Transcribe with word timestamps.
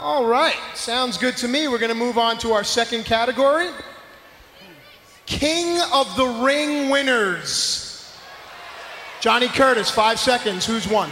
All 0.00 0.24
right, 0.24 0.56
sounds 0.74 1.18
good 1.18 1.36
to 1.36 1.46
me. 1.46 1.68
We're 1.68 1.76
going 1.76 1.90
to 1.90 1.94
move 1.94 2.16
on 2.16 2.38
to 2.38 2.52
our 2.52 2.64
second 2.64 3.04
category 3.04 3.68
King 5.26 5.78
of 5.92 6.16
the 6.16 6.24
Ring 6.42 6.88
winners. 6.88 8.10
Johnny 9.20 9.48
Curtis, 9.48 9.90
five 9.90 10.18
seconds. 10.18 10.64
Who's 10.64 10.88
won? 10.88 11.10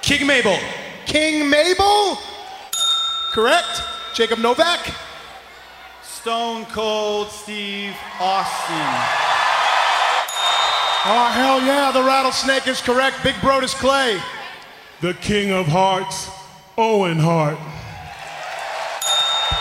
King 0.00 0.26
Mabel. 0.26 0.58
King 1.06 1.48
Mabel? 1.48 2.18
Correct. 3.32 3.80
Jacob 4.12 4.40
Novak? 4.40 4.92
Stone 6.02 6.64
Cold 6.64 7.28
Steve 7.28 7.94
Austin. 8.18 8.74
Oh, 11.04 11.30
hell 11.32 11.64
yeah, 11.64 11.92
the 11.94 12.02
rattlesnake 12.02 12.66
is 12.66 12.80
correct. 12.80 13.22
Big 13.22 13.36
Brodus 13.36 13.74
Clay. 13.74 14.20
The 15.00 15.14
King 15.14 15.52
of 15.52 15.66
Hearts, 15.66 16.28
Owen 16.78 17.18
Hart. 17.18 17.58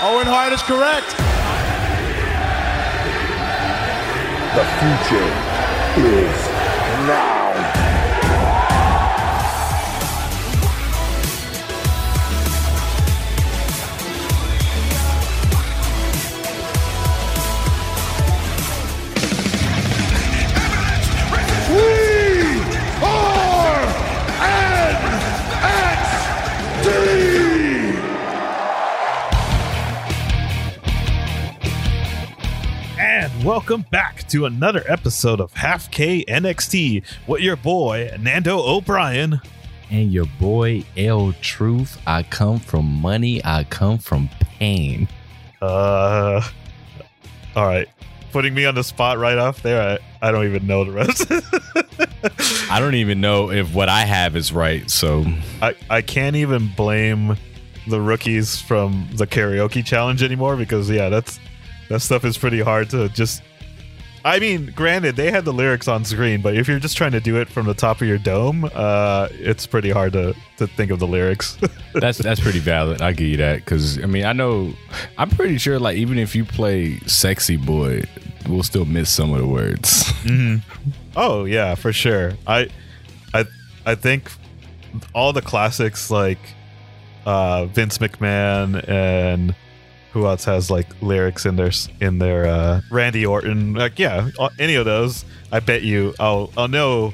Owen 0.01 0.27
Hart 0.27 0.53
is 0.53 0.61
correct. 0.61 1.09
The 4.55 4.65
future 4.79 5.27
is 6.07 6.47
now. 7.07 7.40
Welcome 33.43 33.83
back 33.89 34.27
to 34.27 34.45
another 34.45 34.83
episode 34.87 35.39
of 35.39 35.51
Half 35.53 35.89
K 35.89 36.23
NXT 36.25 37.03
with 37.27 37.41
your 37.41 37.55
boy 37.55 38.15
Nando 38.19 38.59
O'Brien. 38.59 39.41
And 39.89 40.13
your 40.13 40.27
boy 40.39 40.83
L 40.95 41.33
Truth. 41.41 41.99
I 42.05 42.21
come 42.23 42.59
from 42.59 42.85
money. 42.85 43.43
I 43.43 43.63
come 43.63 43.97
from 43.97 44.29
pain. 44.39 45.07
Uh, 45.59 46.41
all 47.55 47.65
right, 47.65 47.87
putting 48.31 48.53
me 48.53 48.65
on 48.65 48.75
the 48.75 48.83
spot 48.83 49.17
right 49.17 49.37
off 49.37 49.63
there. 49.63 49.99
I, 50.21 50.27
I 50.27 50.31
don't 50.31 50.45
even 50.45 50.67
know 50.67 50.83
the 50.83 50.91
rest. 50.91 52.71
I 52.71 52.79
don't 52.79 52.95
even 52.95 53.21
know 53.21 53.49
if 53.49 53.73
what 53.73 53.89
I 53.89 54.01
have 54.01 54.35
is 54.35 54.51
right. 54.51 54.89
So 54.89 55.25
I 55.61 55.75
I 55.89 56.01
can't 56.03 56.35
even 56.35 56.71
blame 56.75 57.37
the 57.87 57.99
rookies 57.99 58.61
from 58.61 59.09
the 59.13 59.25
karaoke 59.25 59.83
challenge 59.83 60.21
anymore 60.21 60.55
because 60.55 60.89
yeah, 60.89 61.09
that's 61.09 61.39
that 61.91 61.99
stuff 61.99 62.25
is 62.25 62.37
pretty 62.37 62.61
hard 62.61 62.89
to 62.91 63.09
just 63.09 63.43
I 64.23 64.39
mean, 64.39 64.71
granted, 64.75 65.15
they 65.15 65.31
had 65.31 65.45
the 65.45 65.53
lyrics 65.53 65.87
on 65.87 66.05
screen, 66.05 66.41
but 66.41 66.55
if 66.55 66.67
you're 66.67 66.79
just 66.79 66.95
trying 66.95 67.13
to 67.13 67.19
do 67.19 67.37
it 67.37 67.49
from 67.49 67.65
the 67.65 67.73
top 67.73 68.01
of 68.01 68.07
your 68.07 68.19
dome, 68.19 68.69
uh, 68.73 69.27
it's 69.31 69.65
pretty 69.65 69.89
hard 69.89 70.13
to, 70.13 70.35
to 70.57 70.67
think 70.67 70.91
of 70.91 70.99
the 70.99 71.07
lyrics. 71.07 71.57
that's 71.93 72.19
that's 72.19 72.39
pretty 72.39 72.59
valid. 72.59 73.01
I 73.01 73.13
give 73.13 73.27
you 73.27 73.37
that 73.37 73.57
because 73.65 74.01
I 74.01 74.05
mean 74.05 74.25
I 74.25 74.33
know 74.33 74.73
I'm 75.17 75.29
pretty 75.29 75.57
sure 75.57 75.79
like 75.79 75.97
even 75.97 76.19
if 76.19 76.35
you 76.35 76.45
play 76.45 76.99
"Sexy 77.07 77.57
Boy," 77.57 78.03
we'll 78.47 78.63
still 78.63 78.85
miss 78.85 79.09
some 79.09 79.33
of 79.33 79.39
the 79.39 79.47
words. 79.47 80.03
mm-hmm. 80.23 80.57
Oh 81.15 81.45
yeah, 81.45 81.73
for 81.73 81.91
sure. 81.91 82.33
I 82.45 82.69
I 83.33 83.45
I 83.87 83.95
think 83.95 84.31
all 85.13 85.33
the 85.33 85.41
classics 85.41 86.11
like 86.11 86.39
uh, 87.25 87.65
Vince 87.65 87.97
McMahon 87.97 88.87
and 88.87 89.55
who 90.11 90.25
else 90.25 90.45
has 90.45 90.69
like 90.69 90.87
lyrics 91.01 91.45
in 91.45 91.55
their 91.55 91.71
in 91.99 92.19
their 92.19 92.45
uh, 92.45 92.81
Randy 92.89 93.25
Orton? 93.25 93.73
Like 93.73 93.99
yeah 93.99 94.29
any 94.59 94.75
of 94.75 94.85
those. 94.85 95.25
I 95.51 95.59
bet 95.59 95.83
you 95.83 96.13
I'll 96.19 96.51
I'll 96.57 96.67
know 96.67 97.13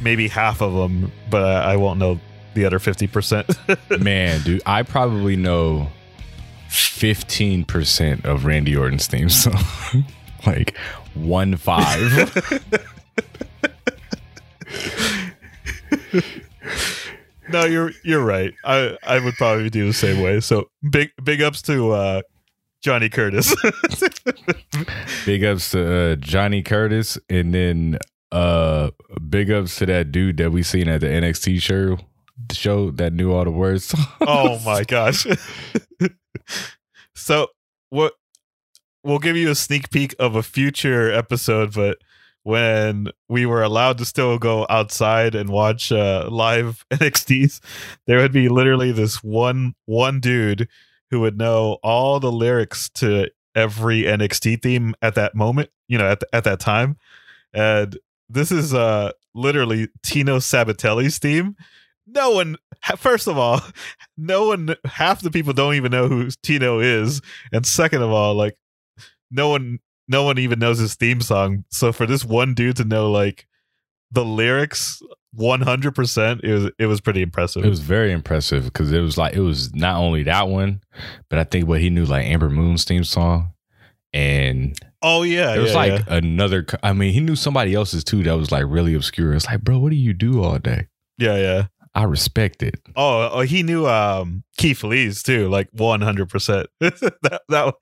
maybe 0.00 0.28
half 0.28 0.60
of 0.60 0.74
them 0.74 1.12
but 1.30 1.42
I, 1.42 1.72
I 1.72 1.76
won't 1.76 1.98
know 1.98 2.20
the 2.54 2.64
other 2.64 2.78
50% 2.78 4.00
man 4.02 4.40
dude 4.42 4.62
I 4.64 4.84
probably 4.84 5.36
know 5.36 5.88
15% 6.68 8.24
of 8.24 8.44
Randy 8.44 8.76
Orton's 8.76 9.06
theme 9.06 9.28
song. 9.28 9.62
Like 10.46 10.76
one 11.14 11.56
five 11.56 11.98
no, 17.50 17.64
you're 17.64 17.92
you're 18.04 18.24
right. 18.24 18.54
I 18.64 18.96
I 19.02 19.18
would 19.18 19.34
probably 19.34 19.70
do 19.70 19.86
the 19.86 19.92
same 19.92 20.22
way. 20.22 20.40
So 20.40 20.70
big 20.90 21.10
big 21.22 21.42
ups 21.42 21.62
to 21.62 21.92
uh, 21.92 22.22
Johnny 22.80 23.08
Curtis. 23.08 23.54
big 25.26 25.44
ups 25.44 25.70
to 25.72 26.12
uh, 26.12 26.16
Johnny 26.16 26.62
Curtis, 26.62 27.18
and 27.28 27.54
then 27.54 27.98
uh, 28.32 28.90
big 29.28 29.50
ups 29.50 29.76
to 29.76 29.86
that 29.86 30.12
dude 30.12 30.36
that 30.38 30.52
we 30.52 30.62
seen 30.62 30.88
at 30.88 31.00
the 31.00 31.06
NXT 31.06 31.60
show 31.60 31.98
show 32.52 32.90
that 32.92 33.12
knew 33.12 33.32
all 33.32 33.44
the 33.44 33.50
words. 33.50 33.94
oh 34.20 34.58
my 34.64 34.84
gosh! 34.84 35.26
so 37.14 37.48
what? 37.90 38.14
We'll 39.04 39.20
give 39.20 39.36
you 39.36 39.50
a 39.50 39.54
sneak 39.54 39.90
peek 39.90 40.14
of 40.18 40.34
a 40.34 40.42
future 40.42 41.10
episode, 41.10 41.72
but 41.72 41.98
when 42.48 43.08
we 43.28 43.44
were 43.44 43.62
allowed 43.62 43.98
to 43.98 44.06
still 44.06 44.38
go 44.38 44.64
outside 44.70 45.34
and 45.34 45.50
watch 45.50 45.92
uh, 45.92 46.26
live 46.30 46.82
NXTs, 46.90 47.60
there 48.06 48.20
would 48.20 48.32
be 48.32 48.48
literally 48.48 48.90
this 48.90 49.22
one 49.22 49.74
one 49.84 50.18
dude 50.18 50.66
who 51.10 51.20
would 51.20 51.36
know 51.36 51.76
all 51.82 52.18
the 52.18 52.32
lyrics 52.32 52.88
to 52.88 53.28
every 53.54 54.04
NXT 54.04 54.62
theme 54.62 54.94
at 55.02 55.14
that 55.14 55.34
moment, 55.34 55.68
you 55.88 55.98
know, 55.98 56.08
at 56.08 56.20
the, 56.20 56.34
at 56.34 56.44
that 56.44 56.58
time. 56.58 56.96
And 57.52 57.98
this 58.30 58.50
is 58.50 58.72
uh 58.72 59.12
literally 59.34 59.88
Tino 60.02 60.38
Sabbatelli's 60.38 61.18
theme. 61.18 61.54
No 62.06 62.30
one 62.30 62.56
first 62.96 63.26
of 63.26 63.36
all, 63.36 63.60
no 64.16 64.46
one 64.46 64.74
half 64.86 65.20
the 65.20 65.30
people 65.30 65.52
don't 65.52 65.74
even 65.74 65.92
know 65.92 66.08
who 66.08 66.30
Tino 66.42 66.80
is, 66.80 67.20
and 67.52 67.66
second 67.66 68.00
of 68.00 68.10
all, 68.10 68.34
like 68.34 68.56
no 69.30 69.50
one 69.50 69.80
no 70.08 70.24
one 70.24 70.38
even 70.38 70.58
knows 70.58 70.78
his 70.78 70.94
theme 70.94 71.20
song. 71.20 71.64
So 71.70 71.92
for 71.92 72.06
this 72.06 72.24
one 72.24 72.54
dude 72.54 72.76
to 72.76 72.84
know 72.84 73.10
like 73.10 73.46
the 74.10 74.24
lyrics 74.24 75.02
100% 75.36 76.40
it 76.42 76.52
was 76.52 76.70
it 76.78 76.86
was 76.86 77.00
pretty 77.00 77.22
impressive. 77.22 77.64
It 77.64 77.68
was 77.68 77.80
very 77.80 78.12
impressive 78.12 78.64
because 78.64 78.90
it 78.90 79.00
was 79.00 79.18
like 79.18 79.34
it 79.34 79.40
was 79.40 79.74
not 79.74 79.96
only 79.96 80.22
that 80.24 80.48
one 80.48 80.82
but 81.28 81.38
i 81.38 81.44
think 81.44 81.68
what 81.68 81.80
he 81.80 81.90
knew 81.90 82.06
like 82.06 82.26
Ember 82.26 82.48
Moon's 82.48 82.84
theme 82.84 83.04
song. 83.04 83.52
And 84.14 84.74
oh 85.02 85.22
yeah 85.22 85.54
it 85.54 85.58
was 85.58 85.72
yeah, 85.72 85.76
like 85.76 85.92
yeah. 85.92 86.14
another 86.16 86.64
i 86.82 86.92
mean 86.94 87.12
he 87.12 87.20
knew 87.20 87.36
somebody 87.36 87.74
else's 87.74 88.02
too 88.02 88.22
that 88.22 88.36
was 88.36 88.50
like 88.50 88.64
really 88.66 88.94
obscure. 88.94 89.34
It's 89.34 89.46
like 89.46 89.62
bro 89.62 89.78
what 89.78 89.90
do 89.90 89.96
you 89.96 90.14
do 90.14 90.42
all 90.42 90.58
day? 90.58 90.88
Yeah 91.18 91.36
yeah. 91.36 91.66
I 91.94 92.04
respect 92.04 92.62
it. 92.62 92.80
Oh, 92.96 93.28
oh 93.32 93.40
he 93.40 93.62
knew 93.62 93.86
um 93.86 94.44
keith 94.56 94.82
lee's 94.82 95.22
too 95.22 95.48
like 95.48 95.70
100% 95.72 96.66
that, 96.80 97.42
that 97.48 97.74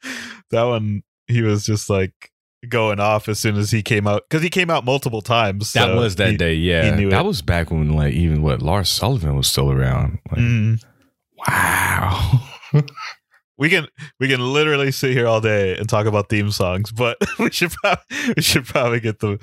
that 0.51 0.63
one 0.63 1.03
he 1.27 1.43
was 1.43 1.65
just 1.65 1.91
like 1.91 2.31
going 2.69 3.01
off 3.01 3.29
as 3.29 3.39
soon 3.39 3.57
as 3.57 3.71
he 3.71 3.83
came 3.83 4.07
out 4.07 4.23
because 4.29 4.43
he 4.43 4.51
came 4.51 4.71
out 4.71 4.85
multiple 4.85 5.23
times. 5.23 5.73
That 5.73 5.87
so 5.87 5.97
was 5.97 6.17
that 6.17 6.31
he, 6.31 6.37
day, 6.37 6.55
yeah. 6.55 6.91
that 6.91 7.01
it. 7.01 7.25
was 7.25 7.43
back 7.43 7.71
when 7.71 7.93
like 7.93 8.15
even 8.15 8.43
what 8.43 8.63
Lars 8.63 8.89
Sullivan 8.89 9.37
was 9.37 9.49
still 9.49 9.71
around. 9.71 10.19
Like, 10.31 10.41
mm. 10.41 10.85
Wow. 11.47 12.43
we 13.59 13.69
can 13.69 13.87
we 14.21 14.29
can 14.29 14.41
literally 14.41 14.93
sit 14.93 15.13
here 15.13 15.27
all 15.27 15.41
day 15.41 15.77
and 15.77 15.89
talk 15.89 16.07
about 16.07 16.29
theme 16.29 16.51
songs, 16.51 16.93
but 16.93 17.19
we 17.39 17.51
should 17.51 17.73
probably, 17.73 18.35
we 18.37 18.43
should 18.43 18.65
probably 18.65 19.01
get 19.01 19.21
the 19.21 19.39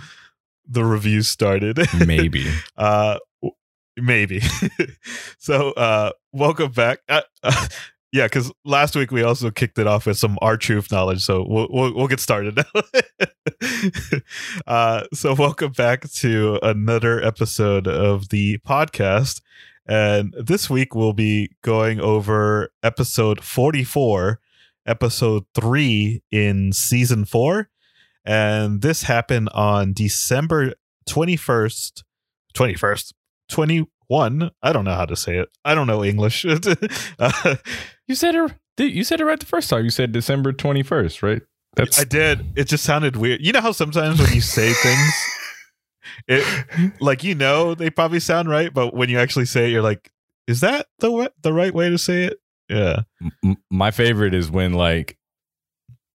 the 0.68 0.84
reviews 0.84 1.30
started. 1.30 1.80
Maybe. 2.06 2.50
uh 2.78 3.20
maybe. 3.96 4.42
so 5.38 5.72
uh 5.72 6.12
welcome 6.32 6.72
back. 6.72 7.00
Uh, 7.08 7.22
uh, 7.44 7.68
yeah, 8.14 8.28
because 8.28 8.52
last 8.64 8.96
week 8.96 9.12
we 9.12 9.24
also 9.24 9.50
kicked 9.50 9.80
it 9.80 9.88
off 9.88 10.06
with 10.06 10.20
some 10.20 10.38
R 10.40 10.56
Truth 10.56 10.92
knowledge, 10.92 11.26
so 11.26 11.44
we'll 11.50 11.68
we'll, 11.72 11.96
we'll 11.96 12.08
get 12.08 12.20
started 12.20 12.60
uh, 14.68 15.04
so 15.12 15.34
welcome 15.34 15.72
back 15.72 16.08
to 16.12 16.60
another 16.62 17.20
episode 17.26 17.88
of 17.88 18.30
the 18.30 18.60
podcast, 18.60 19.42
and 19.88 20.36
this 20.40 20.70
week 20.70 20.94
we'll 20.94 21.14
be 21.14 21.56
going 21.64 22.00
over 22.00 22.72
episode 22.84 23.44
forty 23.44 23.84
four, 23.84 24.40
episode 24.86 25.46
three 25.56 26.22
in 26.32 26.72
season 26.72 27.26
four, 27.26 27.72
and 28.24 28.84
this 28.84 29.04
happened 29.04 29.50
on 29.56 29.92
December 29.92 30.76
twenty 31.08 31.36
first, 31.36 32.04
twenty 32.54 32.76
first, 32.76 33.16
twenty 33.50 33.88
one. 34.14 34.52
I 34.62 34.72
don't 34.74 34.86
know 34.86 34.94
how 34.94 35.06
to 35.06 35.16
say 35.16 35.38
it. 35.38 35.50
I 35.66 35.74
don't 35.76 35.88
know 35.88 36.04
English. 36.04 36.46
uh, 37.20 37.56
you 38.08 38.16
said 38.16 38.36
it. 38.36 38.52
You 38.78 39.04
said 39.04 39.20
it 39.20 39.26
right 39.26 39.40
the 39.40 39.46
first 39.46 39.70
time. 39.70 39.84
You 39.84 39.90
said 39.90 40.12
December 40.12 40.54
twenty 40.54 40.84
first, 40.84 41.24
right? 41.24 41.42
That's 41.76 42.00
I 42.00 42.04
did. 42.04 42.54
It 42.56 42.66
just 42.66 42.84
sounded 42.84 43.16
weird. 43.16 43.42
You 43.44 43.52
know 43.52 43.62
how 43.62 43.72
sometimes 43.72 44.20
when 44.20 44.32
you 44.32 44.42
say 44.42 44.72
things, 44.74 45.14
it 46.28 46.46
like 47.02 47.24
you 47.24 47.34
know 47.36 47.74
they 47.76 47.90
probably 47.90 48.20
sound 48.20 48.50
right, 48.50 48.72
but 48.74 48.94
when 48.94 49.10
you 49.10 49.18
actually 49.20 49.46
say 49.46 49.66
it, 49.68 49.72
you're 49.72 49.82
like, 49.82 50.12
"Is 50.48 50.62
that 50.62 50.88
the 51.00 51.32
the 51.42 51.52
right 51.54 51.74
way 51.74 51.90
to 51.90 51.98
say 51.98 52.26
it?" 52.26 52.40
Yeah. 52.70 53.02
M- 53.44 53.58
my 53.72 53.92
favorite 53.92 54.34
is 54.34 54.50
when 54.52 54.74
like 54.74 55.18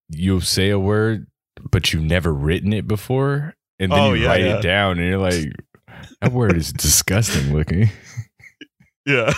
you 0.09 0.41
say 0.41 0.71
a 0.71 0.79
word, 0.79 1.27
but 1.71 1.93
you've 1.93 2.05
never 2.05 2.33
written 2.33 2.73
it 2.73 2.87
before, 2.89 3.55
and 3.79 3.91
then 3.93 3.99
Oh, 3.99 4.13
you 4.15 4.23
yeah, 4.23 4.29
write 4.29 4.41
yeah. 4.45 4.59
it 4.59 4.63
down, 4.63 4.99
and 4.99 5.09
you're 5.09 5.19
like, 5.19 5.53
that 6.21 6.33
word 6.33 6.57
is 6.57 6.73
disgusting 6.73 7.53
looking. 7.53 7.91
Yeah. 9.07 9.33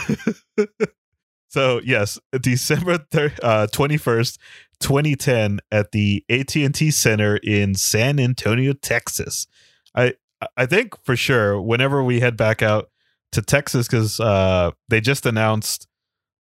so 1.49 1.81
yes, 1.85 2.19
December 2.41 2.99
thir- 3.11 3.33
uh, 3.43 3.67
21st, 3.73 4.39
2010 4.81 5.61
at 5.71 5.93
the 5.93 6.25
AT&T 6.29 6.91
Center 6.91 7.37
in 7.37 7.75
San 7.75 8.19
Antonio, 8.19 8.73
Texas. 8.73 9.47
I 9.95 10.15
I 10.57 10.67
think 10.67 10.95
for 11.05 11.17
sure 11.17 11.61
whenever 11.61 12.03
we 12.03 12.21
head 12.21 12.37
back 12.37 12.63
out 12.63 12.91
to 13.33 13.43
Texas 13.43 13.89
cuz 13.89 14.19
uh 14.19 14.71
they 14.89 15.01
just 15.01 15.27
announced 15.27 15.87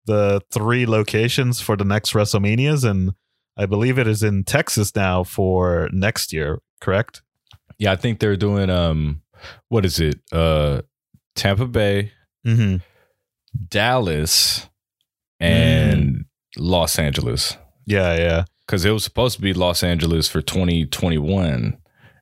the 0.05 0.41
three 0.51 0.85
locations 0.85 1.59
for 1.59 1.75
the 1.75 1.83
next 1.83 2.13
WrestleManias 2.13 2.89
and 2.89 3.13
I 3.59 3.65
believe 3.65 3.99
it 3.99 4.07
is 4.07 4.23
in 4.23 4.45
Texas 4.45 4.95
now 4.95 5.25
for 5.25 5.89
next 5.91 6.31
year, 6.31 6.61
correct? 6.79 7.21
Yeah, 7.77 7.91
I 7.91 7.97
think 7.97 8.19
they're 8.19 8.37
doing 8.37 8.69
um, 8.69 9.21
what 9.69 9.85
is 9.85 9.99
it? 9.99 10.19
Uh, 10.31 10.81
Tampa 11.35 11.65
Bay, 11.67 12.11
Mhm. 12.45 12.81
Dallas, 13.69 14.67
and 15.39 16.25
Los 16.57 16.97
Angeles. 16.99 17.57
Yeah, 17.85 18.15
yeah. 18.17 18.43
because 18.65 18.85
it 18.85 18.91
was 18.91 19.03
supposed 19.03 19.35
to 19.37 19.41
be 19.41 19.51
Los 19.51 19.81
Angeles 19.83 20.27
for 20.29 20.41
2021, 20.43 21.75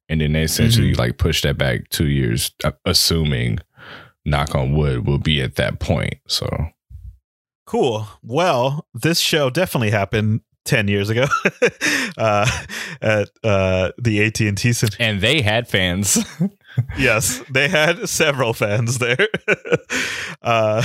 and 0.07 0.21
then 0.21 0.31
they 0.31 0.43
essentially 0.43 0.93
Mhm. 0.93 0.97
like 0.97 1.17
pushed 1.17 1.43
that 1.43 1.57
back 1.57 1.89
two 1.89 2.07
years, 2.07 2.51
uh, 2.63 2.71
assuming, 2.85 3.59
knock 4.23 4.55
on 4.55 4.73
wood, 4.73 5.05
we'll 5.05 5.17
be 5.17 5.41
at 5.41 5.55
that 5.55 5.79
point. 5.81 6.15
So 6.27 6.47
Cool. 7.65 8.07
Well, 8.23 8.87
this 8.93 9.19
show 9.19 9.49
definitely 9.49 9.89
happened 9.89 10.39
10 10.63 10.87
years 10.87 11.09
ago 11.09 11.25
uh, 12.17 12.49
at 13.01 13.29
uh, 13.43 13.91
the 14.01 14.23
AT&T 14.23 14.71
Center. 14.71 14.95
and 15.01 15.19
they 15.19 15.41
had 15.41 15.67
fans. 15.67 16.17
Yes, 16.97 17.43
they 17.49 17.67
had 17.67 18.09
several 18.09 18.53
fans 18.53 18.97
there. 18.97 19.27
uh, 20.41 20.81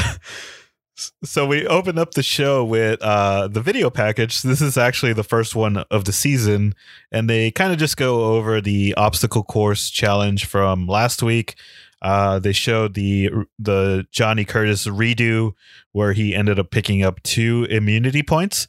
so 1.24 1.46
we 1.46 1.66
opened 1.66 1.98
up 1.98 2.12
the 2.12 2.22
show 2.22 2.64
with 2.64 3.00
uh, 3.02 3.48
the 3.48 3.60
video 3.60 3.90
package. 3.90 4.42
This 4.42 4.60
is 4.60 4.76
actually 4.76 5.12
the 5.12 5.24
first 5.24 5.54
one 5.54 5.78
of 5.90 6.04
the 6.04 6.12
season, 6.12 6.74
and 7.10 7.28
they 7.28 7.50
kind 7.50 7.72
of 7.72 7.78
just 7.78 7.96
go 7.96 8.36
over 8.36 8.60
the 8.60 8.94
obstacle 8.94 9.42
course 9.42 9.90
challenge 9.90 10.44
from 10.44 10.86
last 10.86 11.22
week. 11.22 11.56
Uh, 12.00 12.38
they 12.38 12.52
showed 12.52 12.94
the 12.94 13.30
the 13.58 14.06
Johnny 14.10 14.44
Curtis 14.44 14.86
redo 14.86 15.52
where 15.92 16.12
he 16.12 16.34
ended 16.34 16.58
up 16.58 16.70
picking 16.70 17.02
up 17.02 17.22
two 17.22 17.66
immunity 17.70 18.22
points, 18.22 18.66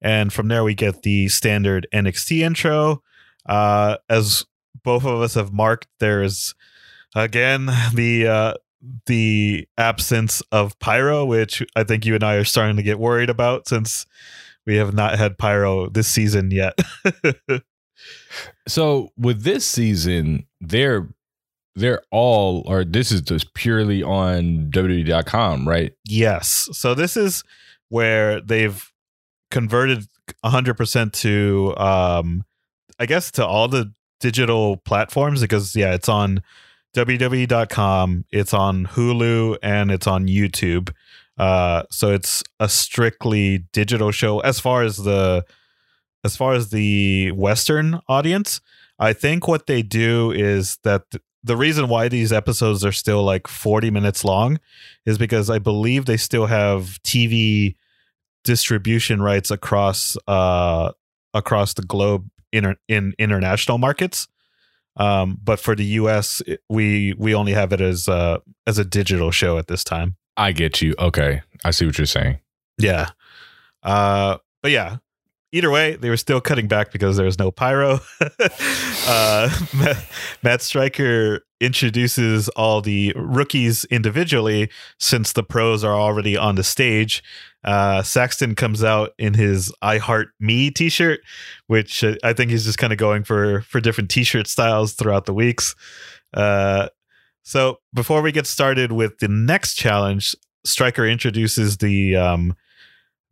and 0.00 0.32
from 0.32 0.48
there 0.48 0.64
we 0.64 0.74
get 0.74 1.02
the 1.02 1.28
standard 1.28 1.86
NXT 1.92 2.40
intro. 2.40 3.02
Uh, 3.46 3.96
as 4.08 4.46
both 4.84 5.04
of 5.04 5.20
us 5.20 5.34
have 5.34 5.52
marked, 5.52 5.88
there's 5.98 6.54
again 7.14 7.70
the 7.94 8.26
uh, 8.26 8.54
the 9.06 9.66
absence 9.78 10.42
of 10.52 10.78
pyro, 10.78 11.24
which 11.24 11.62
I 11.74 11.84
think 11.84 12.04
you 12.04 12.14
and 12.14 12.24
I 12.24 12.34
are 12.34 12.44
starting 12.44 12.76
to 12.76 12.82
get 12.82 12.98
worried 12.98 13.30
about 13.30 13.68
since 13.68 14.06
we 14.66 14.76
have 14.76 14.94
not 14.94 15.18
had 15.18 15.38
pyro 15.38 15.88
this 15.88 16.08
season 16.08 16.50
yet. 16.50 16.78
so 18.68 19.10
with 19.16 19.42
this 19.42 19.66
season, 19.66 20.46
they're 20.60 21.08
they're 21.76 22.02
all 22.10 22.62
or 22.66 22.84
this 22.84 23.10
is 23.10 23.22
just 23.22 23.52
purely 23.54 24.02
on 24.02 24.70
WWE.com, 24.70 25.68
right? 25.68 25.92
yes, 26.04 26.68
so 26.72 26.94
this 26.94 27.16
is 27.16 27.42
where 27.88 28.40
they've 28.40 28.90
converted 29.50 30.06
100% 30.44 31.12
to 31.12 31.76
um 31.76 32.44
I 32.98 33.06
guess 33.06 33.30
to 33.32 33.46
all 33.46 33.68
the 33.68 33.92
digital 34.24 34.78
platforms 34.78 35.42
because 35.42 35.76
yeah, 35.76 35.92
it's 35.92 36.08
on 36.08 36.42
WWE.com, 36.96 38.24
it's 38.30 38.54
on 38.54 38.86
Hulu 38.86 39.58
and 39.62 39.90
it's 39.90 40.06
on 40.06 40.28
YouTube. 40.28 40.94
Uh 41.36 41.82
so 41.90 42.10
it's 42.10 42.42
a 42.58 42.70
strictly 42.70 43.66
digital 43.74 44.10
show 44.12 44.40
as 44.40 44.58
far 44.58 44.82
as 44.82 44.96
the 44.96 45.44
as 46.24 46.38
far 46.38 46.54
as 46.54 46.70
the 46.70 47.32
western 47.32 48.00
audience. 48.08 48.62
I 48.98 49.12
think 49.12 49.46
what 49.46 49.66
they 49.66 49.82
do 49.82 50.30
is 50.30 50.78
that 50.84 51.10
th- 51.10 51.22
the 51.42 51.56
reason 51.58 51.88
why 51.88 52.08
these 52.08 52.32
episodes 52.32 52.82
are 52.82 52.92
still 52.92 53.22
like 53.22 53.46
40 53.46 53.90
minutes 53.90 54.24
long 54.24 54.58
is 55.04 55.18
because 55.18 55.50
I 55.50 55.58
believe 55.58 56.06
they 56.06 56.16
still 56.16 56.46
have 56.46 56.98
TV 57.02 57.74
distribution 58.42 59.20
rights 59.20 59.50
across 59.50 60.16
uh 60.26 60.92
across 61.34 61.74
the 61.74 61.82
globe 61.82 62.30
inter- 62.54 62.76
in 62.88 63.14
international 63.18 63.78
markets. 63.78 64.28
Um, 64.96 65.38
but 65.42 65.58
for 65.58 65.74
the 65.74 65.84
US, 65.84 66.40
we 66.68 67.14
we 67.18 67.34
only 67.34 67.52
have 67.52 67.72
it 67.72 67.80
as 67.80 68.08
uh 68.08 68.38
as 68.66 68.78
a 68.78 68.84
digital 68.84 69.30
show 69.30 69.58
at 69.58 69.66
this 69.66 69.82
time. 69.82 70.16
I 70.36 70.52
get 70.52 70.80
you. 70.80 70.94
Okay, 70.98 71.42
I 71.64 71.70
see 71.70 71.86
what 71.86 71.98
you're 71.98 72.06
saying. 72.06 72.38
Yeah. 72.78 73.10
Uh, 73.82 74.38
but 74.62 74.70
yeah, 74.70 74.98
either 75.54 75.70
way, 75.70 75.94
they 75.94 76.10
were 76.10 76.16
still 76.16 76.40
cutting 76.40 76.66
back 76.66 76.90
because 76.90 77.16
there 77.16 77.24
was 77.24 77.38
no 77.38 77.52
pyro. 77.52 78.00
uh, 79.06 79.48
Matt, 79.72 80.04
Matt 80.42 80.62
Striker 80.62 81.46
introduces 81.60 82.48
all 82.50 82.80
the 82.80 83.12
rookies 83.14 83.84
individually 83.84 84.68
since 84.98 85.32
the 85.32 85.44
pros 85.44 85.84
are 85.84 85.94
already 85.94 86.36
on 86.36 86.56
the 86.56 86.64
stage. 86.64 87.22
Uh, 87.62 88.02
Saxton 88.02 88.56
comes 88.56 88.82
out 88.82 89.12
in 89.16 89.34
his 89.34 89.72
"I 89.80 89.98
Heart 89.98 90.28
Me" 90.40 90.72
T-shirt, 90.72 91.20
which 91.68 92.02
uh, 92.02 92.16
I 92.24 92.32
think 92.32 92.50
he's 92.50 92.64
just 92.64 92.78
kind 92.78 92.92
of 92.92 92.98
going 92.98 93.22
for 93.22 93.62
for 93.62 93.80
different 93.80 94.10
T-shirt 94.10 94.48
styles 94.48 94.94
throughout 94.94 95.24
the 95.24 95.32
weeks. 95.32 95.76
Uh, 96.34 96.88
so 97.44 97.78
before 97.94 98.22
we 98.22 98.32
get 98.32 98.46
started 98.46 98.90
with 98.90 99.18
the 99.20 99.28
next 99.28 99.74
challenge, 99.74 100.34
Striker 100.64 101.06
introduces 101.06 101.76
the 101.76 102.16
um, 102.16 102.56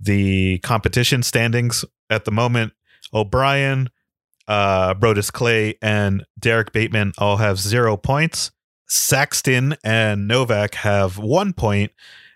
the 0.02 0.58
competition 0.58 1.22
standings 1.22 1.84
at 2.10 2.24
the 2.24 2.30
moment. 2.30 2.72
O'Brien, 3.14 3.88
uh, 4.48 4.94
Brodus 4.94 5.32
Clay, 5.32 5.78
and 5.80 6.24
Derek 6.38 6.72
Bateman 6.72 7.12
all 7.18 7.36
have 7.36 7.58
zero 7.58 7.96
points. 7.96 8.50
Saxton 8.88 9.76
and 9.82 10.28
Novak 10.28 10.74
have 10.76 11.18
one 11.18 11.52
point, 11.52 11.92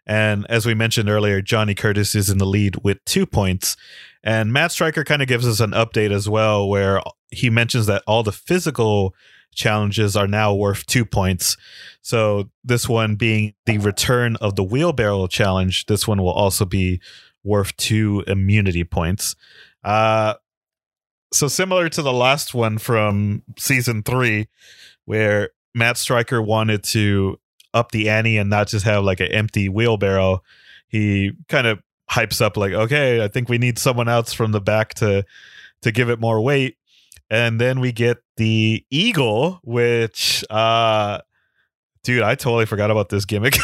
and 0.06 0.46
as 0.48 0.64
we 0.64 0.74
mentioned 0.74 1.08
earlier, 1.08 1.42
Johnny 1.42 1.74
Curtis 1.74 2.14
is 2.14 2.30
in 2.30 2.38
the 2.38 2.46
lead 2.46 2.76
with 2.82 3.04
two 3.04 3.26
points. 3.26 3.76
And 4.22 4.52
Matt 4.52 4.72
Striker 4.72 5.04
kind 5.04 5.22
of 5.22 5.28
gives 5.28 5.46
us 5.46 5.60
an 5.60 5.72
update 5.72 6.12
as 6.12 6.28
well, 6.28 6.68
where 6.68 7.02
he 7.30 7.50
mentions 7.50 7.86
that 7.86 8.02
all 8.06 8.22
the 8.22 8.32
physical 8.32 9.14
challenges 9.54 10.16
are 10.16 10.26
now 10.28 10.54
worth 10.54 10.86
two 10.86 11.04
points. 11.04 11.56
So 12.02 12.50
this 12.62 12.88
one 12.88 13.16
being 13.16 13.54
the 13.66 13.78
return 13.78 14.36
of 14.36 14.54
the 14.54 14.64
wheelbarrow 14.64 15.26
challenge, 15.26 15.86
this 15.86 16.06
one 16.06 16.22
will 16.22 16.32
also 16.32 16.64
be 16.64 17.00
worth 17.46 17.76
two 17.76 18.24
immunity 18.26 18.84
points. 18.84 19.36
Uh, 19.84 20.34
so 21.32 21.48
similar 21.48 21.88
to 21.88 22.02
the 22.02 22.12
last 22.12 22.54
one 22.54 22.78
from 22.78 23.42
season 23.58 24.02
three, 24.02 24.48
where 25.04 25.50
Matt 25.74 25.96
Striker 25.96 26.42
wanted 26.42 26.82
to 26.84 27.38
up 27.72 27.92
the 27.92 28.08
ante 28.08 28.38
and 28.38 28.50
not 28.50 28.68
just 28.68 28.84
have 28.84 29.04
like 29.04 29.20
an 29.20 29.32
empty 29.32 29.68
wheelbarrow, 29.68 30.42
he 30.88 31.32
kind 31.48 31.66
of 31.66 31.78
hypes 32.10 32.40
up 32.40 32.56
like, 32.56 32.72
okay, 32.72 33.22
I 33.22 33.28
think 33.28 33.48
we 33.48 33.58
need 33.58 33.78
someone 33.78 34.08
else 34.08 34.32
from 34.32 34.52
the 34.52 34.60
back 34.60 34.94
to 34.94 35.24
to 35.82 35.92
give 35.92 36.08
it 36.08 36.20
more 36.20 36.40
weight. 36.40 36.76
And 37.28 37.60
then 37.60 37.80
we 37.80 37.92
get 37.92 38.18
the 38.36 38.84
eagle, 38.90 39.60
which 39.62 40.44
uh 40.50 41.20
dude, 42.06 42.22
I 42.22 42.34
totally 42.36 42.66
forgot 42.66 42.90
about 42.90 43.08
this 43.10 43.24
gimmick. 43.24 43.56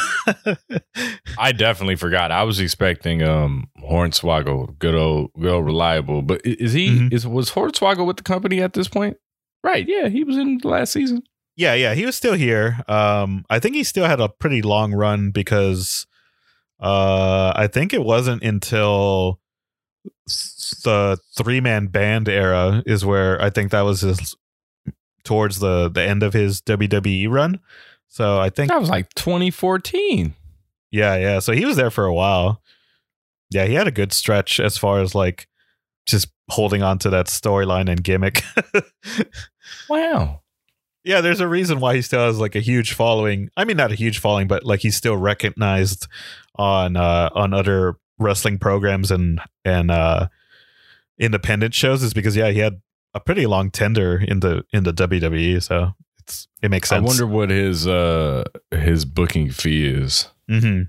I 1.39 1.53
definitely 1.53 1.97
forgot. 1.97 2.31
I 2.31 2.43
was 2.43 2.61
expecting 2.61 3.23
um 3.23 3.69
Hornswoggle, 3.83 4.79
good 4.79 4.95
old, 4.95 5.31
good 5.41 5.51
old 5.53 5.65
reliable. 5.65 6.23
But 6.23 6.43
is 6.45 6.73
he 6.73 6.89
Mhm. 6.91 7.13
is 7.13 7.27
was 7.27 7.53
Hornswoggle 7.53 8.07
with 8.07 8.17
the 8.19 8.23
company 8.23 8.61
at 8.61 8.73
this 8.75 8.89
point? 8.89 9.17
Right. 9.65 9.87
Yeah, 9.89 10.09
he 10.09 10.25
was 10.25 10.37
in 10.37 10.59
the 10.59 10.69
last 10.69 10.93
season. 10.93 11.23
Yeah, 11.57 11.75
yeah, 11.75 11.95
he 11.95 12.05
was 12.05 12.17
still 12.17 12.35
here. 12.35 12.81
Um, 12.89 13.45
I 13.49 13.59
think 13.59 13.75
he 13.77 13.85
still 13.85 14.07
had 14.07 14.21
a 14.21 14.29
pretty 14.29 14.61
long 14.63 14.93
run 14.93 15.31
because 15.31 16.07
uh, 16.81 17.53
I 17.55 17.69
think 17.69 17.93
it 17.95 18.03
wasn't 18.05 18.43
until 18.43 19.39
the 20.85 21.19
three 21.37 21.61
man 21.61 21.87
band 21.87 22.29
era 22.29 22.83
is 22.87 23.05
where 23.05 23.41
I 23.41 23.51
think 23.51 23.71
that 23.71 23.83
was 23.83 24.01
his 24.01 24.35
towards 25.25 25.61
the 25.61 25.89
the 25.89 26.03
end 26.03 26.23
of 26.25 26.33
his 26.33 26.61
WWE 26.63 27.29
run. 27.29 27.61
So 28.15 28.39
I 28.39 28.51
think 28.51 28.69
That 28.69 28.79
was 28.79 28.91
like 28.91 29.09
2014. 29.15 30.35
yeah, 30.91 31.17
yeah. 31.17 31.39
So 31.39 31.53
he 31.53 31.65
was 31.65 31.77
there 31.77 31.91
for 31.91 32.05
a 32.05 32.13
while. 32.13 32.61
Yeah, 33.51 33.65
he 33.65 33.73
had 33.73 33.89
a 33.89 33.91
good 33.91 34.13
stretch 34.13 34.61
as 34.61 34.77
far 34.77 35.01
as 35.01 35.15
like 35.15 35.49
just 36.07 36.29
holding 36.51 36.83
on 36.83 36.99
to 36.99 37.11
that 37.11 37.27
storyline 37.27 37.89
and 37.91 38.05
gimmick. 38.05 38.43
Wow. 39.89 40.43
Yeah, 41.05 41.21
there's 41.21 41.41
a 41.41 41.49
reason 41.49 41.81
why 41.81 41.95
he 41.97 42.03
still 42.03 42.21
has 42.27 42.39
like 42.39 42.55
a 42.55 42.61
huge 42.61 42.93
following. 42.93 43.49
I 43.57 43.65
mean, 43.65 43.77
not 43.77 43.91
a 43.93 43.97
huge 43.97 44.19
following, 44.19 44.47
but 44.49 44.65
like 44.65 44.81
he's 44.81 44.97
still 44.97 45.17
recognized 45.17 46.07
on 46.57 46.97
uh 46.97 47.31
on 47.35 47.55
other 47.55 47.97
wrestling 48.19 48.59
programs 48.59 49.11
and 49.11 49.41
and 49.65 49.91
uh 49.91 50.29
independent 51.19 51.73
shows 51.75 52.03
is 52.03 52.13
because 52.13 52.37
yeah 52.37 52.51
he 52.51 52.59
had 52.59 52.83
a 53.15 53.21
pretty 53.21 53.47
long 53.47 53.71
tender 53.71 54.19
in 54.19 54.41
the 54.41 54.65
in 54.73 54.85
the 54.85 54.93
WWE 54.93 55.63
so 55.63 55.93
it's 56.23 56.49
it 56.63 56.71
makes 56.71 56.89
sense. 56.89 57.03
I 57.03 57.05
wonder 57.05 57.27
what 57.27 57.51
his 57.51 57.87
uh 57.87 58.45
his 58.71 59.05
booking 59.05 59.51
fee 59.51 59.87
is. 59.87 60.29
hmm 60.49 60.83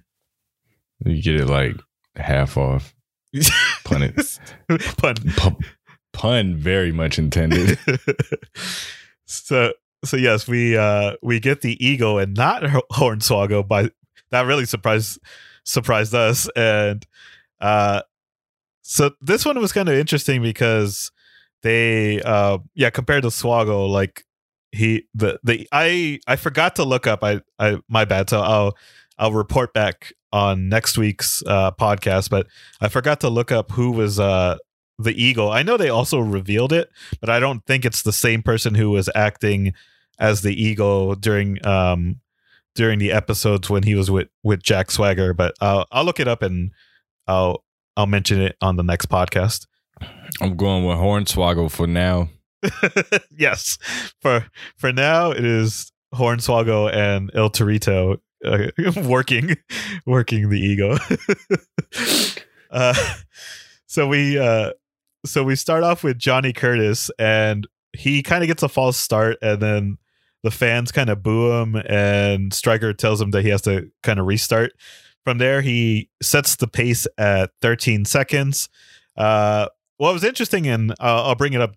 You 1.05 1.21
get 1.21 1.35
it 1.41 1.47
like 1.47 1.75
half 2.15 2.57
off. 2.57 2.93
Pun 3.83 4.03
it. 4.03 4.39
Pun. 4.97 5.15
Pu- 5.35 5.57
pun 6.13 6.55
very 6.55 6.91
much 6.91 7.17
intended. 7.17 7.79
so 9.25 9.73
so 10.05 10.17
yes, 10.17 10.47
we 10.47 10.77
uh 10.77 11.15
we 11.21 11.39
get 11.39 11.61
the 11.61 11.83
ego 11.85 12.17
and 12.17 12.35
not 12.35 12.63
H- 12.63 12.83
Hornswoggle 12.91 13.67
by 13.67 13.89
that 14.31 14.45
really 14.45 14.65
surprised 14.65 15.19
surprised 15.63 16.13
us 16.13 16.49
and 16.55 17.05
uh 17.61 18.01
so 18.81 19.11
this 19.21 19.45
one 19.45 19.57
was 19.59 19.71
kind 19.71 19.87
of 19.87 19.95
interesting 19.95 20.41
because 20.41 21.11
they 21.61 22.21
uh 22.21 22.57
yeah 22.75 22.89
compared 22.89 23.23
to 23.23 23.29
Swoggle 23.29 23.89
like 23.89 24.25
he 24.73 25.05
the 25.13 25.39
the 25.43 25.67
I 25.71 26.19
I 26.27 26.35
forgot 26.35 26.75
to 26.77 26.83
look 26.83 27.07
up 27.07 27.23
I 27.23 27.41
I 27.59 27.79
my 27.87 28.05
bad 28.05 28.29
so 28.29 28.41
I'll 28.41 28.75
I'll 29.17 29.31
report 29.31 29.73
back 29.73 30.11
on 30.31 30.67
next 30.67 30.97
week's 30.97 31.43
uh 31.45 31.71
podcast 31.71 32.29
but 32.29 32.47
I 32.81 32.89
forgot 32.89 33.19
to 33.21 33.29
look 33.29 33.51
up 33.51 33.71
who 33.71 33.91
was 33.91 34.19
uh 34.19 34.57
the 34.99 35.21
eagle. 35.21 35.51
I 35.51 35.63
know 35.63 35.77
they 35.77 35.89
also 35.89 36.19
revealed 36.19 36.73
it, 36.73 36.89
but 37.19 37.29
I 37.29 37.39
don't 37.39 37.65
think 37.65 37.85
it's 37.85 38.03
the 38.03 38.13
same 38.13 38.41
person 38.41 38.75
who 38.75 38.91
was 38.91 39.09
acting 39.15 39.73
as 40.19 40.41
the 40.41 40.53
eagle 40.53 41.15
during 41.15 41.65
um 41.65 42.19
during 42.75 42.99
the 42.99 43.11
episodes 43.11 43.69
when 43.69 43.83
he 43.83 43.95
was 43.95 44.09
with 44.09 44.29
with 44.43 44.61
Jack 44.61 44.91
Swagger. 44.91 45.33
But 45.33 45.55
I'll 45.61 45.85
I'll 45.91 46.05
look 46.05 46.19
it 46.19 46.27
up 46.27 46.41
and 46.41 46.71
I'll 47.27 47.63
I'll 47.95 48.07
mention 48.07 48.41
it 48.41 48.55
on 48.61 48.75
the 48.75 48.83
next 48.83 49.07
podcast. 49.07 49.67
I'm 50.41 50.55
going 50.57 50.85
with 50.85 50.97
Hornswoggle 50.97 51.71
for 51.71 51.87
now. 51.87 52.29
yes, 53.37 53.77
for 54.21 54.45
for 54.77 54.91
now 54.91 55.31
it 55.31 55.45
is 55.45 55.91
Hornswoggle 56.13 56.93
and 56.93 57.31
El 57.33 57.49
Torito 57.49 58.19
uh, 58.45 58.67
working 59.03 59.55
working 60.05 60.49
the 60.49 60.59
ego. 60.59 60.97
uh, 62.71 63.15
so 63.87 64.07
we 64.07 64.37
uh, 64.37 64.71
so 65.25 65.43
we 65.43 65.55
start 65.55 65.83
off 65.83 66.03
with 66.03 66.17
Johnny 66.17 66.53
Curtis, 66.53 67.09
and 67.17 67.67
he 67.93 68.23
kind 68.23 68.43
of 68.43 68.47
gets 68.47 68.63
a 68.63 68.69
false 68.69 68.97
start, 68.97 69.37
and 69.41 69.61
then 69.61 69.97
the 70.43 70.51
fans 70.51 70.91
kind 70.91 71.09
of 71.09 71.23
boo 71.23 71.51
him, 71.51 71.75
and 71.87 72.53
Striker 72.53 72.93
tells 72.93 73.21
him 73.21 73.31
that 73.31 73.43
he 73.43 73.49
has 73.49 73.61
to 73.63 73.89
kind 74.01 74.19
of 74.19 74.25
restart. 74.25 74.73
From 75.23 75.37
there, 75.37 75.61
he 75.61 76.09
sets 76.21 76.57
the 76.57 76.67
pace 76.67 77.07
at 77.17 77.51
13 77.61 78.03
seconds. 78.03 78.67
Uh, 79.15 79.67
what 79.97 80.11
was 80.11 80.25
interesting, 80.25 80.67
and 80.67 80.93
I'll 80.99 81.35
bring 81.35 81.53
it 81.53 81.61
up 81.61 81.75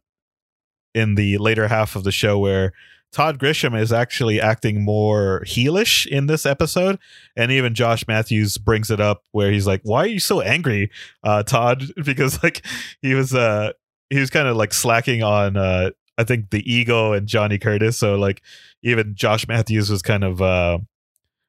in 0.97 1.15
the 1.15 1.37
later 1.37 1.69
half 1.69 1.95
of 1.95 2.05
the 2.05 2.11
show, 2.11 2.39
where 2.39 2.73
Todd 3.13 3.39
Grisham 3.39 3.79
is 3.79 3.93
actually 3.93 4.41
acting 4.41 4.83
more 4.85 5.43
heelish 5.47 6.07
in 6.07 6.27
this 6.27 6.45
episode, 6.45 6.99
and 7.37 7.53
even 7.53 7.75
Josh 7.75 8.07
Matthews 8.09 8.59
brings 8.59 8.91
it 8.91 9.01
up 9.01 9.23
where 9.33 9.53
he's 9.53 9.67
like, 9.67 9.83
"Why 9.85 10.05
are 10.05 10.09
you 10.09 10.21
so 10.21 10.41
angry, 10.41 10.91
uh, 11.23 11.43
Todd?" 11.43 11.85
Because 12.05 12.43
like 12.43 12.65
he 13.03 13.15
was 13.15 13.35
uh 13.35 13.73
he 14.11 14.19
was 14.19 14.31
kind 14.31 14.49
of 14.49 14.57
like 14.57 14.73
slacking 14.73 15.23
on 15.23 15.57
uh 15.57 15.91
I 16.19 16.25
think 16.25 16.51
the 16.51 16.71
ego 16.71 17.13
and 17.13 17.27
Johnny 17.27 17.59
Curtis, 17.59 17.99
so 17.99 18.17
like 18.17 18.43
even 18.83 19.15
Josh 19.15 19.47
Matthews 19.47 19.91
was 19.91 20.03
kind 20.03 20.25
of 20.25 20.43
uh 20.43 20.79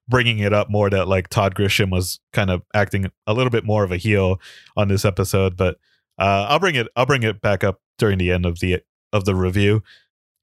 bringing 0.09 0.39
it 0.39 0.53
up 0.53 0.69
more 0.69 0.89
that 0.89 1.07
like 1.07 1.29
Todd 1.29 1.55
Grisham 1.55 1.89
was 1.89 2.19
kind 2.33 2.49
of 2.49 2.63
acting 2.73 3.11
a 3.25 3.33
little 3.33 3.49
bit 3.49 3.65
more 3.65 3.83
of 3.83 3.91
a 3.91 3.97
heel 3.97 4.39
on 4.75 4.87
this 4.89 5.05
episode, 5.05 5.57
but 5.57 5.77
uh 6.17 6.47
I'll 6.49 6.59
bring 6.59 6.75
it 6.75 6.87
I'll 6.95 7.05
bring 7.05 7.23
it 7.23 7.41
back 7.41 7.63
up 7.63 7.81
during 7.97 8.17
the 8.19 8.31
end 8.31 8.45
of 8.45 8.59
the 8.59 8.81
of 9.17 9.25
the 9.25 9.35
review. 9.35 9.83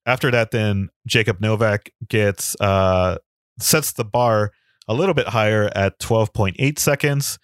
After 0.07 0.31
that, 0.31 0.51
then 0.51 0.91
Jacob 1.07 1.41
Novak 1.41 1.91
gets 2.09 2.55
uh 2.61 3.17
sets 3.59 3.93
the 3.93 4.05
bar 4.05 4.53
a 4.89 4.95
little 4.95 5.15
bit 5.15 5.29
higher 5.29 5.71
at 5.75 5.99
12.8 5.99 6.79
seconds. 6.79 7.39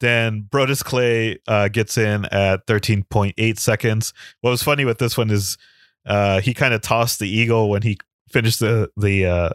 Then 0.00 0.48
Brodus 0.50 0.82
Clay 0.82 1.38
uh, 1.46 1.68
gets 1.68 1.98
in 1.98 2.24
at 2.26 2.66
13.8 2.66 3.58
seconds. 3.58 4.14
What 4.40 4.50
was 4.50 4.62
funny 4.62 4.84
with 4.84 4.98
this 4.98 5.16
one 5.16 5.30
is 5.30 5.58
uh, 6.06 6.40
he 6.40 6.54
kind 6.54 6.72
of 6.72 6.80
tossed 6.80 7.18
the 7.18 7.28
eagle 7.28 7.68
when 7.68 7.82
he 7.82 7.98
finished 8.30 8.60
the 8.60 8.90
the 8.96 9.26
uh, 9.26 9.50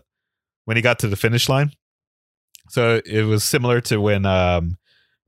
when 0.66 0.78
he 0.78 0.84
got 0.84 1.00
to 1.00 1.08
the 1.08 1.16
finish 1.16 1.50
line. 1.50 1.72
So 2.70 3.02
it 3.06 3.24
was 3.24 3.44
similar 3.44 3.82
to 3.82 4.00
when 4.00 4.26
um, 4.26 4.78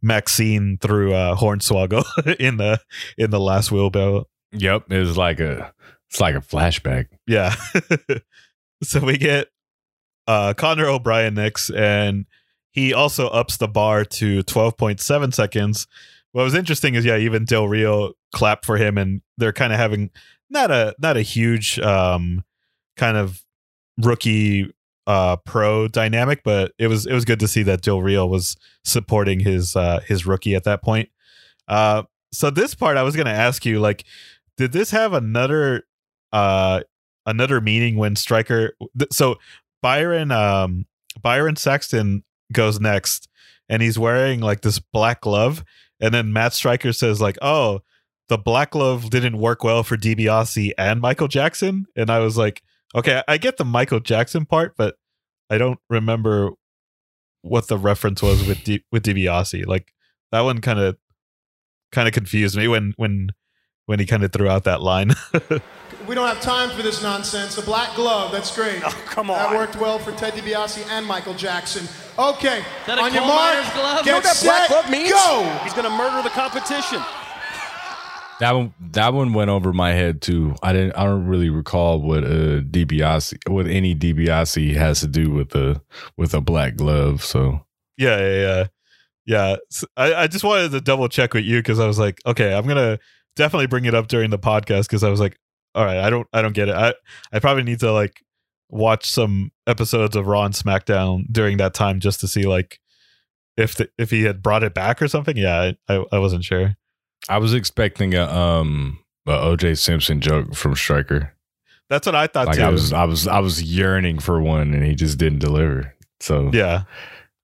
Maxine 0.01 0.77
threw 0.79 1.13
uh, 1.13 1.35
Hornswoggle 1.35 2.35
in 2.39 2.57
the 2.57 2.79
in 3.17 3.31
the 3.31 3.39
last 3.39 3.71
wheelbarrow. 3.71 4.27
Yep, 4.51 4.85
it's 4.91 5.17
like 5.17 5.39
a 5.39 5.73
it's 6.09 6.19
like 6.19 6.35
a 6.35 6.39
flashback. 6.39 7.07
Yeah. 7.25 7.55
so 8.83 8.99
we 9.01 9.17
get 9.17 9.47
uh 10.27 10.53
Connor 10.55 10.87
O'Brien 10.87 11.33
next, 11.33 11.69
and 11.69 12.25
he 12.71 12.93
also 12.93 13.27
ups 13.27 13.57
the 13.57 13.67
bar 13.67 14.05
to 14.05 14.43
12.7 14.43 15.33
seconds. 15.33 15.87
What 16.31 16.43
was 16.43 16.53
interesting 16.53 16.95
is 16.95 17.05
yeah, 17.05 17.17
even 17.17 17.45
Del 17.45 17.67
Rio 17.67 18.13
clapped 18.33 18.65
for 18.65 18.77
him, 18.77 18.97
and 18.97 19.21
they're 19.37 19.53
kind 19.53 19.73
of 19.73 19.79
having 19.79 20.11
not 20.49 20.71
a 20.71 20.95
not 20.99 21.17
a 21.17 21.21
huge 21.21 21.79
um 21.79 22.43
kind 22.95 23.17
of 23.17 23.43
rookie 23.97 24.71
uh 25.07 25.37
pro 25.37 25.87
dynamic, 25.87 26.41
but 26.43 26.71
it 26.77 26.87
was 26.87 27.05
it 27.05 27.13
was 27.13 27.25
good 27.25 27.39
to 27.39 27.47
see 27.47 27.63
that 27.63 27.81
Del 27.81 28.01
Rio 28.01 28.25
was 28.25 28.55
supporting 28.83 29.39
his 29.41 29.75
uh 29.75 29.99
his 30.07 30.25
rookie 30.25 30.55
at 30.55 30.63
that 30.63 30.81
point. 30.81 31.09
Uh 31.67 32.03
so 32.31 32.49
this 32.49 32.75
part 32.75 32.97
I 32.97 33.03
was 33.03 33.15
gonna 33.15 33.29
ask 33.31 33.65
you, 33.65 33.79
like, 33.79 34.05
did 34.57 34.71
this 34.71 34.91
have 34.91 35.13
another 35.13 35.83
uh 36.31 36.81
another 37.25 37.61
meaning 37.61 37.95
when 37.97 38.15
Striker 38.15 38.73
th- 38.97 39.11
so 39.11 39.37
Byron 39.81 40.31
um 40.31 40.85
Byron 41.21 41.55
Saxton 41.55 42.23
goes 42.51 42.79
next 42.79 43.29
and 43.69 43.81
he's 43.81 43.99
wearing 43.99 44.39
like 44.41 44.61
this 44.61 44.79
black 44.79 45.21
glove 45.21 45.63
and 45.99 46.13
then 46.13 46.33
Matt 46.33 46.53
Striker 46.53 46.93
says 46.93 47.21
like 47.21 47.37
oh 47.41 47.79
the 48.29 48.37
black 48.37 48.71
glove 48.71 49.09
didn't 49.09 49.37
work 49.37 49.63
well 49.63 49.83
for 49.83 49.95
DiBiase 49.95 50.73
and 50.77 50.99
Michael 50.99 51.29
Jackson? 51.29 51.85
And 51.95 52.09
I 52.09 52.19
was 52.19 52.37
like 52.37 52.61
okay 52.95 53.23
I 53.27 53.37
get 53.37 53.57
the 53.57 53.65
Michael 53.65 53.99
Jackson 53.99 54.45
part 54.45 54.75
but 54.77 54.95
I 55.49 55.57
don't 55.57 55.79
remember 55.89 56.51
what 57.41 57.67
the 57.67 57.77
reference 57.77 58.21
was 58.21 58.45
with 58.45 58.63
D- 58.63 58.83
with 58.91 59.03
DiBiase. 59.03 59.65
Like 59.65 59.93
that 60.31 60.41
one 60.41 60.61
kind 60.61 60.79
of 60.79 60.97
kind 61.91 62.07
of 62.07 62.13
confused 62.13 62.57
me 62.57 62.67
when 62.67 62.93
when 62.97 63.29
when 63.87 63.97
he 63.99 64.05
kind 64.05 64.23
of 64.23 64.31
threw 64.31 64.47
out 64.47 64.65
that 64.65 64.81
line 64.81 65.11
We 66.07 66.15
don't 66.15 66.27
have 66.27 66.41
time 66.41 66.69
for 66.69 66.81
this 66.83 67.01
nonsense. 67.01 67.55
The 67.55 67.61
black 67.61 67.95
glove, 67.95 68.31
that's 68.31 68.53
great. 68.55 68.81
Oh, 68.85 68.89
come 69.07 69.29
on. 69.29 69.37
That 69.37 69.55
worked 69.55 69.77
well 69.77 69.97
for 69.99 70.11
Ted 70.11 70.33
DiBiase 70.33 70.85
and 70.89 71.05
Michael 71.05 71.33
Jackson. 71.33 71.87
Okay, 72.19 72.63
that 72.85 72.97
a 72.97 73.01
on 73.01 73.13
your 73.13 73.25
mark, 73.25 73.73
glove? 73.73 74.03
get 74.03 74.05
You 74.05 74.11
know 74.11 74.17
what 74.17 74.23
that 74.25 74.39
black 74.43 74.67
set, 74.67 74.69
glove 74.69 74.89
means? 74.89 75.11
go! 75.11 75.59
He's 75.63 75.73
gonna 75.73 75.89
murder 75.89 76.21
the 76.21 76.29
competition. 76.29 77.01
That 78.39 78.51
one 78.51 78.73
that 78.91 79.13
one 79.13 79.33
went 79.33 79.49
over 79.49 79.73
my 79.73 79.93
head 79.93 80.21
too. 80.21 80.55
I 80.61 80.71
didn't 80.71 80.95
I 80.95 81.05
don't 81.05 81.25
really 81.25 81.49
recall 81.49 81.99
what 82.01 82.23
uh 82.23 82.61
DiBiase 82.61 83.49
what 83.49 83.65
any 83.65 83.95
DiBiase 83.95 84.75
has 84.75 84.99
to 85.01 85.07
do 85.07 85.31
with 85.31 85.55
a 85.55 85.81
with 86.17 86.33
a 86.33 86.41
black 86.41 86.75
glove. 86.75 87.23
So 87.23 87.65
Yeah, 87.97 88.17
yeah, 88.19 88.35
yeah. 88.41 88.67
Yeah. 89.25 89.55
S- 89.71 89.85
I, 89.97 90.13
I 90.13 90.27
just 90.27 90.43
wanted 90.43 90.71
to 90.71 90.81
double 90.81 91.09
check 91.09 91.33
with 91.33 91.45
you 91.45 91.59
because 91.59 91.79
I 91.79 91.87
was 91.87 91.97
like, 91.97 92.19
okay, 92.25 92.53
I'm 92.53 92.67
gonna 92.67 92.99
definitely 93.37 93.67
bring 93.67 93.85
it 93.85 93.95
up 93.95 94.07
during 94.07 94.29
the 94.29 94.39
podcast 94.39 94.83
because 94.83 95.03
I 95.03 95.09
was 95.09 95.19
like, 95.19 95.39
all 95.73 95.85
right, 95.85 95.99
I 95.99 96.09
don't 96.09 96.27
I 96.33 96.41
don't 96.41 96.53
get 96.53 96.67
it. 96.69 96.75
I 96.75 96.93
I 97.31 97.39
probably 97.39 97.63
need 97.63 97.79
to 97.79 97.91
like 97.91 98.23
watch 98.69 99.09
some 99.09 99.51
episodes 99.65 100.15
of 100.15 100.27
Raw 100.27 100.43
and 100.43 100.53
SmackDown 100.53 101.25
during 101.31 101.57
that 101.57 101.73
time 101.73 101.99
just 101.99 102.19
to 102.21 102.27
see 102.27 102.43
like 102.43 102.79
if 103.55 103.75
the, 103.75 103.89
if 103.97 104.09
he 104.11 104.23
had 104.23 104.41
brought 104.41 104.63
it 104.63 104.73
back 104.73 105.01
or 105.01 105.07
something. 105.07 105.37
Yeah, 105.37 105.71
I, 105.87 105.93
I, 105.93 106.05
I 106.13 106.19
wasn't 106.19 106.43
sure. 106.43 106.75
I 107.29 107.37
was 107.37 107.53
expecting 107.53 108.13
a 108.13 108.23
um 108.23 108.99
a 109.25 109.31
OJ 109.31 109.77
Simpson 109.77 110.21
joke 110.21 110.55
from 110.55 110.75
Striker. 110.75 111.33
That's 111.89 112.05
what 112.05 112.15
I 112.15 112.27
thought 112.27 112.47
Like 112.47 112.57
too. 112.57 112.63
I 112.63 112.69
was 112.69 112.93
I 112.93 113.05
was 113.05 113.27
I 113.27 113.39
was 113.39 113.63
yearning 113.63 114.19
for 114.19 114.41
one 114.41 114.73
and 114.73 114.83
he 114.85 114.95
just 114.95 115.17
didn't 115.17 115.39
deliver. 115.39 115.93
So 116.19 116.49
yeah. 116.53 116.83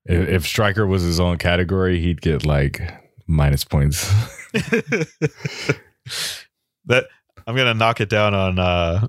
if, 0.04 0.28
if 0.28 0.46
Striker 0.46 0.86
was 0.86 1.02
his 1.02 1.20
own 1.20 1.38
category, 1.38 2.00
he'd 2.00 2.20
get 2.20 2.44
like 2.44 2.80
minus 3.26 3.64
points. 3.64 4.10
that 6.86 7.06
I'm 7.46 7.56
gonna 7.56 7.74
knock 7.74 8.00
it 8.00 8.08
down 8.08 8.34
on 8.34 8.58
uh 8.58 9.06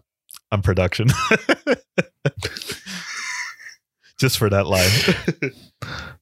on 0.52 0.62
production. 0.62 1.08
Just 4.18 4.38
for 4.38 4.50
that 4.50 4.66
line. 4.66 4.90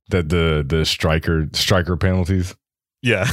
that 0.09 0.29
the 0.29 0.65
the 0.67 0.85
striker 0.85 1.47
striker 1.53 1.95
penalties. 1.95 2.55
Yeah. 3.01 3.27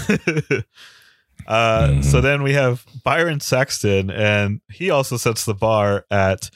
uh, 1.46 1.88
Mhm. 1.88 2.04
So 2.04 2.20
then 2.20 2.42
we 2.42 2.52
have 2.52 2.84
Byron 3.04 3.40
Saxton, 3.40 4.10
and 4.10 4.60
he 4.70 4.90
also 4.90 5.16
sets 5.16 5.44
the 5.46 5.54
bar 5.54 6.04
at 6.10 6.50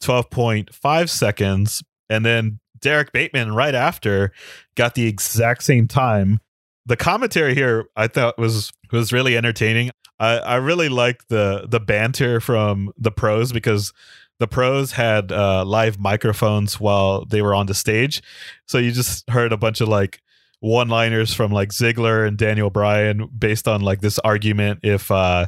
12.5 0.00 1.08
seconds. 1.08 1.82
And 2.10 2.24
then 2.26 2.60
Derek 2.80 3.12
Bateman, 3.12 3.54
right 3.54 3.74
after, 3.74 4.32
got 4.74 4.94
the 4.94 5.06
exact 5.06 5.62
same 5.62 5.88
time 5.88 6.40
the 6.86 6.96
commentary 6.96 7.54
here 7.54 7.86
I 7.96 8.06
thought 8.06 8.38
was 8.38 8.72
was 8.92 9.12
really 9.12 9.36
entertaining. 9.36 9.90
I, 10.18 10.38
I 10.38 10.54
really 10.56 10.88
like 10.88 11.28
the 11.28 11.66
the 11.68 11.80
banter 11.80 12.40
from 12.40 12.92
the 12.96 13.10
pros 13.10 13.52
because 13.52 13.92
the 14.38 14.46
pros 14.46 14.92
had 14.92 15.32
uh, 15.32 15.64
live 15.64 15.98
microphones 15.98 16.78
while 16.78 17.24
they 17.24 17.42
were 17.42 17.54
on 17.54 17.66
the 17.66 17.74
stage, 17.74 18.22
so 18.66 18.78
you 18.78 18.92
just 18.92 19.28
heard 19.30 19.52
a 19.52 19.56
bunch 19.56 19.80
of 19.80 19.88
like 19.88 20.20
one 20.60 20.88
liners 20.88 21.34
from 21.34 21.52
like 21.52 21.70
Ziggler 21.70 22.26
and 22.26 22.36
Daniel 22.36 22.70
Bryan 22.70 23.28
based 23.38 23.68
on 23.68 23.82
like 23.82 24.00
this 24.00 24.18
argument 24.20 24.80
if 24.82 25.10
uh 25.10 25.46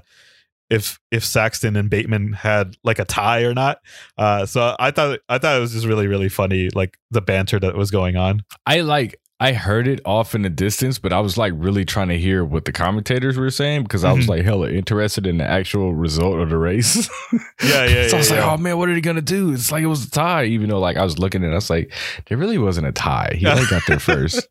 if 0.71 1.01
if 1.11 1.25
Saxton 1.25 1.77
and 1.77 1.89
Bateman 1.89 2.35
had 2.35 2.77
like 2.85 2.99
a 2.99 3.05
tie 3.05 3.43
or 3.43 3.55
not. 3.55 3.81
Uh 4.17 4.47
so 4.47 4.77
I 4.79 4.91
thought 4.91 5.21
I 5.29 5.39
thought 5.39 5.57
it 5.57 5.61
was 5.61 5.73
just 5.73 5.87
really 5.87 6.07
really 6.07 6.29
funny 6.29 6.69
like 6.75 6.99
the 7.11 7.23
banter 7.23 7.59
that 7.59 7.77
was 7.77 7.91
going 7.91 8.17
on. 8.17 8.45
I 8.67 8.81
like 8.81 9.19
I 9.41 9.53
heard 9.53 9.87
it 9.87 10.01
off 10.05 10.35
in 10.35 10.43
the 10.43 10.51
distance, 10.51 10.99
but 10.99 11.13
I 11.13 11.21
was 11.21 11.39
like 11.39 11.53
really 11.57 11.85
trying 11.85 12.09
to 12.09 12.19
hear 12.19 12.45
what 12.45 12.65
the 12.65 12.73
commentators 12.73 13.37
were 13.39 13.51
saying 13.51 13.85
because 13.85 14.03
I 14.03 14.13
was 14.13 14.27
Mhm. 14.27 14.31
like 14.31 14.43
hella 14.45 14.69
interested 14.71 15.29
in 15.29 15.39
the 15.39 15.45
actual 15.45 15.95
result 15.95 16.41
of 16.41 16.51
the 16.51 16.59
race. 16.59 17.09
Yeah, 17.63 17.85
yeah, 17.87 18.09
so 18.09 18.17
I 18.17 18.19
was 18.19 18.31
yeah, 18.31 18.37
like, 18.37 18.45
yeah. 18.45 18.53
oh 18.53 18.57
man, 18.57 18.79
what 18.79 18.89
are 18.89 18.95
they 18.95 19.01
gonna 19.01 19.21
do? 19.21 19.53
It's 19.53 19.71
like 19.71 19.83
it 19.83 19.87
was 19.87 20.05
a 20.07 20.11
tie, 20.11 20.45
even 20.45 20.69
though 20.71 20.79
like 20.81 20.97
I 20.97 21.05
was 21.05 21.19
looking 21.19 21.45
at 21.45 21.49
it, 21.51 21.53
I 21.53 21.57
was 21.57 21.71
like, 21.71 21.93
there 22.27 22.39
really 22.39 22.59
wasn't 22.59 22.87
a 22.87 22.93
tie. 22.93 23.35
He 23.39 23.47
only 23.47 23.67
got 23.67 23.83
there 23.87 23.99
first. 24.01 24.47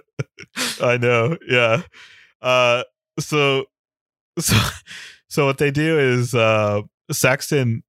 I 0.82 0.96
know. 0.98 1.36
Yeah. 1.48 1.82
Uh 2.40 2.82
so 3.20 3.66
so 4.38 4.56
so 5.28 5.46
what 5.46 5.58
they 5.58 5.70
do 5.70 5.98
is 5.98 6.34
uh 6.34 6.82
Saxton 7.10 7.82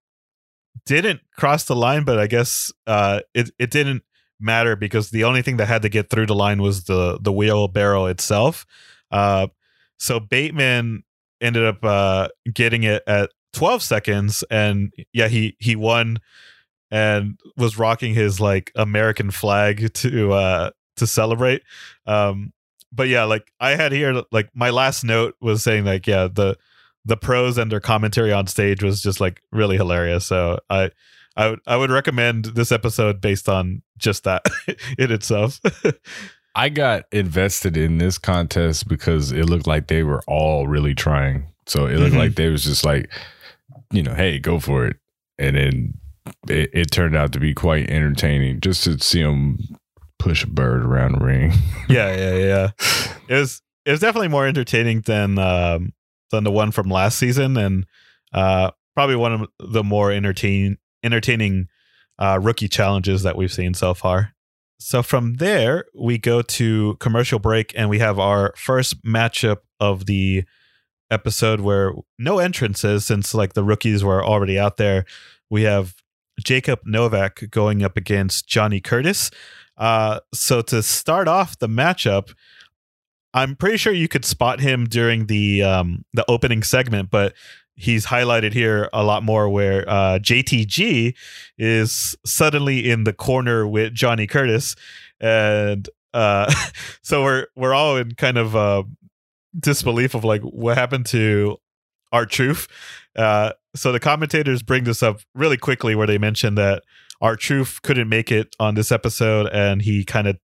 didn't 0.85 1.21
cross 1.37 1.63
the 1.65 1.75
line, 1.75 2.03
but 2.03 2.19
I 2.19 2.27
guess 2.27 2.71
uh 2.87 3.21
it 3.33 3.49
it 3.59 3.71
didn't 3.71 4.03
matter 4.43 4.75
because 4.75 5.09
the 5.09 5.23
only 5.23 5.41
thing 5.41 5.57
that 5.57 5.67
had 5.67 5.81
to 5.83 5.89
get 5.89 6.09
through 6.09 6.25
the 6.25 6.35
line 6.35 6.61
was 6.61 6.85
the 6.85 7.17
the 7.21 7.31
wheelbarrow 7.31 8.05
itself. 8.05 8.65
Uh 9.11 9.47
so 9.97 10.19
Bateman 10.19 11.03
ended 11.41 11.65
up 11.65 11.83
uh 11.83 12.27
getting 12.53 12.83
it 12.83 13.03
at 13.07 13.31
12 13.53 13.81
seconds 13.83 14.43
and 14.49 14.93
yeah, 15.13 15.27
he 15.27 15.55
he 15.59 15.75
won 15.75 16.19
and 16.91 17.39
was 17.57 17.77
rocking 17.77 18.13
his 18.13 18.39
like 18.39 18.71
American 18.75 19.31
flag 19.31 19.93
to 19.93 20.33
uh 20.33 20.69
to 20.97 21.07
celebrate. 21.07 21.63
Um 22.05 22.53
but 22.91 23.07
yeah, 23.07 23.23
like 23.23 23.51
I 23.59 23.71
had 23.71 23.91
here, 23.91 24.21
like 24.31 24.49
my 24.53 24.69
last 24.69 25.03
note 25.03 25.35
was 25.41 25.63
saying 25.63 25.85
like, 25.85 26.05
yeah, 26.05 26.27
the 26.31 26.57
the 27.05 27.17
pros 27.17 27.57
and 27.57 27.71
their 27.71 27.79
commentary 27.79 28.31
on 28.31 28.47
stage 28.47 28.83
was 28.83 29.01
just 29.01 29.19
like 29.19 29.41
really 29.51 29.77
hilarious. 29.77 30.25
So 30.25 30.59
I 30.69 30.91
I 31.35 31.49
would 31.49 31.59
I 31.65 31.75
would 31.77 31.89
recommend 31.91 32.45
this 32.45 32.71
episode 32.71 33.19
based 33.21 33.49
on 33.49 33.81
just 33.97 34.23
that 34.25 34.43
in 34.97 35.11
itself. 35.11 35.59
I 36.55 36.69
got 36.69 37.05
invested 37.11 37.75
in 37.77 37.97
this 37.97 38.17
contest 38.19 38.87
because 38.87 39.31
it 39.31 39.45
looked 39.49 39.65
like 39.65 39.87
they 39.87 40.03
were 40.03 40.21
all 40.27 40.67
really 40.67 40.93
trying. 40.93 41.47
So 41.65 41.87
it 41.87 41.97
looked 41.97 42.13
Mhm. 42.13 42.19
like 42.19 42.35
they 42.35 42.49
was 42.49 42.63
just 42.63 42.85
like, 42.85 43.11
you 43.91 44.03
know, 44.03 44.13
hey, 44.13 44.37
go 44.37 44.59
for 44.59 44.85
it. 44.85 44.97
And 45.39 45.55
then 45.55 45.93
it, 46.47 46.69
it 46.73 46.91
turned 46.91 47.15
out 47.15 47.33
to 47.33 47.39
be 47.39 47.53
quite 47.55 47.89
entertaining 47.89 48.59
just 48.61 48.83
to 48.83 48.99
see 48.99 49.23
them 49.23 49.57
push 50.19 50.43
a 50.43 50.47
bird 50.47 50.83
around 50.85 51.13
the 51.13 51.25
ring. 51.25 51.51
yeah, 51.89 52.15
yeah, 52.15 52.35
yeah. 52.35 52.69
It 53.27 53.39
was 53.39 53.61
it 53.85 53.91
was 53.91 53.99
definitely 54.01 54.27
more 54.27 54.45
entertaining 54.45 55.01
than 55.01 55.39
um 55.39 55.93
than 56.29 56.43
the 56.43 56.51
one 56.51 56.71
from 56.71 56.87
last 56.89 57.17
season 57.17 57.57
and 57.57 57.85
uh 58.31 58.69
probably 58.95 59.15
one 59.15 59.33
of 59.33 59.47
the 59.59 59.83
more 59.83 60.11
entertain 60.11 60.77
entertaining 61.03 61.67
uh 62.19 62.39
rookie 62.41 62.67
challenges 62.67 63.23
that 63.23 63.35
we've 63.35 63.53
seen 63.53 63.73
so 63.73 63.93
far. 63.93 64.33
So 64.79 65.01
from 65.01 65.35
there, 65.35 65.85
we 65.95 66.17
go 66.17 66.41
to 66.41 66.97
commercial 66.99 67.39
break 67.39 67.73
and 67.75 67.89
we 67.89 67.99
have 67.99 68.19
our 68.19 68.53
first 68.57 69.01
matchup 69.03 69.59
of 69.79 70.05
the 70.07 70.43
episode 71.09 71.61
where 71.61 71.93
no 72.19 72.39
entrances 72.39 73.05
since 73.05 73.33
like 73.33 73.53
the 73.53 73.63
rookies 73.63 74.03
were 74.03 74.23
already 74.25 74.59
out 74.59 74.77
there. 74.77 75.05
We 75.49 75.61
have 75.63 75.95
Jacob 76.43 76.81
Novak 76.85 77.49
going 77.49 77.83
up 77.83 77.95
against 77.95 78.47
Johnny 78.47 78.79
Curtis. 78.81 79.31
Uh, 79.77 80.19
so 80.33 80.61
to 80.61 80.83
start 80.83 81.27
off 81.27 81.57
the 81.59 81.69
matchup, 81.69 82.33
I'm 83.33 83.55
pretty 83.55 83.77
sure 83.77 83.93
you 83.93 84.07
could 84.07 84.25
spot 84.25 84.59
him 84.59 84.85
during 84.85 85.27
the 85.27 85.63
um, 85.63 86.05
the 86.13 86.25
opening 86.29 86.61
segment, 86.61 87.09
but 87.09 87.33
he's 87.75 88.05
highlighted 88.05 88.53
here 88.53 88.89
a 88.93 89.03
lot 89.03 89.23
more 89.23 89.49
where 89.49 89.87
uh, 89.89 90.19
JTG 90.19 91.15
is 91.57 92.15
suddenly 92.25 92.89
in 92.89 93.03
the 93.03 93.13
corner 93.13 93.67
with 93.67 93.93
Johnny 93.93 94.27
Curtis, 94.27 94.75
and 95.19 95.89
uh, 96.13 96.53
so 97.01 97.23
we're 97.23 97.47
we're 97.55 97.73
all 97.73 97.97
in 97.97 98.15
kind 98.15 98.37
of 98.37 98.55
uh, 98.55 98.83
disbelief 99.59 100.13
of 100.13 100.23
like 100.23 100.41
what 100.41 100.77
happened 100.77 101.05
to 101.07 101.57
R 102.11 102.25
Truth. 102.25 102.67
Uh, 103.15 103.51
so 103.75 103.91
the 103.91 103.99
commentators 103.99 104.61
bring 104.61 104.83
this 104.83 105.01
up 105.01 105.19
really 105.33 105.57
quickly, 105.57 105.95
where 105.95 106.07
they 106.07 106.17
mention 106.17 106.55
that 106.55 106.83
R 107.21 107.35
Truth 107.35 107.81
couldn't 107.81 108.09
make 108.09 108.31
it 108.31 108.55
on 108.59 108.75
this 108.75 108.91
episode, 108.91 109.47
and 109.51 109.81
he 109.81 110.03
kind 110.03 110.27
of 110.27 110.37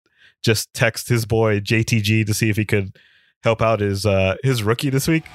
just 0.44 0.74
text 0.74 1.10
his 1.10 1.26
boy 1.26 1.60
JTG 1.60 2.26
to 2.26 2.34
see 2.34 2.50
if 2.50 2.56
he 2.56 2.66
could 2.66 2.98
help 3.44 3.62
out 3.62 3.80
his 3.80 4.06
uh, 4.06 4.36
his 4.44 4.64
rookie 4.64 4.90
this 4.90 5.08
week. 5.08 5.26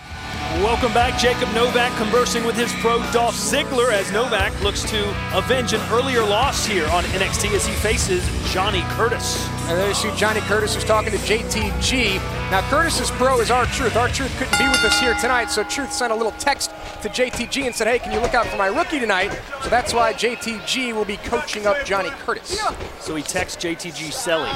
Welcome 0.61 0.93
back, 0.93 1.19
Jacob 1.19 1.53
Novak 1.53 1.97
conversing 1.99 2.45
with 2.45 2.55
his 2.55 2.73
pro 2.75 2.99
Dolph 3.11 3.35
Ziggler 3.35 3.93
as 3.93 4.13
Novak 4.13 4.59
looks 4.63 4.89
to 4.89 5.37
avenge 5.37 5.73
an 5.73 5.81
earlier 5.91 6.23
loss 6.23 6.65
here 6.65 6.87
on 6.89 7.03
NXT 7.05 7.53
as 7.55 7.67
he 7.67 7.73
faces 7.75 8.25
Johnny 8.53 8.83
Curtis. 8.91 9.49
And 9.63 9.79
there 9.79 9.89
you 9.89 9.95
see 9.95 10.15
Johnny 10.15 10.41
Curtis 10.43 10.75
who's 10.75 10.85
talking 10.85 11.11
to 11.11 11.19
JTG. 11.19 12.17
Now, 12.51 12.61
Curtis's 12.71 13.11
pro 13.13 13.41
is 13.41 13.51
R 13.51 13.67
Truth. 13.67 13.97
R 13.97 14.09
Truth 14.09 14.37
couldn't 14.39 14.59
be 14.59 14.69
with 14.69 14.85
us 14.85 15.01
here 15.01 15.15
tonight, 15.15 15.47
so 15.47 15.65
Truth 15.65 15.93
sent 15.93 16.13
a 16.13 16.17
little 16.17 16.33
text 16.33 16.71
to 17.03 17.09
JTG 17.09 17.67
and 17.67 17.75
said, 17.75 17.89
hey, 17.89 17.99
can 17.99 18.13
you 18.13 18.21
look 18.21 18.35
out 18.35 18.47
for 18.47 18.57
my 18.57 18.69
rookie 18.69 19.01
tonight? 19.01 19.33
So 19.63 19.69
that's 19.71 19.93
why 19.93 20.13
JTG 20.13 20.95
will 20.95 21.05
be 21.05 21.17
coaching 21.17 21.67
up 21.67 21.85
Johnny 21.85 22.11
Curtis. 22.11 22.61
So 23.01 23.17
he 23.17 23.25
texts 23.25 23.63
JTG 23.63 24.13
Selly. 24.13 24.51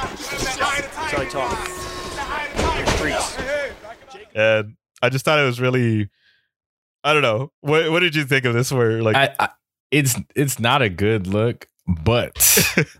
Selly 1.09 1.29
talk. 1.29 2.08
Streets. 2.87 3.37
and 4.35 4.75
I 5.01 5.09
just 5.09 5.25
thought 5.25 5.39
it 5.39 5.45
was 5.45 5.59
really, 5.61 6.09
I 7.03 7.13
don't 7.13 7.21
know. 7.21 7.51
What 7.61 7.91
what 7.91 7.99
did 8.01 8.15
you 8.15 8.25
think 8.25 8.45
of 8.45 8.53
this? 8.53 8.71
Where 8.71 9.01
like, 9.01 9.15
I, 9.15 9.35
I, 9.39 9.49
it's 9.91 10.15
it's 10.35 10.59
not 10.59 10.81
a 10.81 10.89
good 10.89 11.27
look, 11.27 11.67
but 11.87 12.37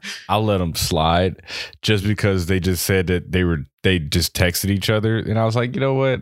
I'll 0.30 0.44
let 0.44 0.60
them 0.60 0.76
slide 0.76 1.42
just 1.82 2.04
because 2.04 2.46
they 2.48 2.60
just 2.60 2.86
said 2.86 3.08
that 3.08 3.32
they 3.32 3.44
were 3.44 3.60
they 3.84 4.00
just 4.00 4.36
texted 4.36 4.70
each 4.70 4.90
other, 4.90 5.18
and 5.18 5.38
I 5.38 5.46
was 5.46 5.56
like, 5.56 5.76
you 5.76 5.82
know 5.82 5.94
what, 5.94 6.22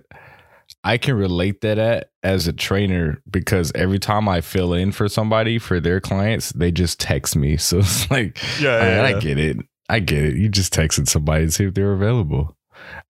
I 0.83 0.97
can 0.97 1.15
relate 1.15 1.61
that 1.61 1.77
at 1.77 2.09
as 2.23 2.47
a 2.47 2.53
trainer 2.53 3.21
because 3.29 3.71
every 3.75 3.99
time 3.99 4.27
I 4.27 4.41
fill 4.41 4.73
in 4.73 4.91
for 4.91 5.07
somebody 5.07 5.59
for 5.59 5.79
their 5.79 6.01
clients, 6.01 6.51
they 6.51 6.71
just 6.71 6.99
text 6.99 7.35
me. 7.35 7.57
So 7.67 7.79
it's 7.79 8.09
like, 8.09 8.37
Yeah, 8.59 8.75
I, 8.75 8.87
yeah, 8.87 9.03
I 9.03 9.19
get 9.19 9.37
it, 9.37 9.57
I 9.87 9.99
get 9.99 10.23
it. 10.23 10.35
You 10.35 10.49
just 10.49 10.73
texted 10.73 11.07
somebody 11.07 11.45
to 11.45 11.51
see 11.51 11.65
if 11.65 11.73
they're 11.73 11.93
available. 11.93 12.56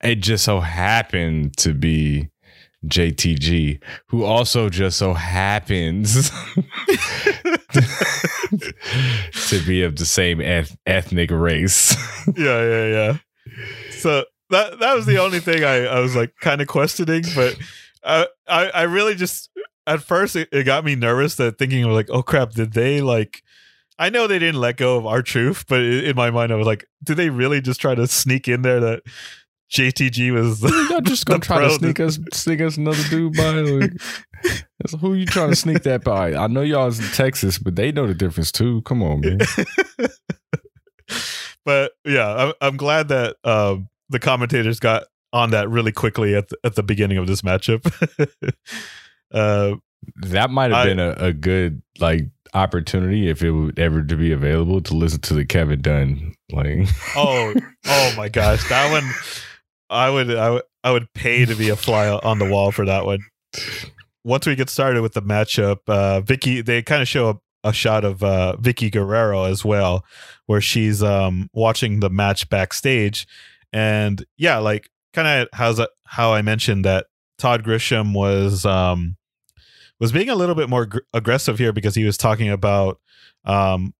It 0.03 0.15
just 0.15 0.43
so 0.43 0.59
happened 0.59 1.57
to 1.57 1.73
be 1.73 2.29
JTG, 2.85 3.81
who 4.07 4.23
also 4.23 4.69
just 4.69 4.97
so 4.97 5.13
happens 5.13 6.29
to 9.49 9.65
be 9.65 9.83
of 9.83 9.95
the 9.97 10.05
same 10.05 10.39
eth- 10.41 10.77
ethnic 10.85 11.31
race. 11.31 11.95
yeah, 12.37 12.61
yeah, 12.63 12.85
yeah. 12.85 13.17
So 13.91 14.25
that 14.49 14.79
that 14.79 14.95
was 14.95 15.05
the 15.05 15.17
only 15.17 15.39
thing 15.39 15.63
I, 15.63 15.85
I 15.85 15.99
was 15.99 16.15
like 16.15 16.33
kind 16.39 16.61
of 16.61 16.67
questioning, 16.67 17.23
but 17.35 17.57
I, 18.03 18.27
I 18.47 18.69
I 18.69 18.81
really 18.83 19.15
just 19.15 19.49
at 19.85 20.01
first 20.01 20.35
it, 20.35 20.49
it 20.51 20.63
got 20.63 20.85
me 20.85 20.95
nervous 20.95 21.35
that 21.35 21.57
thinking 21.57 21.83
like, 21.85 22.09
oh 22.09 22.21
crap, 22.21 22.51
did 22.51 22.73
they 22.73 23.01
like? 23.01 23.43
I 23.99 24.09
know 24.11 24.27
they 24.27 24.37
didn't 24.37 24.61
let 24.61 24.77
go 24.77 24.97
of 24.97 25.07
R 25.07 25.23
Truth, 25.23 25.65
but 25.67 25.81
in 25.81 26.15
my 26.15 26.29
mind 26.29 26.51
I 26.51 26.55
was 26.55 26.67
like, 26.67 26.85
did 27.03 27.17
they 27.17 27.31
really 27.31 27.61
just 27.61 27.81
try 27.81 27.95
to 27.95 28.05
sneak 28.05 28.47
in 28.47 28.61
there 28.61 28.79
that 28.79 29.01
JTG 29.71 30.31
was? 30.33 30.61
Y'all 30.89 31.01
just 31.01 31.25
gonna 31.25 31.39
the 31.39 31.45
try 31.45 31.59
to 31.61 31.69
sneak 31.71 31.99
us, 31.99 32.19
sneak 32.33 32.61
us 32.61 32.77
another 32.77 33.03
dude 33.09 33.35
by. 33.35 33.51
Like, 33.51 33.91
who 35.01 35.13
you 35.13 35.25
trying 35.25 35.49
to 35.49 35.55
sneak 35.55 35.83
that 35.83 36.03
by? 36.03 36.33
I 36.35 36.47
know 36.47 36.61
y'all 36.61 36.87
is 36.87 36.99
in 36.99 37.05
Texas, 37.07 37.57
but 37.57 37.75
they 37.75 37.91
know 37.91 38.07
the 38.07 38.13
difference 38.13 38.51
too. 38.51 38.81
Come 38.83 39.03
on, 39.03 39.21
man. 39.21 39.39
but 41.65 41.91
yeah, 42.05 42.27
I'm, 42.33 42.53
I'm 42.61 42.77
glad 42.77 43.09
that 43.09 43.35
um, 43.43 43.89
the 44.09 44.19
commentators 44.19 44.79
got 44.79 45.03
on 45.33 45.51
that 45.51 45.69
really 45.69 45.91
quickly 45.91 46.35
at 46.35 46.47
the, 46.49 46.57
at 46.63 46.75
the 46.75 46.83
beginning 46.83 47.17
of 47.17 47.27
this 47.27 47.41
matchup. 47.41 47.83
uh, 49.33 49.75
That 50.21 50.49
might 50.49 50.71
have 50.71 50.85
I- 50.85 50.85
been 50.85 50.99
a, 50.99 51.11
a 51.17 51.33
good 51.33 51.81
like 51.99 52.25
opportunity 52.53 53.29
if 53.29 53.43
it 53.43 53.51
would 53.51 53.77
ever 53.77 54.01
to 54.01 54.15
be 54.15 54.31
available 54.31 54.79
to 54.81 54.93
listen 54.95 55.19
to 55.21 55.33
the 55.33 55.43
Kevin 55.45 55.81
Dunn 55.81 56.33
like. 56.51 56.87
oh, 57.17 57.53
oh 57.87 58.13
my 58.15 58.29
gosh, 58.29 58.67
that 58.69 58.89
one, 58.91 59.03
I 59.89 60.09
would, 60.09 60.33
I 60.35 60.49
would, 60.49 60.63
I 60.83 60.91
would 60.91 61.13
pay 61.13 61.45
to 61.45 61.55
be 61.55 61.69
a 61.69 61.75
fly 61.75 62.09
on 62.09 62.39
the 62.39 62.49
wall 62.49 62.71
for 62.71 62.85
that 62.85 63.05
one. 63.05 63.19
Once 64.23 64.45
we 64.45 64.55
get 64.55 64.69
started 64.69 65.01
with 65.01 65.13
the 65.13 65.21
matchup, 65.21 65.79
uh, 65.87 66.21
Vicky, 66.21 66.61
they 66.61 66.81
kind 66.81 67.01
of 67.01 67.07
show 67.07 67.29
a, 67.29 67.69
a 67.69 67.73
shot 67.73 68.03
of 68.03 68.23
uh, 68.23 68.55
Vickie 68.59 68.91
Guerrero 68.91 69.45
as 69.45 69.63
well, 69.63 70.05
where 70.45 70.61
she's 70.61 71.01
um, 71.01 71.49
watching 71.53 71.99
the 71.99 72.09
match 72.09 72.49
backstage, 72.49 73.25
and 73.71 74.25
yeah, 74.37 74.57
like 74.57 74.89
kind 75.13 75.41
of 75.41 75.47
how's 75.53 75.77
that, 75.77 75.91
how 76.05 76.33
I 76.33 76.41
mentioned 76.41 76.85
that 76.85 77.07
Todd 77.37 77.63
Grisham 77.63 78.13
was 78.13 78.65
um 78.65 79.17
was 79.99 80.11
being 80.11 80.29
a 80.29 80.35
little 80.35 80.55
bit 80.55 80.69
more 80.69 80.85
gr- 80.85 80.99
aggressive 81.13 81.57
here 81.57 81.73
because 81.73 81.95
he 81.95 82.03
was 82.03 82.17
talking 82.17 82.49
about 82.49 82.99
um 83.45 83.93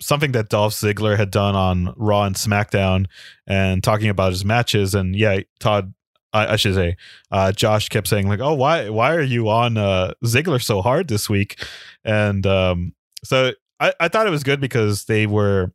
something 0.00 0.32
that 0.32 0.48
Dolph 0.48 0.74
Ziggler 0.74 1.16
had 1.16 1.30
done 1.30 1.54
on 1.54 1.92
Raw 1.96 2.24
and 2.24 2.36
SmackDown 2.36 3.06
and 3.46 3.82
talking 3.82 4.08
about 4.08 4.32
his 4.32 4.44
matches. 4.44 4.94
And 4.94 5.16
yeah 5.16 5.40
Todd 5.60 5.94
I, 6.32 6.54
I 6.54 6.56
should 6.56 6.74
say 6.74 6.96
uh 7.30 7.52
Josh 7.52 7.88
kept 7.88 8.08
saying 8.08 8.28
like 8.28 8.40
oh 8.40 8.54
why 8.54 8.90
why 8.90 9.14
are 9.14 9.22
you 9.22 9.48
on 9.48 9.76
uh 9.76 10.12
Ziggler 10.24 10.62
so 10.62 10.82
hard 10.82 11.08
this 11.08 11.28
week? 11.28 11.64
And 12.04 12.46
um 12.46 12.94
so 13.24 13.52
I 13.80 13.92
I 13.98 14.08
thought 14.08 14.26
it 14.26 14.30
was 14.30 14.44
good 14.44 14.60
because 14.60 15.06
they 15.06 15.26
were 15.26 15.72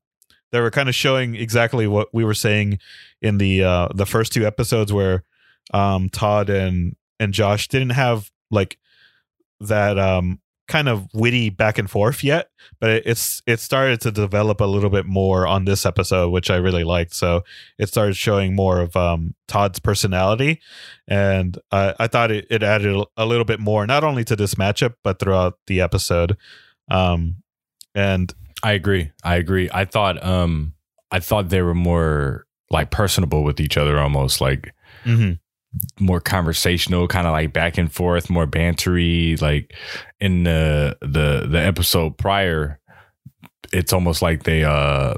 they 0.52 0.62
were 0.62 0.72
kind 0.72 0.88
of 0.88 0.96
showing 0.96 1.36
exactly 1.36 1.88
what 1.88 2.10
we 2.14 2.24
were 2.24 2.36
saying 2.36 2.80
in 3.22 3.38
the 3.38 3.64
uh 3.64 3.88
the 3.94 4.06
first 4.06 4.32
two 4.32 4.46
episodes 4.46 4.94
where 4.94 5.24
um 5.74 6.10
Todd 6.10 6.50
and 6.50 6.96
and 7.20 7.34
Josh 7.34 7.68
didn't 7.68 7.92
have 7.92 8.32
like 8.52 8.78
that 9.60 9.98
um 9.98 10.40
kind 10.74 10.90
of 10.90 11.08
witty 11.14 11.52
back 11.52 11.78
and 11.78 11.88
forth 11.88 12.24
yet 12.24 12.50
but 12.80 12.90
it, 12.90 13.04
it's 13.06 13.44
it 13.46 13.60
started 13.60 14.02
to 14.02 14.12
develop 14.12 14.60
a 14.60 14.66
little 14.66 14.90
bit 14.90 15.06
more 15.06 15.46
on 15.46 15.66
this 15.66 15.86
episode 15.86 16.32
which 16.32 16.50
I 16.50 16.56
really 16.56 16.84
liked 16.84 17.14
so 17.14 17.44
it 17.78 17.90
started 17.90 18.18
showing 18.18 18.56
more 18.56 18.82
of 18.82 18.96
um 18.98 19.36
Todd's 19.48 19.78
personality 19.78 20.60
and 21.08 21.60
I 21.72 21.94
I 22.00 22.08
thought 22.08 22.32
it, 22.32 22.48
it 22.50 22.64
added 22.64 23.06
a 23.16 23.26
little 23.28 23.46
bit 23.46 23.60
more 23.60 23.86
not 23.86 24.04
only 24.04 24.24
to 24.24 24.36
this 24.36 24.56
matchup 24.56 24.96
but 25.04 25.20
throughout 25.20 25.60
the 25.68 25.80
episode 25.80 26.38
um 26.90 27.36
and 27.94 28.34
I 28.64 28.72
agree. 28.72 29.12
I 29.24 29.36
agree. 29.36 29.70
I 29.72 29.86
thought 29.86 30.24
um 30.26 30.74
I 31.12 31.20
thought 31.20 31.50
they 31.50 31.62
were 31.62 31.76
more 31.76 32.48
like 32.72 32.90
personable 32.90 33.44
with 33.44 33.60
each 33.60 33.78
other 33.78 34.00
almost 34.00 34.42
like 34.42 34.74
mhm. 35.06 35.38
More 36.00 36.20
conversational, 36.20 37.08
kind 37.08 37.28
of 37.28 37.32
like 37.32 37.54
back 37.54 37.78
and 37.78 37.92
forth, 37.92 38.30
more 38.30 38.48
bantery. 38.48 39.40
Like 39.42 39.74
in 40.20 40.44
the 40.44 40.98
the 41.02 41.48
the 41.50 41.60
episode 41.60 42.18
prior, 42.18 42.80
it's 43.72 43.94
almost 43.94 44.22
like 44.22 44.44
they 44.44 44.64
uh 44.64 45.16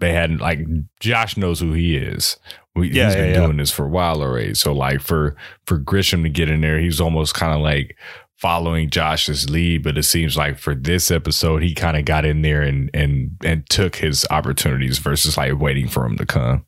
they 0.00 0.12
had 0.12 0.40
like 0.40 0.60
Josh 1.00 1.36
knows 1.36 1.60
who 1.60 1.72
he 1.72 1.96
is. 1.96 2.36
We, 2.74 2.90
Yeah, 2.90 3.06
he's 3.06 3.14
yeah, 3.14 3.20
been 3.22 3.30
yeah. 3.34 3.44
doing 3.46 3.56
this 3.56 3.70
for 3.70 3.86
a 3.86 3.88
while 3.88 4.20
already. 4.20 4.54
So 4.54 4.72
like 4.72 5.00
for 5.00 5.36
for 5.66 5.78
Grisham 5.78 6.22
to 6.24 6.28
get 6.28 6.50
in 6.50 6.60
there, 6.60 6.78
he's 6.78 7.00
almost 7.00 7.34
kind 7.34 7.54
of 7.54 7.60
like 7.60 7.96
following 8.36 8.90
Josh's 8.90 9.48
lead. 9.48 9.82
But 9.82 9.96
it 9.96 10.02
seems 10.02 10.36
like 10.36 10.58
for 10.58 10.74
this 10.74 11.10
episode, 11.10 11.62
he 11.62 11.74
kind 11.74 11.96
of 11.96 12.04
got 12.04 12.24
in 12.24 12.42
there 12.42 12.62
and 12.62 12.90
and 12.92 13.30
and 13.44 13.68
took 13.70 13.96
his 13.96 14.26
opportunities 14.30 14.98
versus 14.98 15.36
like 15.36 15.58
waiting 15.58 15.88
for 15.88 16.04
him 16.04 16.16
to 16.18 16.26
come. 16.26 16.66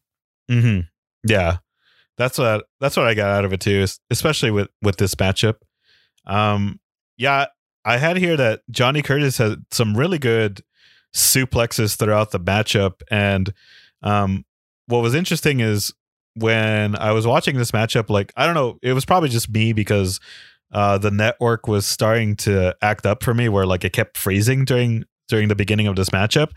hmm 0.49 0.81
Yeah, 1.27 1.59
that's 2.19 2.37
what 2.37 2.67
that's 2.81 2.97
what 2.97 3.07
I 3.07 3.15
got 3.15 3.31
out 3.31 3.45
of 3.45 3.53
it 3.53 3.61
too, 3.61 3.87
especially 4.11 4.51
with 4.51 4.69
with 4.83 4.97
this 4.97 5.15
matchup. 5.15 5.57
Um, 6.27 6.81
yeah, 7.17 7.47
I 7.85 7.97
had 7.97 8.19
here 8.19 8.37
that 8.37 8.61
Johnny 8.71 9.01
Curtis 9.01 9.39
had 9.39 9.65
some 9.71 9.97
really 9.97 10.19
good 10.19 10.61
suplexes 11.15 11.97
throughout 11.97 12.33
the 12.33 12.41
matchup, 12.41 13.01
and 13.11 13.53
um, 14.03 14.45
what 14.87 15.01
was 15.01 15.15
interesting 15.15 15.61
is 15.61 15.95
when 16.35 16.97
I 16.97 17.13
was 17.13 17.27
watching 17.27 17.57
this 17.57 17.71
matchup, 17.71 18.11
like 18.11 18.33
I 18.37 18.45
don't 18.45 18.55
know, 18.55 18.79
it 18.83 18.93
was 18.93 19.05
probably 19.05 19.29
just 19.29 19.49
me 19.49 19.73
because 19.73 20.21
uh, 20.73 20.99
the 20.99 21.11
network 21.11 21.67
was 21.67 21.87
starting 21.87 22.37
to 22.37 22.77
act 22.83 23.07
up 23.07 23.23
for 23.23 23.33
me, 23.33 23.49
where 23.49 23.65
like 23.65 23.85
it 23.85 23.93
kept 23.93 24.19
freezing 24.19 24.65
during 24.65 25.05
during 25.29 25.49
the 25.49 25.57
beginning 25.57 25.87
of 25.87 25.95
this 25.95 26.11
matchup. 26.11 26.51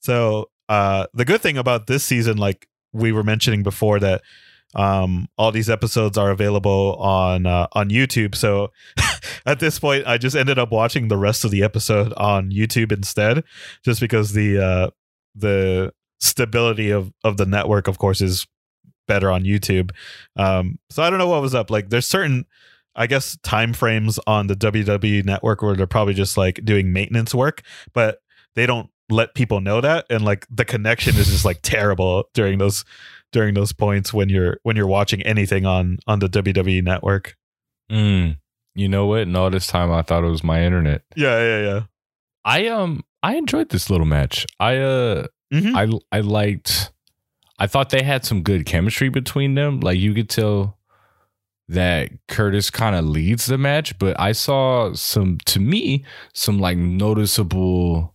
So 0.00 0.50
uh, 0.68 1.06
the 1.14 1.24
good 1.24 1.40
thing 1.40 1.56
about 1.56 1.86
this 1.86 2.04
season, 2.04 2.36
like 2.36 2.66
we 2.92 3.12
were 3.12 3.22
mentioning 3.22 3.62
before, 3.62 4.00
that 4.00 4.22
um, 4.74 5.28
all 5.38 5.52
these 5.52 5.70
episodes 5.70 6.18
are 6.18 6.30
available 6.30 6.96
on 6.96 7.46
uh, 7.46 7.68
on 7.72 7.90
YouTube. 7.90 8.34
So 8.34 8.72
at 9.46 9.60
this 9.60 9.78
point, 9.78 10.06
I 10.06 10.18
just 10.18 10.36
ended 10.36 10.58
up 10.58 10.70
watching 10.70 11.08
the 11.08 11.16
rest 11.16 11.44
of 11.44 11.50
the 11.50 11.62
episode 11.62 12.12
on 12.14 12.50
YouTube 12.50 12.92
instead, 12.92 13.44
just 13.84 14.00
because 14.00 14.32
the 14.32 14.58
uh, 14.58 14.90
the 15.34 15.92
stability 16.20 16.90
of 16.90 17.12
of 17.22 17.36
the 17.36 17.46
network, 17.46 17.88
of 17.88 17.98
course, 17.98 18.20
is 18.20 18.46
better 19.06 19.30
on 19.30 19.44
YouTube. 19.44 19.90
Um, 20.36 20.78
so 20.90 21.02
I 21.02 21.10
don't 21.10 21.18
know 21.18 21.28
what 21.28 21.42
was 21.42 21.54
up. 21.54 21.70
Like, 21.70 21.90
there's 21.90 22.06
certain. 22.06 22.46
I 22.96 23.08
guess 23.08 23.36
time 23.42 23.72
frames 23.72 24.20
on 24.24 24.46
the 24.46 24.54
WWE 24.54 25.24
network 25.24 25.62
where 25.62 25.74
they're 25.74 25.84
probably 25.84 26.14
just 26.14 26.36
like 26.36 26.64
doing 26.64 26.92
maintenance 26.92 27.34
work, 27.34 27.62
but 27.92 28.20
they 28.54 28.66
don't 28.66 28.88
let 29.10 29.34
people 29.34 29.60
know 29.60 29.80
that 29.80 30.06
and 30.08 30.24
like 30.24 30.46
the 30.48 30.64
connection 30.64 31.16
is 31.16 31.26
just 31.26 31.44
like 31.44 31.58
terrible 31.62 32.28
during 32.34 32.58
those 32.58 32.84
during 33.34 33.52
those 33.52 33.72
points 33.72 34.14
when 34.14 34.30
you're 34.30 34.58
when 34.62 34.76
you're 34.76 34.86
watching 34.86 35.20
anything 35.22 35.66
on 35.66 35.98
on 36.06 36.20
the 36.20 36.28
WWE 36.28 36.82
network. 36.82 37.36
Mm. 37.92 38.38
You 38.74 38.88
know 38.88 39.06
what? 39.06 39.22
And 39.22 39.36
all 39.36 39.50
this 39.50 39.66
time, 39.66 39.92
I 39.92 40.00
thought 40.02 40.24
it 40.24 40.30
was 40.30 40.42
my 40.44 40.62
internet. 40.64 41.02
Yeah, 41.16 41.38
yeah, 41.42 41.60
yeah. 41.60 41.80
I 42.44 42.68
um 42.68 43.02
I 43.22 43.34
enjoyed 43.36 43.68
this 43.68 43.90
little 43.90 44.06
match. 44.06 44.46
I 44.58 44.76
uh 44.78 45.26
Mhm. 45.52 46.00
I 46.12 46.16
I 46.16 46.20
liked 46.20 46.92
I 47.58 47.66
thought 47.66 47.90
they 47.90 48.02
had 48.02 48.24
some 48.24 48.42
good 48.42 48.64
chemistry 48.66 49.08
between 49.08 49.54
them. 49.54 49.80
Like 49.80 49.98
you 49.98 50.14
could 50.14 50.30
tell 50.30 50.78
that 51.68 52.10
Curtis 52.28 52.70
kind 52.70 52.94
of 52.96 53.04
leads 53.04 53.46
the 53.46 53.58
match, 53.58 53.98
but 53.98 54.18
I 54.20 54.32
saw 54.32 54.92
some 54.94 55.38
to 55.46 55.60
me 55.60 56.04
some 56.32 56.58
like 56.58 56.76
noticeable 56.78 58.13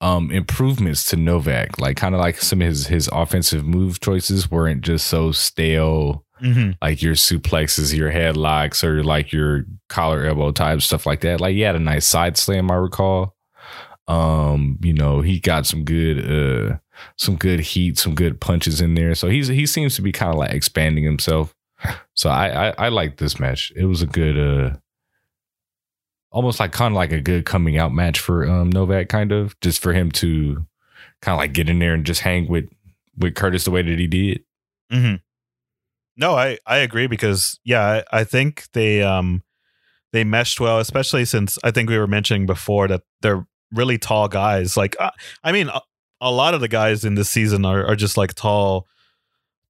um 0.00 0.30
improvements 0.30 1.04
to 1.06 1.16
Novak. 1.16 1.78
Like 1.78 1.96
kind 1.96 2.14
of 2.14 2.20
like 2.20 2.40
some 2.40 2.60
of 2.62 2.68
his 2.68 2.86
his 2.86 3.08
offensive 3.12 3.64
move 3.64 4.00
choices 4.00 4.50
weren't 4.50 4.82
just 4.82 5.06
so 5.06 5.32
stale 5.32 6.24
Mm-hmm. 6.40 6.70
like 6.80 7.02
your 7.02 7.16
suplexes, 7.16 7.94
your 7.94 8.10
headlocks, 8.10 8.82
or 8.82 9.04
like 9.04 9.30
your 9.30 9.66
collar 9.90 10.24
elbow 10.24 10.52
type 10.52 10.80
stuff 10.80 11.04
like 11.04 11.20
that. 11.20 11.38
Like 11.38 11.52
he 11.52 11.60
had 11.60 11.76
a 11.76 11.78
nice 11.78 12.06
side 12.06 12.38
slam, 12.38 12.70
I 12.70 12.76
recall. 12.76 13.36
Um, 14.08 14.78
you 14.80 14.94
know, 14.94 15.20
he 15.20 15.38
got 15.38 15.66
some 15.66 15.84
good 15.84 16.18
uh 16.18 16.78
some 17.18 17.36
good 17.36 17.60
heat, 17.60 17.98
some 17.98 18.14
good 18.14 18.40
punches 18.40 18.80
in 18.80 18.94
there. 18.94 19.14
So 19.14 19.28
he's 19.28 19.48
he 19.48 19.66
seems 19.66 19.96
to 19.96 20.02
be 20.02 20.12
kind 20.12 20.32
of 20.32 20.38
like 20.38 20.52
expanding 20.54 21.04
himself. 21.04 21.54
So 22.14 22.30
I, 22.30 22.68
I 22.70 22.74
I 22.78 22.88
like 22.88 23.18
this 23.18 23.38
match. 23.38 23.70
It 23.76 23.84
was 23.84 24.00
a 24.00 24.06
good 24.06 24.38
uh 24.38 24.76
almost 26.30 26.60
like 26.60 26.72
kind 26.72 26.92
of 26.92 26.96
like 26.96 27.12
a 27.12 27.20
good 27.20 27.44
coming 27.44 27.76
out 27.76 27.92
match 27.92 28.18
for 28.18 28.48
um 28.48 28.70
Novak 28.70 29.08
kind 29.08 29.32
of 29.32 29.58
just 29.60 29.82
for 29.82 29.92
him 29.92 30.10
to 30.12 30.66
kind 31.22 31.34
of 31.34 31.38
like 31.38 31.52
get 31.52 31.68
in 31.68 31.78
there 31.78 31.94
and 31.94 32.04
just 32.04 32.20
hang 32.20 32.48
with 32.48 32.68
with 33.16 33.34
Curtis 33.34 33.64
the 33.64 33.70
way 33.70 33.82
that 33.82 33.98
he 33.98 34.06
did. 34.06 34.44
Mm-hmm. 34.92 35.16
No, 36.16 36.34
I 36.34 36.58
I 36.66 36.78
agree 36.78 37.06
because 37.06 37.58
yeah, 37.64 38.02
I, 38.12 38.20
I 38.20 38.24
think 38.24 38.64
they 38.72 39.02
um 39.02 39.42
they 40.12 40.24
meshed 40.24 40.60
well, 40.60 40.78
especially 40.78 41.24
since 41.24 41.58
I 41.62 41.70
think 41.70 41.88
we 41.88 41.98
were 41.98 42.06
mentioning 42.06 42.46
before 42.46 42.88
that 42.88 43.02
they're 43.22 43.46
really 43.72 43.98
tall 43.98 44.28
guys. 44.28 44.76
Like 44.76 44.96
uh, 44.98 45.10
I 45.44 45.52
mean, 45.52 45.68
a, 45.68 45.80
a 46.20 46.30
lot 46.30 46.54
of 46.54 46.60
the 46.60 46.68
guys 46.68 47.04
in 47.04 47.14
this 47.14 47.30
season 47.30 47.64
are 47.64 47.86
are 47.86 47.96
just 47.96 48.16
like 48.16 48.34
tall, 48.34 48.86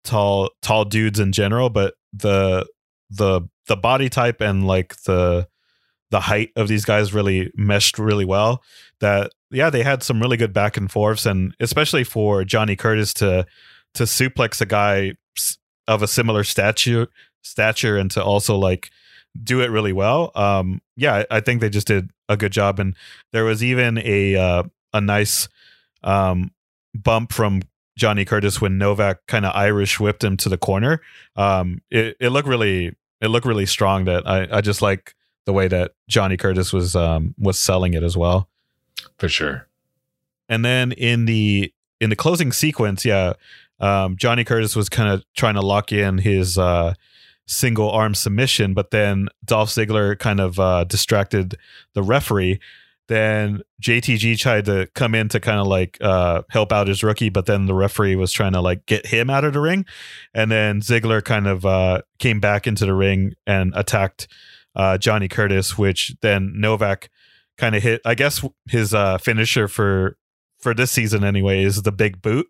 tall, 0.05 0.51
tall 0.63 0.85
dudes 0.85 1.21
in 1.21 1.33
general, 1.33 1.71
but 1.71 1.95
the 2.13 2.67
the 3.11 3.43
the 3.67 3.77
body 3.77 4.09
type 4.09 4.41
and 4.41 4.67
like 4.67 5.03
the 5.03 5.47
the 6.11 6.21
height 6.21 6.51
of 6.57 6.69
these 6.69 6.85
guys 6.85 7.15
really 7.15 7.53
meshed 7.55 7.99
really 7.99 8.25
well. 8.25 8.63
That 9.01 9.33
yeah, 9.51 9.71
they 9.71 9.83
had 9.83 10.03
some 10.03 10.21
really 10.21 10.37
good 10.37 10.53
back 10.53 10.77
and 10.77 10.91
forths, 10.91 11.27
and 11.27 11.55
especially 11.61 12.05
for 12.05 12.45
Johnny 12.45 12.77
Curtis 12.77 13.15
to 13.15 13.47
to 13.95 14.05
suplex 14.05 14.61
a 14.61 14.67
guy 14.67 15.15
of 15.89 16.03
a 16.03 16.09
similar 16.09 16.45
stature 16.45 17.09
stature 17.43 17.97
and 17.97 18.11
to 18.13 18.23
also 18.23 18.57
like 18.57 18.91
do 19.43 19.61
it 19.61 19.71
really 19.71 19.93
well. 19.93 20.31
Um, 20.35 20.81
yeah, 20.97 21.25
I 21.31 21.41
think 21.41 21.61
they 21.61 21.71
just 21.71 21.87
did 21.87 22.11
a 22.29 22.37
good 22.37 22.53
job, 22.53 22.79
and 22.79 22.97
there 23.33 23.45
was 23.45 23.63
even 23.63 23.99
a 23.99 24.37
uh, 24.37 24.63
a 24.93 25.01
nice 25.01 25.49
um, 26.03 26.51
bump 26.95 27.33
from 27.33 27.63
Johnny 27.97 28.25
Curtis 28.25 28.61
when 28.61 28.79
Novak 28.79 29.27
kind 29.27 29.45
of 29.45 29.55
Irish 29.55 30.01
whipped 30.01 30.25
him 30.25 30.37
to 30.39 30.49
the 30.49 30.59
corner. 30.59 31.01
Um, 31.37 31.83
it 31.91 32.17
it 32.21 32.31
looked 32.31 32.49
really 32.49 32.97
it 33.21 33.29
looked 33.29 33.47
really 33.47 33.67
strong. 33.67 34.05
That 34.05 34.29
I 34.29 34.49
I 34.51 34.61
just 34.61 34.83
like 34.83 35.15
the 35.47 35.53
way 35.53 35.69
that 35.69 35.93
Johnny 36.09 36.37
Curtis 36.37 36.73
was 36.73 36.95
um 36.97 37.35
was 37.39 37.59
selling 37.59 37.95
it 37.95 38.03
as 38.03 38.17
well. 38.17 38.49
For 39.19 39.29
sure. 39.29 39.67
And 40.49 40.65
then 40.65 40.93
in 40.93 41.27
the 41.27 41.73
in 42.01 42.11
the 42.11 42.17
closing 42.17 42.53
sequence, 42.53 43.05
yeah, 43.05 43.35
um, 43.79 44.17
Johnny 44.17 44.45
Curtis 44.45 44.75
was 44.77 44.89
kind 44.89 45.11
of 45.11 45.25
trying 45.35 45.55
to 45.55 45.61
lock 45.61 45.93
in 45.93 46.19
his 46.19 46.59
uh, 46.59 46.95
single 47.47 47.91
arm 47.91 48.15
submission, 48.15 48.75
but 48.75 48.91
then 48.91 49.29
Dolph 49.45 49.71
Ziggler 49.71 50.19
kind 50.19 50.41
of 50.41 50.59
uh, 50.59 50.85
distracted 50.85 51.57
the 51.95 52.03
referee. 52.03 52.61
Then 53.09 53.63
JTG 53.83 54.39
tried 54.39 54.67
to 54.67 54.89
come 54.95 55.17
in 55.17 55.29
to 55.31 55.41
kind 55.41 55.59
of 55.59 55.67
like 55.67 55.99
uh, 56.01 56.43
help 56.49 56.73
out 56.73 56.87
his 56.87 57.03
rookie, 57.03 57.29
but 57.29 57.47
then 57.47 57.67
the 57.67 57.75
referee 57.75 58.15
was 58.15 58.31
trying 58.33 58.53
to 58.53 58.61
like 58.61 58.87
get 58.87 59.07
him 59.07 59.29
out 59.29 59.45
of 59.45 59.53
the 59.53 59.61
ring, 59.61 59.85
and 60.33 60.51
then 60.51 60.81
Ziggler 60.81 61.25
kind 61.25 61.49
of 61.49 61.67
uh, 61.67 62.03
came 62.19 62.39
back 62.39 62.67
into 62.69 62.87
the 62.87 62.95
ring 62.95 63.35
and 63.47 63.73
attacked 63.75 64.29
uh, 64.75 64.99
Johnny 64.99 65.29
Curtis, 65.29 65.77
which 65.77 66.17
then 66.23 66.53
Novak 66.57 67.11
kind 67.59 67.75
of 67.75 67.83
hit. 67.83 68.01
I 68.05 68.15
guess 68.15 68.45
his 68.69 68.95
uh, 68.95 69.19
finisher 69.19 69.69
for 69.69 70.17
for 70.59 70.75
this 70.75 70.91
season 70.91 71.25
anyway 71.25 71.63
is 71.63 71.83
the 71.83 71.93
big 71.93 72.21
boot. 72.21 72.47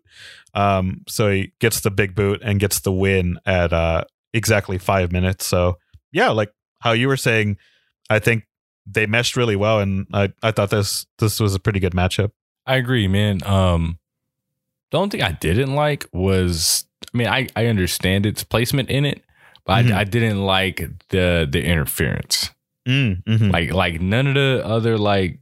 Um, 0.53 1.03
so 1.07 1.31
he 1.31 1.53
gets 1.59 1.79
the 1.81 1.91
big 1.91 2.13
boot 2.13 2.41
and 2.43 2.59
gets 2.59 2.81
the 2.81 2.91
win 2.91 3.39
at 3.45 3.71
uh, 3.71 4.03
exactly 4.33 4.77
five 4.77 5.11
minutes. 5.11 5.45
So 5.45 5.77
yeah, 6.11 6.29
like 6.29 6.53
how 6.79 6.91
you 6.91 7.07
were 7.07 7.17
saying, 7.17 7.57
I 8.09 8.19
think 8.19 8.47
they 8.85 9.05
meshed 9.05 9.37
really 9.37 9.55
well, 9.55 9.79
and 9.79 10.07
I 10.13 10.33
I 10.41 10.51
thought 10.51 10.69
this 10.69 11.05
this 11.19 11.39
was 11.39 11.55
a 11.55 11.59
pretty 11.59 11.79
good 11.79 11.93
matchup. 11.93 12.31
I 12.65 12.75
agree, 12.75 13.07
man. 13.07 13.39
Um, 13.43 13.99
the 14.91 14.97
only 14.97 15.09
thing 15.09 15.21
I 15.23 15.31
didn't 15.31 15.73
like 15.73 16.05
was, 16.13 16.85
I 17.13 17.17
mean, 17.17 17.27
I, 17.27 17.47
I 17.55 17.67
understand 17.67 18.25
its 18.25 18.43
placement 18.43 18.89
in 18.89 19.05
it, 19.05 19.23
but 19.65 19.85
Mhm. 19.85 19.93
I, 19.93 19.99
I 20.01 20.03
didn't 20.03 20.43
like 20.45 20.89
the 21.09 21.47
the 21.49 21.63
interference. 21.63 22.51
Mm, 22.87 23.23
mhm. 23.23 23.51
Like 23.53 23.71
like 23.73 24.01
none 24.01 24.27
of 24.27 24.33
the 24.35 24.61
other 24.65 24.97
like 24.97 25.39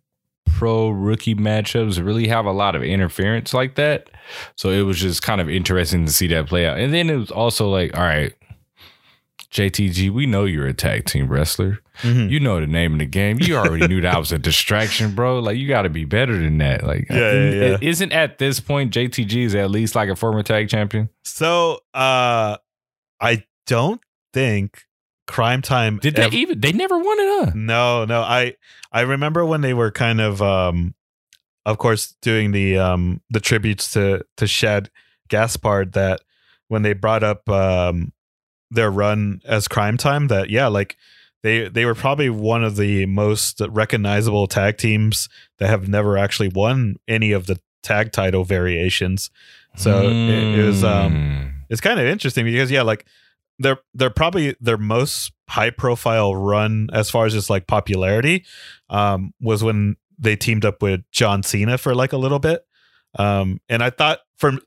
pro 0.52 0.90
rookie 0.90 1.36
matchups 1.36 2.04
really 2.04 2.28
have 2.28 2.46
a 2.46 2.52
lot 2.52 2.76
of 2.76 2.84
interference 2.84 3.54
like 3.54 3.76
that. 3.76 4.10
So 4.58 4.70
it 4.72 4.82
was 4.82 5.00
just 5.00 5.22
kind 5.22 5.40
of 5.40 5.50
interesting 5.50 6.06
to 6.06 6.12
see 6.12 6.28
that 6.28 6.48
play 6.48 6.66
out. 6.66 6.78
And 6.80 6.94
then 6.94 7.10
it 7.10 7.16
was 7.16 7.32
also 7.32 7.70
like, 7.70 7.96
all 7.98 8.04
right, 8.04 8.34
JTG, 9.52 10.12
we 10.12 10.26
know 10.26 10.46
you're 10.46 10.68
a 10.68 10.74
tag 10.74 11.06
team 11.06 11.28
wrestler. 11.28 11.80
Mhm. 12.02 12.30
You 12.30 12.40
know 12.40 12.60
the 12.60 12.68
name 12.68 12.94
of 12.94 13.00
the 13.00 13.06
game. 13.06 13.38
You 13.40 13.56
already 13.58 13.88
knew 13.88 14.02
that 14.02 14.18
was 14.18 14.32
a 14.32 14.38
distraction, 14.38 15.16
bro. 15.16 15.40
Like 15.40 15.58
you 15.58 15.68
got 15.68 15.84
to 15.84 15.90
be 15.90 16.06
better 16.06 16.38
than 16.38 16.58
that. 16.60 16.84
Like, 16.86 17.08
Yeah, 17.10 17.32
yeah, 17.34 17.52
yeah. 17.52 17.78
isn't 17.82 18.12
at 18.12 18.38
this 18.38 18.60
point 18.60 18.94
JTG 18.94 19.46
is 19.46 19.56
at 19.56 19.72
least 19.72 19.96
like 19.96 20.10
a 20.10 20.16
former 20.16 20.44
tag 20.44 20.70
champion? 20.70 21.10
So 21.24 21.80
uh, 21.94 22.58
I 23.20 23.44
don't 23.66 24.02
think 24.34 24.84
Cryme 25.28 25.62
Tyme 25.62 25.98
Did 26.02 26.16
they 26.16 26.24
ever- 26.24 26.36
even? 26.36 26.60
They 26.62 26.72
never 26.72 26.98
won 26.98 27.20
it, 27.20 27.46
huh? 27.46 27.52
No, 27.56 28.06
no. 28.06 28.22
I 28.22 28.56
I 28.92 29.02
remember 29.02 29.46
when 29.46 29.62
they 29.62 29.74
were 29.74 29.92
kind 29.92 30.20
of 30.22 30.42
um 30.42 30.96
of 31.66 31.78
course 31.78 32.16
doing 32.22 32.52
the 32.52 32.78
um 32.78 33.22
the 33.30 33.40
tributes 33.40 33.92
to 33.94 34.24
to 34.38 34.48
Shad 34.48 34.90
Gaspard 35.30 35.94
that 35.94 36.22
when 36.68 36.82
they 36.82 36.94
brought 36.94 37.24
up 37.24 37.48
um 37.50 38.12
their 38.72 38.90
run 38.92 39.42
as 39.46 39.68
Cryme 39.68 39.98
Tyme 39.98 40.28
that 40.28 40.50
yeah 40.50 40.68
like 40.68 40.96
they 41.44 41.68
they 41.70 41.86
were 41.86 41.96
probably 41.96 42.30
one 42.30 42.64
of 42.64 42.76
the 42.76 43.06
most 43.06 43.62
recognizable 43.70 44.48
tag 44.48 44.78
teams 44.78 45.30
that 45.60 45.70
have 45.70 45.88
never 45.88 46.18
actually 46.18 46.50
won 46.50 46.96
any 47.08 47.32
of 47.32 47.46
the 47.46 47.60
tag 47.84 48.12
title 48.12 48.44
variations. 48.44 49.30
So 49.78 50.02
it, 50.10 50.60
it 50.60 50.66
was 50.66 50.84
um 50.84 51.14
Mm. 51.14 51.54
it's 51.70 51.82
kind 51.82 52.00
of 52.00 52.06
interesting 52.08 52.46
because 52.46 52.72
yeah 52.72 52.82
like 52.82 53.06
they're 53.60 53.80
they're 53.94 54.10
probably 54.10 54.56
their 54.60 54.78
most 54.78 55.32
high 55.50 55.70
profile 55.70 56.36
run 56.36 56.90
as 56.94 57.10
far 57.10 57.26
as 57.26 57.34
just 57.34 57.50
like 57.50 57.68
popularity 57.68 58.46
um 58.90 59.34
was 59.42 59.64
when 59.64 59.96
they 60.18 60.36
teamed 60.36 60.66
up 60.66 60.82
with 60.82 61.02
John 61.12 61.44
Cena 61.44 61.78
for 61.78 61.96
like 61.96 62.14
a 62.14 62.18
little 62.18 62.40
bit. 62.40 62.66
Um 63.18 63.60
and 63.70 63.84
I 63.84 63.90
thought 63.90 64.20
from 64.38 64.60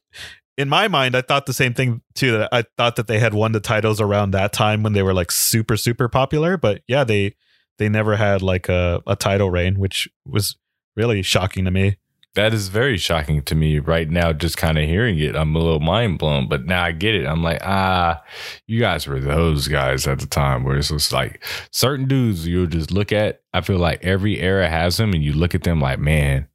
in 0.59 0.69
my 0.69 0.89
mind 0.89 1.17
I 1.17 1.23
thought 1.23 1.47
the 1.47 1.53
same 1.53 1.75
thing 1.75 2.03
too 2.15 2.39
that 2.39 2.49
I 2.53 2.65
thought 2.77 2.97
that 2.97 3.07
they 3.07 3.19
had 3.19 3.35
won 3.35 3.53
the 3.53 3.61
titles 3.61 4.01
around 4.01 4.33
that 4.33 4.53
time 4.53 4.83
when 4.83 4.93
they 4.93 5.03
were 5.03 5.15
like 5.15 5.31
super 5.31 5.77
super 5.77 6.09
popular. 6.09 6.57
But 6.57 6.83
yeah 6.87 7.05
they 7.05 7.35
they 7.79 7.89
never 7.89 8.17
had 8.17 8.43
like 8.43 8.69
a 8.69 9.03
a 9.07 9.17
title 9.17 9.51
reign 9.51 9.79
which 9.79 10.09
was 10.27 10.57
really 10.97 11.23
shocking 11.23 11.65
to 11.65 11.71
me 11.71 11.97
That 12.35 12.55
is 12.55 12.69
very 12.69 12.97
shocking 12.97 13.43
to 13.43 13.55
me 13.55 13.79
right 13.79 14.09
now. 14.09 14.33
Just 14.33 14.57
kind 14.57 14.79
of 14.79 14.85
hearing 14.89 15.19
it, 15.19 15.37
I'm 15.37 15.55
a 15.55 15.59
little 15.59 15.81
mind 15.81 16.19
blown. 16.19 16.49
But 16.49 16.65
now 16.65 16.83
I 16.83 16.93
get 16.93 17.15
it. 17.15 17.27
I'm 17.27 17.43
like, 17.43 17.61
ah, 17.63 18.23
you 18.67 18.81
guys 18.81 19.07
were 19.07 19.21
those 19.21 19.69
guys 19.69 20.07
at 20.07 20.19
the 20.19 20.27
time 20.27 20.65
where 20.65 20.77
it's 20.77 20.89
just 20.89 21.13
like 21.13 21.45
certain 21.71 22.09
dudes 22.09 22.47
you'll 22.47 22.67
just 22.67 22.91
look 22.91 23.13
at. 23.13 23.43
I 23.53 23.61
feel 23.61 23.79
like 23.79 24.03
every 24.03 24.41
era 24.41 24.69
has 24.69 24.97
them, 24.97 25.13
and 25.13 25.23
you 25.23 25.35
look 25.35 25.55
at 25.55 25.65
them 25.65 25.81
like, 25.81 25.99
man, 25.99 26.49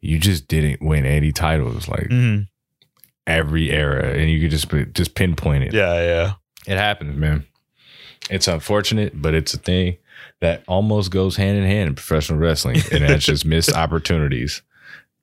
you 0.00 0.18
just 0.18 0.46
didn't 0.46 0.80
win 0.80 1.04
any 1.04 1.32
titles. 1.32 1.88
Like 1.88 2.08
mm-hmm. 2.08 2.42
every 3.26 3.72
era, 3.72 4.12
and 4.12 4.30
you 4.30 4.40
could 4.40 4.50
just 4.50 4.70
just 4.94 5.16
pinpoint 5.16 5.64
it. 5.64 5.74
yeah 5.74 5.94
yeah 5.94 6.32
It 6.72 6.78
happens, 6.78 7.16
man. 7.16 7.44
It's 8.30 8.46
unfortunate, 8.46 9.20
but 9.20 9.34
it's 9.34 9.52
a 9.52 9.58
thing 9.58 9.96
that 10.40 10.62
almost 10.68 11.10
goes 11.10 11.36
hand 11.36 11.58
in 11.58 11.64
hand 11.64 11.88
in 11.88 11.94
professional 11.96 12.38
wrestling, 12.38 12.80
and 12.92 13.02
that's 13.02 13.24
just 13.24 13.44
missed 13.44 13.72
opportunities. 13.76 14.62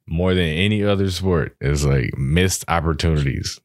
More 0.09 0.33
than 0.33 0.45
any 0.45 0.83
other 0.83 1.09
sport 1.11 1.55
is 1.61 1.85
like 1.85 2.17
missed 2.17 2.65
opportunities 2.67 3.59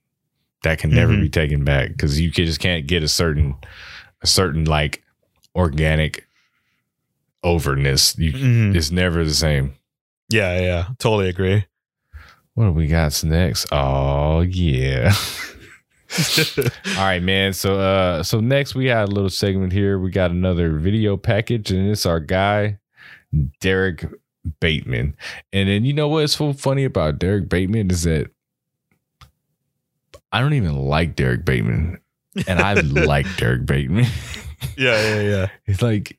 that 0.63 0.79
can 0.79 0.91
never 0.91 1.13
Mhm. 1.15 1.23
be 1.23 1.29
taken 1.31 1.65
back 1.65 1.89
because 1.91 2.21
you 2.21 2.31
just 2.31 2.61
can't 2.61 2.87
get 2.87 3.03
a 3.03 3.09
certain, 3.09 3.55
a 4.23 4.27
certain 4.27 4.65
like 4.67 5.03
organic 5.57 6.27
overness. 7.43 8.17
You, 8.19 8.33
Mhm. 8.33 8.75
It's 8.77 8.91
never 8.91 9.25
the 9.25 9.35
same. 9.35 9.75
yeah 10.31 10.59
yeah 10.61 10.87
totally 10.99 11.29
agree 11.29 11.65
What 12.55 12.65
do 12.67 12.73
we 12.73 12.87
got 12.87 13.23
next? 13.25 13.67
Oh 13.73 14.41
yeah. 14.41 15.13
All 16.97 17.05
right, 17.05 17.23
man. 17.23 17.53
So 17.53 17.79
uh 17.81 18.23
so 18.23 18.41
next 18.41 18.75
we 18.75 18.87
got 18.87 19.09
a 19.09 19.13
little 19.13 19.29
segment 19.31 19.73
here. 19.73 19.99
We 19.99 20.11
got 20.11 20.31
another 20.31 20.79
video 20.79 21.17
package, 21.17 21.71
and 21.73 21.91
it's 21.91 22.07
our 22.07 22.21
guy, 22.21 22.79
Derek 23.61 24.07
Bateman. 24.61 25.17
And 25.53 25.69
then 25.69 25.85
you 25.85 25.93
know 25.93 26.09
what's 26.09 26.37
so 26.37 26.53
funny 26.53 26.85
about 26.85 27.19
Derek 27.19 27.49
Bateman 27.49 27.91
is 27.91 28.03
that 28.05 28.31
I 30.33 30.41
don't 30.41 30.55
even 30.55 30.77
like 30.77 31.17
Derek 31.17 31.45
Bateman. 31.45 31.99
And 32.49 32.61
I 32.61 32.75
like 32.81 33.27
Derek 33.37 33.67
Bateman. 33.67 34.07
yeah 34.77 35.01
yeah 35.01 35.21
yeah 35.21 35.47
It's 35.67 35.83
like 35.83 36.19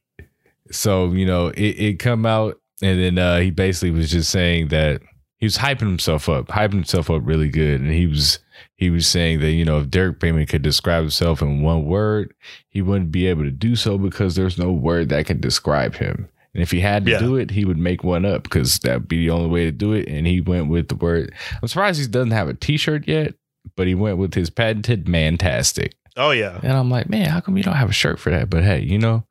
so, 0.71 1.11
you 1.11 1.25
know, 1.25 1.47
it, 1.49 1.61
it 1.79 1.99
come 1.99 2.25
out 2.25 2.59
and 2.81 2.99
then 2.99 3.17
uh 3.17 3.39
he 3.39 3.51
basically 3.51 3.91
was 3.91 4.11
just 4.11 4.29
saying 4.31 4.69
that 4.69 5.01
he 5.37 5.45
was 5.45 5.57
hyping 5.57 5.81
himself 5.81 6.29
up, 6.29 6.47
hyping 6.47 6.73
himself 6.73 7.09
up 7.09 7.21
really 7.25 7.49
good. 7.49 7.81
And 7.81 7.91
he 7.91 8.07
was 8.07 8.39
he 8.75 8.89
was 8.89 9.07
saying 9.07 9.41
that, 9.41 9.51
you 9.51 9.65
know, 9.65 9.79
if 9.79 9.89
Derek 9.89 10.19
Bateman 10.19 10.45
could 10.45 10.61
describe 10.61 11.03
himself 11.03 11.41
in 11.41 11.61
one 11.61 11.85
word, 11.85 12.33
he 12.69 12.81
wouldn't 12.81 13.11
be 13.11 13.27
able 13.27 13.43
to 13.43 13.51
do 13.51 13.75
so 13.75 13.97
because 13.97 14.35
there's 14.35 14.57
no 14.57 14.71
word 14.71 15.09
that 15.09 15.25
can 15.25 15.39
describe 15.39 15.95
him. 15.95 16.29
And 16.55 16.63
if 16.63 16.71
he 16.71 16.79
had 16.79 17.05
to 17.05 17.11
Yeah. 17.11 17.19
do 17.19 17.35
it, 17.35 17.51
he 17.51 17.65
would 17.65 17.77
make 17.77 18.03
one 18.03 18.25
up 18.25 18.41
because 18.43 18.79
that'd 18.79 19.07
be 19.07 19.19
the 19.27 19.29
only 19.29 19.49
way 19.49 19.65
to 19.65 19.71
do 19.71 19.91
it. 19.93 20.07
And 20.07 20.25
he 20.25 20.41
went 20.41 20.67
with 20.69 20.87
the 20.87 20.95
word. 20.95 21.31
I'm 21.61 21.67
surprised 21.67 21.99
he 22.01 22.07
doesn't 22.07 22.31
have 22.31 22.47
a 22.47 22.53
t-shirt 22.55 23.07
yet, 23.07 23.35
but 23.75 23.85
he 23.87 23.93
went 23.93 24.17
with 24.17 24.33
his 24.33 24.49
patented 24.49 25.05
mantastic. 25.05 25.91
oh 26.17 26.31
yeah 26.31 26.59
And 26.63 26.71
I'm 26.71 26.89
like, 26.89 27.09
man, 27.09 27.29
how 27.29 27.41
come 27.41 27.57
you 27.57 27.63
don't 27.63 27.75
have 27.75 27.89
a 27.89 27.93
shirt 27.93 28.19
for 28.19 28.29
that? 28.31 28.49
But 28.49 28.63
hey, 28.63 28.79
you 28.81 28.97
know, 28.97 29.25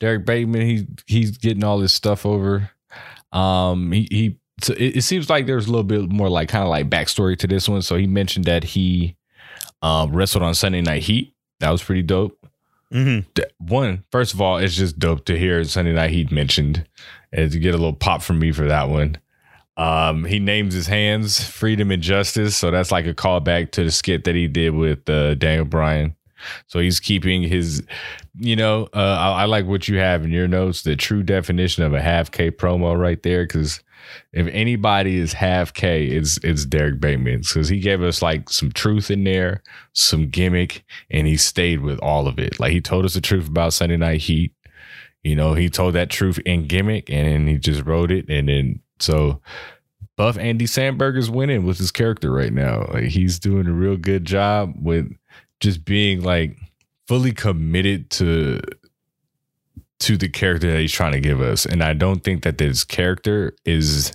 Derek 0.00 0.24
Bateman, 0.24 0.62
he 0.62 0.86
he's 1.06 1.36
getting 1.38 1.62
all 1.64 1.78
this 1.78 1.92
stuff 1.92 2.24
over. 2.26 2.70
Um, 3.32 3.92
he 3.92 4.08
he. 4.10 4.36
So 4.62 4.72
it, 4.74 4.96
it 4.96 5.02
seems 5.02 5.30
like 5.30 5.46
there's 5.46 5.66
a 5.66 5.70
little 5.70 5.84
bit 5.84 6.10
more 6.10 6.28
like 6.28 6.48
kind 6.48 6.64
of 6.64 6.70
like 6.70 6.90
backstory 6.90 7.36
to 7.38 7.46
this 7.46 7.68
one. 7.68 7.82
So 7.82 7.96
he 7.96 8.06
mentioned 8.06 8.46
that 8.46 8.64
he 8.64 9.16
um 9.82 10.12
wrestled 10.16 10.42
on 10.42 10.54
Sunday 10.54 10.80
Night 10.80 11.02
Heat. 11.02 11.34
That 11.60 11.70
was 11.70 11.82
pretty 11.82 12.02
dope. 12.02 12.38
Mm-hmm. 12.92 13.42
One, 13.58 14.04
first 14.10 14.34
of 14.34 14.40
all, 14.40 14.58
it's 14.58 14.76
just 14.76 14.98
dope 14.98 15.24
to 15.26 15.38
hear 15.38 15.62
Sunday 15.64 15.92
Night 15.92 16.10
Heat 16.10 16.30
mentioned, 16.30 16.86
and 17.32 17.50
to 17.50 17.58
get 17.58 17.74
a 17.74 17.78
little 17.78 17.92
pop 17.92 18.22
from 18.22 18.38
me 18.38 18.52
for 18.52 18.66
that 18.66 18.88
one. 18.88 19.18
Um, 19.76 20.24
he 20.24 20.38
names 20.38 20.74
his 20.74 20.88
hands 20.88 21.42
freedom 21.42 21.90
and 21.90 22.02
justice, 22.02 22.56
so 22.56 22.70
that's 22.70 22.92
like 22.92 23.06
a 23.06 23.14
callback 23.14 23.70
to 23.72 23.84
the 23.84 23.90
skit 23.90 24.24
that 24.24 24.34
he 24.34 24.46
did 24.46 24.74
with 24.74 25.08
uh, 25.08 25.34
Daniel 25.36 25.64
Bryan. 25.64 26.16
So 26.66 26.78
he's 26.78 27.00
keeping 27.00 27.42
his, 27.42 27.82
you 28.38 28.56
know, 28.56 28.88
uh, 28.94 29.16
I, 29.20 29.42
I 29.42 29.44
like 29.44 29.66
what 29.66 29.88
you 29.88 29.98
have 29.98 30.24
in 30.24 30.30
your 30.30 30.48
notes, 30.48 30.82
the 30.82 30.96
true 30.96 31.22
definition 31.22 31.82
of 31.84 31.92
a 31.92 32.00
half 32.00 32.30
K 32.30 32.50
promo 32.50 32.98
right 32.98 33.22
there. 33.22 33.44
Because 33.44 33.82
if 34.32 34.46
anybody 34.52 35.18
is 35.18 35.32
half 35.32 35.72
K, 35.72 36.06
it's 36.06 36.38
it's 36.42 36.64
Derek 36.64 37.00
Bateman 37.00 37.40
because 37.40 37.68
he 37.68 37.80
gave 37.80 38.02
us 38.02 38.22
like 38.22 38.50
some 38.50 38.72
truth 38.72 39.10
in 39.10 39.24
there, 39.24 39.62
some 39.92 40.28
gimmick, 40.28 40.84
and 41.10 41.26
he 41.26 41.36
stayed 41.36 41.80
with 41.80 41.98
all 42.00 42.26
of 42.26 42.38
it. 42.38 42.60
Like 42.60 42.72
he 42.72 42.80
told 42.80 43.04
us 43.04 43.14
the 43.14 43.20
truth 43.20 43.48
about 43.48 43.72
Sunday 43.72 43.96
Night 43.96 44.20
Heat. 44.20 44.52
You 45.22 45.36
know, 45.36 45.54
he 45.54 45.68
told 45.68 45.94
that 45.94 46.10
truth 46.10 46.38
in 46.46 46.66
gimmick, 46.66 47.10
and 47.10 47.26
then 47.26 47.46
he 47.46 47.58
just 47.58 47.84
wrote 47.84 48.10
it, 48.10 48.28
and 48.28 48.48
then 48.48 48.80
so. 48.98 49.40
Buff 50.16 50.36
Andy 50.36 50.66
Samberg 50.66 51.16
is 51.16 51.30
winning 51.30 51.64
with 51.64 51.78
his 51.78 51.90
character 51.90 52.30
right 52.30 52.52
now. 52.52 52.84
Like 52.92 53.04
he's 53.04 53.38
doing 53.38 53.66
a 53.66 53.72
real 53.72 53.96
good 53.96 54.26
job 54.26 54.74
with 54.78 55.10
just 55.60 55.82
being 55.86 56.22
like 56.22 56.58
fully 57.08 57.32
committed 57.32 58.10
to 58.10 58.60
to 60.00 60.16
the 60.16 60.28
character 60.28 60.70
that 60.70 60.80
he's 60.80 60.92
trying 60.92 61.12
to 61.12 61.20
give 61.20 61.40
us. 61.40 61.66
And 61.66 61.82
I 61.82 61.92
don't 61.92 62.24
think 62.24 62.42
that 62.42 62.58
this 62.58 62.84
character 62.84 63.54
is 63.64 64.12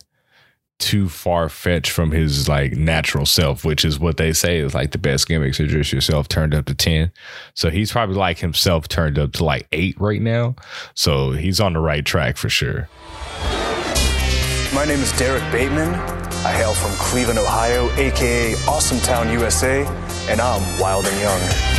too 0.78 1.08
far 1.08 1.48
fetched 1.48 1.92
from 1.92 2.12
his 2.12 2.50
like 2.50 2.74
natural 2.74 3.26
self, 3.26 3.64
which 3.64 3.86
is 3.86 4.00
what 4.00 4.18
they 4.18 4.34
say 4.34 4.58
is 4.58 4.74
like 4.76 4.92
the 4.92 4.98
best 4.98 5.28
gimmicks 5.28 5.60
are 5.60 5.68
just 5.68 5.94
yourself 5.94 6.28
turned 6.28 6.54
up 6.54 6.66
to 6.66 6.76
10. 6.76 7.12
So 7.54 7.70
he's 7.70 7.92
probably 7.92 8.16
like 8.16 8.40
himself 8.40 8.88
turned 8.88 9.18
up 9.18 9.34
to 9.34 9.44
like 9.44 9.68
eight 9.72 10.00
right 10.00 10.22
now. 10.22 10.56
So 10.94 11.32
he's 11.32 11.60
on 11.60 11.74
the 11.74 11.80
right 11.80 12.06
track 12.06 12.36
for 12.36 12.50
sure. 12.50 12.90
My 14.74 14.84
name 14.86 15.00
is 15.00 15.18
Derek 15.18 15.50
Bateman. 15.52 15.94
I 16.46 16.52
hail 16.52 16.74
from 16.74 16.92
Cleveland, 16.98 17.40
Ohio, 17.40 17.90
aka 17.94 18.56
Awesome 18.68 19.00
Town, 19.00 19.32
USA, 19.32 19.86
and 20.30 20.42
I'm 20.42 20.80
wild 20.80 21.06
and 21.06 21.20
young. 21.20 21.75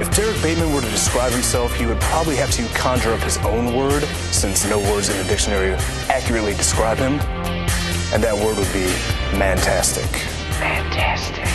If 0.00 0.16
Derek 0.16 0.40
Bateman 0.42 0.72
were 0.72 0.80
to 0.80 0.88
describe 0.88 1.30
himself, 1.30 1.76
he 1.76 1.84
would 1.84 2.00
probably 2.00 2.34
have 2.36 2.50
to 2.52 2.66
conjure 2.68 3.12
up 3.12 3.20
his 3.20 3.36
own 3.38 3.76
word, 3.76 4.04
since 4.32 4.64
no 4.64 4.78
words 4.78 5.10
in 5.10 5.18
the 5.18 5.24
dictionary 5.24 5.74
accurately 6.08 6.54
describe 6.54 6.96
him. 6.96 7.20
and 8.12 8.24
that 8.24 8.34
word 8.34 8.56
would 8.56 8.72
be 8.72 8.86
mantastic. 9.38 10.08
Fantastic. 10.58 11.46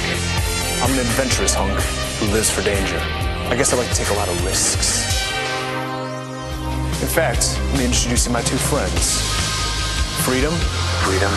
I'm 0.82 0.92
an 0.94 1.00
adventurous 1.00 1.54
hunk 1.54 1.78
who 2.20 2.32
lives 2.32 2.50
for 2.50 2.62
danger. 2.62 3.00
I 3.50 3.56
guess 3.58 3.74
I 3.74 3.78
like 3.78 3.90
to 3.90 3.96
take 3.96 4.10
a 4.10 4.14
lot 4.14 4.30
of 4.30 4.46
risks. 4.46 5.04
In 7.02 7.10
fact, 7.10 7.60
let 7.72 7.80
me 7.80 7.86
introduce 7.86 8.24
you 8.24 8.30
to 8.30 8.30
my 8.30 8.42
two 8.42 8.58
friends. 8.58 9.20
Freedom. 10.24 10.54
Freedom. 11.04 11.34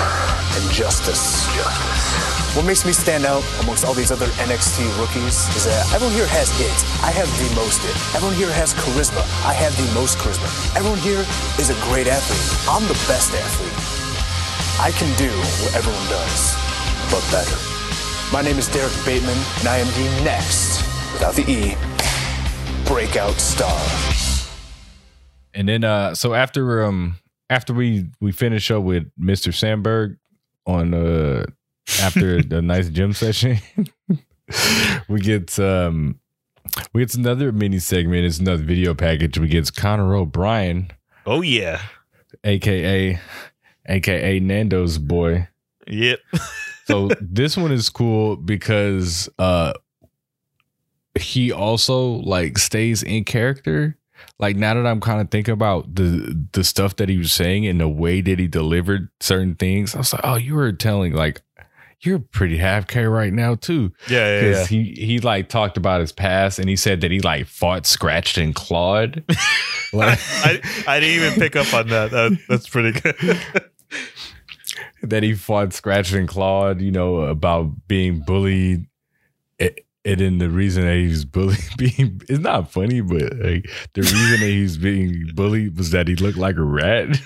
And 0.54 0.70
justice. 0.70 1.46
Justice. 1.56 2.47
What 2.58 2.66
makes 2.66 2.84
me 2.84 2.90
stand 2.90 3.24
out 3.24 3.44
amongst 3.62 3.84
all 3.84 3.94
these 3.94 4.10
other 4.10 4.26
NXT 4.42 4.82
rookies 4.98 5.46
is 5.54 5.64
that 5.70 5.94
everyone 5.94 6.12
here 6.12 6.26
has 6.26 6.50
it. 6.58 6.74
I 7.06 7.14
have 7.14 7.30
the 7.38 7.54
most 7.54 7.78
it. 7.86 7.94
Everyone 8.18 8.34
here 8.34 8.50
has 8.50 8.74
charisma. 8.74 9.22
I 9.46 9.54
have 9.54 9.70
the 9.78 9.86
most 9.94 10.18
charisma. 10.18 10.50
Everyone 10.74 10.98
here 10.98 11.22
is 11.62 11.70
a 11.70 11.78
great 11.86 12.08
athlete. 12.10 12.42
I'm 12.66 12.82
the 12.90 12.98
best 13.06 13.30
athlete. 13.30 13.78
I 14.82 14.90
can 14.90 15.06
do 15.14 15.30
what 15.62 15.78
everyone 15.78 16.02
does, 16.10 16.58
but 17.14 17.22
better. 17.30 17.54
My 18.34 18.42
name 18.42 18.58
is 18.58 18.66
Derrick 18.66 18.90
Bateman, 19.06 19.38
and 19.62 19.68
I 19.70 19.78
am 19.78 19.86
the 19.94 20.10
next, 20.26 20.82
without 21.14 21.38
the 21.38 21.46
E, 21.46 21.78
breakout 22.90 23.38
star. 23.38 23.78
And 25.54 25.68
then 25.68 25.84
uh 25.84 26.16
so 26.18 26.34
after 26.34 26.82
um 26.82 27.22
after 27.48 27.72
we 27.72 28.10
we 28.18 28.32
finish 28.32 28.68
up 28.72 28.82
with 28.82 29.06
Mr. 29.14 29.54
Samberg 29.54 30.18
on 30.66 30.92
uh 30.92 31.46
after 32.02 32.36
a 32.36 32.62
nice 32.62 32.88
gym 32.88 33.12
session, 33.12 33.58
we 35.08 35.20
get 35.20 35.58
um 35.58 36.18
we 36.92 37.02
get 37.02 37.14
another 37.14 37.52
mini 37.52 37.78
segment, 37.78 38.24
it's 38.24 38.38
another 38.38 38.62
video 38.62 38.94
package. 38.94 39.38
We 39.38 39.48
get 39.48 39.74
Conor 39.74 40.14
O'Brian, 40.14 40.90
Oh 41.26 41.40
yeah. 41.42 41.80
aka 42.44 43.18
aka 43.88 44.40
Nando's 44.40 44.98
boy. 44.98 45.48
Yep. 45.86 46.20
So 46.86 47.08
this 47.20 47.56
one 47.56 47.72
is 47.72 47.90
cool 47.90 48.36
because 48.36 49.28
uh 49.38 49.72
he 51.18 51.52
also 51.52 52.00
like 52.06 52.58
stays 52.58 53.02
in 53.02 53.24
character. 53.24 53.96
Like 54.38 54.56
now 54.56 54.74
that 54.74 54.86
I'm 54.86 55.00
kind 55.00 55.20
of 55.20 55.30
thinking 55.30 55.52
about 55.54 55.94
the 55.94 56.36
the 56.52 56.64
stuff 56.64 56.96
that 56.96 57.08
he 57.08 57.18
was 57.18 57.32
saying 57.32 57.66
and 57.66 57.80
the 57.80 57.88
way 57.88 58.20
that 58.20 58.38
he 58.38 58.46
delivered 58.46 59.08
certain 59.20 59.54
things, 59.54 59.94
I 59.94 59.98
was 59.98 60.12
like, 60.12 60.22
oh, 60.24 60.36
you 60.36 60.54
were 60.54 60.72
telling 60.72 61.12
like 61.12 61.42
you're 62.00 62.18
pretty 62.18 62.56
half 62.56 62.86
K 62.86 63.04
right 63.04 63.32
now 63.32 63.56
too. 63.56 63.92
Yeah, 64.08 64.40
yeah, 64.40 64.50
yeah. 64.50 64.66
he 64.66 64.94
he 64.96 65.18
like 65.18 65.48
talked 65.48 65.76
about 65.76 66.00
his 66.00 66.12
past 66.12 66.58
and 66.58 66.68
he 66.68 66.76
said 66.76 67.00
that 67.00 67.10
he 67.10 67.20
like 67.20 67.46
fought, 67.46 67.86
scratched, 67.86 68.38
and 68.38 68.54
clawed. 68.54 69.24
like 69.92 70.18
I, 70.44 70.60
I 70.86 71.00
didn't 71.00 71.24
even 71.24 71.38
pick 71.40 71.56
up 71.56 71.72
on 71.74 71.88
that. 71.88 72.10
that 72.12 72.38
that's 72.48 72.68
pretty 72.68 73.00
good. 73.00 73.40
that 75.02 75.22
he 75.22 75.34
fought, 75.34 75.72
scratched, 75.72 76.12
and 76.12 76.28
clawed. 76.28 76.80
You 76.80 76.92
know 76.92 77.22
about 77.22 77.88
being 77.88 78.20
bullied. 78.20 78.86
It, 79.58 79.84
and 80.04 80.20
then 80.20 80.38
the 80.38 80.48
reason 80.48 80.84
that 80.84 80.94
he 80.94 81.08
was 81.08 81.24
bullied 81.24 81.58
being 81.76 82.22
it's 82.28 82.38
not 82.38 82.70
funny, 82.70 83.00
but 83.00 83.22
like 83.38 83.68
the 83.94 84.02
reason 84.02 84.40
that 84.40 84.46
he's 84.46 84.78
being 84.78 85.30
bullied 85.34 85.76
was 85.76 85.90
that 85.90 86.06
he 86.06 86.14
looked 86.14 86.38
like 86.38 86.56
a 86.56 86.62
rat. 86.62 87.20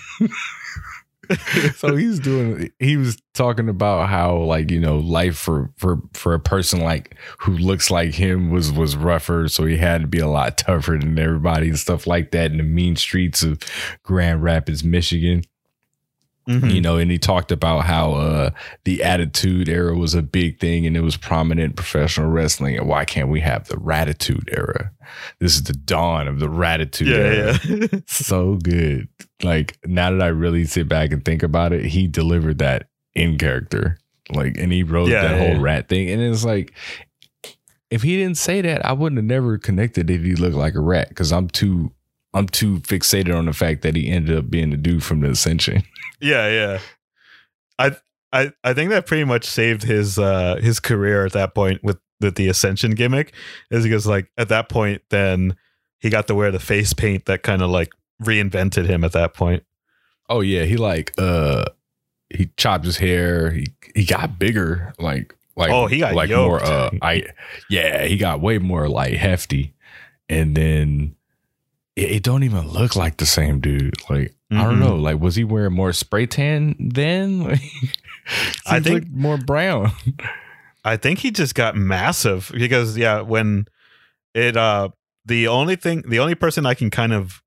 so 1.77 1.95
he's 1.97 2.19
doing 2.19 2.71
he 2.79 2.97
was 2.97 3.17
talking 3.35 3.69
about 3.69 4.09
how 4.09 4.37
like 4.39 4.71
you 4.71 4.81
know 4.81 4.99
life 4.99 5.37
for 5.37 5.71
for 5.77 6.01
for 6.15 6.35
a 6.35 6.41
person 6.41 6.81
like 6.81 7.17
who 7.39 7.53
looks 7.53 7.91
like 7.91 8.15
him 8.15 8.51
was 8.51 8.73
was 8.73 8.97
rougher. 8.97 9.49
So 9.49 9.65
he 9.65 9.77
had 9.77 10.01
to 10.03 10.07
be 10.09 10.19
a 10.19 10.29
lot 10.29 10.59
tougher 10.59 10.99
than 10.99 11.19
everybody 11.19 11.69
and 11.69 11.79
stuff 11.79 12.07
like 12.07 12.33
that 12.33 12.51
in 12.51 12.57
the 12.59 12.65
mean 12.65 12.97
streets 12.97 13.43
of 13.43 13.61
grand 14.03 14.43
rapids 14.43 14.83
michigan. 14.85 15.43
You 16.49 16.81
know 16.81 16.97
and 16.97 17.09
he 17.09 17.19
talked 17.19 17.53
about 17.53 17.85
how 17.85 18.15
uh 18.15 18.51
the 18.83 19.05
attitude 19.05 19.69
era 19.69 19.97
was 19.97 20.13
a 20.15 20.23
big 20.23 20.59
thing 20.59 20.85
and 20.89 20.97
it 20.97 21.01
was 21.01 21.17
prominent 21.17 21.65
in 21.71 21.73
professional 21.75 22.31
wrestling 22.33 22.77
and 22.77 22.89
why 22.89 23.05
can't 23.05 23.29
we 23.29 23.41
have 23.43 23.69
the 23.69 23.79
ratitude 23.79 24.49
era? 24.51 24.91
This 25.39 25.55
is 25.55 25.63
the 25.63 25.73
dawn 25.73 26.27
of 26.27 26.41
the 26.41 26.49
ratitude 26.49 27.07
Yeah, 27.07 27.17
era. 27.17 27.59
yeah. 27.65 27.87
so 28.07 28.57
good 28.57 29.07
like 29.43 29.79
now 29.85 30.11
that 30.11 30.23
i 30.23 30.29
really 30.29 30.65
sit 30.65 30.89
back 30.89 31.13
and 31.13 31.25
think 31.25 31.43
about 31.43 31.73
it 31.73 31.85
he 31.85 32.07
delivered 32.07 32.59
that 32.59 32.89
in 33.15 33.37
character 33.39 33.99
like 34.35 34.57
and 34.57 34.73
he 34.73 34.83
wrote 34.83 35.09
Yeah, 35.09 35.23
that 35.23 35.41
yeah. 35.41 35.53
whole 35.53 35.61
rat 35.61 35.89
thing 35.89 36.09
and 36.11 36.21
it's 36.23 36.45
like 36.45 36.73
if 37.91 38.03
he 38.03 38.17
didn't 38.17 38.39
say 38.39 38.61
that 38.63 38.85
i 38.87 38.93
wouldn't 38.93 39.19
have 39.19 39.25
never 39.25 39.59
connected 39.59 40.11
if 40.11 40.23
he 40.23 40.35
looked 40.35 40.57
like 40.57 40.75
a 40.75 40.81
rat 40.81 41.09
because 41.09 41.33
i'm 41.33 41.49
too 41.49 41.93
i'm 42.35 42.47
too 42.47 42.79
fixated 42.81 43.37
on 43.37 43.47
the 43.47 43.53
fact 43.53 43.83
that 43.83 43.97
he 43.97 44.09
ended 44.09 44.37
up 44.37 44.49
being 44.51 44.71
the 44.71 44.77
dude 44.77 45.03
from 45.05 45.21
the 45.21 45.31
ascension 45.31 45.83
Yeah, 46.21 46.49
yeah. 46.49 46.79
I 47.81 47.97
I 48.33 48.53
I 48.63 48.75
think 48.75 48.91
that 48.91 49.07
pretty 49.07 49.25
much 49.25 49.45
saved 49.45 49.83
his 49.83 50.21
uh 50.21 50.57
his 50.63 50.79
career 50.79 51.27
at 51.27 51.33
that 51.33 51.53
point 51.53 51.83
with 51.83 51.99
with 52.21 52.37
the 52.37 52.47
ascension 52.49 52.93
gimmick 52.93 53.35
is 53.73 53.83
because 53.83 54.07
like 54.07 54.31
at 54.39 54.49
that 54.51 54.69
point 54.69 55.03
then 55.11 55.57
he 55.99 56.11
got 56.11 56.29
to 56.29 56.35
wear 56.37 56.53
the 56.53 56.61
face 56.61 56.93
paint 56.93 57.25
that 57.25 57.43
kind 57.43 57.61
of 57.61 57.71
like 57.71 57.91
reinvented 58.25 58.87
him 58.87 59.05
at 59.05 59.13
that 59.13 59.35
point. 59.35 59.65
Oh 60.29 60.41
yeah, 60.41 60.65
he 60.65 60.77
like 60.77 61.13
uh 61.19 61.65
he 62.31 62.51
chopped 62.57 62.85
his 62.85 62.97
hair. 62.97 63.51
He 63.51 63.67
he 63.95 64.05
got 64.05 64.39
bigger, 64.39 64.95
like 64.99 65.35
like 65.57 65.71
Oh, 65.71 65.87
he 65.87 65.99
got 65.99 66.15
like 66.15 66.31
yoked. 66.31 66.49
more 66.49 66.63
uh 66.65 66.91
I 67.03 67.25
yeah, 67.69 68.05
he 68.05 68.17
got 68.17 68.41
way 68.41 68.59
more 68.59 68.89
like 68.89 69.13
hefty. 69.15 69.75
And 70.29 70.57
then 70.57 71.15
it, 71.97 72.11
it 72.13 72.23
don't 72.23 72.43
even 72.45 72.69
look 72.69 72.97
like 72.97 73.19
the 73.19 73.27
same 73.27 73.61
dude. 73.61 73.95
Like 74.09 74.35
I 74.51 74.65
don't 74.65 74.81
know. 74.81 74.97
Like 74.97 75.19
was 75.21 75.35
he 75.37 75.45
wearing 75.45 75.73
more 75.75 75.93
spray 75.93 76.27
tan 76.27 76.75
then? 76.79 77.59
I 78.67 78.81
think- 78.81 79.05
like 79.05 79.11
more 79.11 79.37
brown. 79.39 79.93
I 80.85 80.97
think 80.97 81.19
he 81.21 81.31
just 81.31 81.55
got 81.55 81.77
massive 81.77 82.51
because 82.55 82.97
yeah, 82.99 83.21
when 83.21 83.67
it 84.35 84.57
uh 84.57 84.89
the 85.25 85.49
only 85.49 85.77
thing 85.77 86.03
the 86.09 86.19
only 86.19 86.35
person 86.35 86.67
I 86.67 86.75
can 86.75 86.91
kind 86.91 87.13
of 87.13 87.43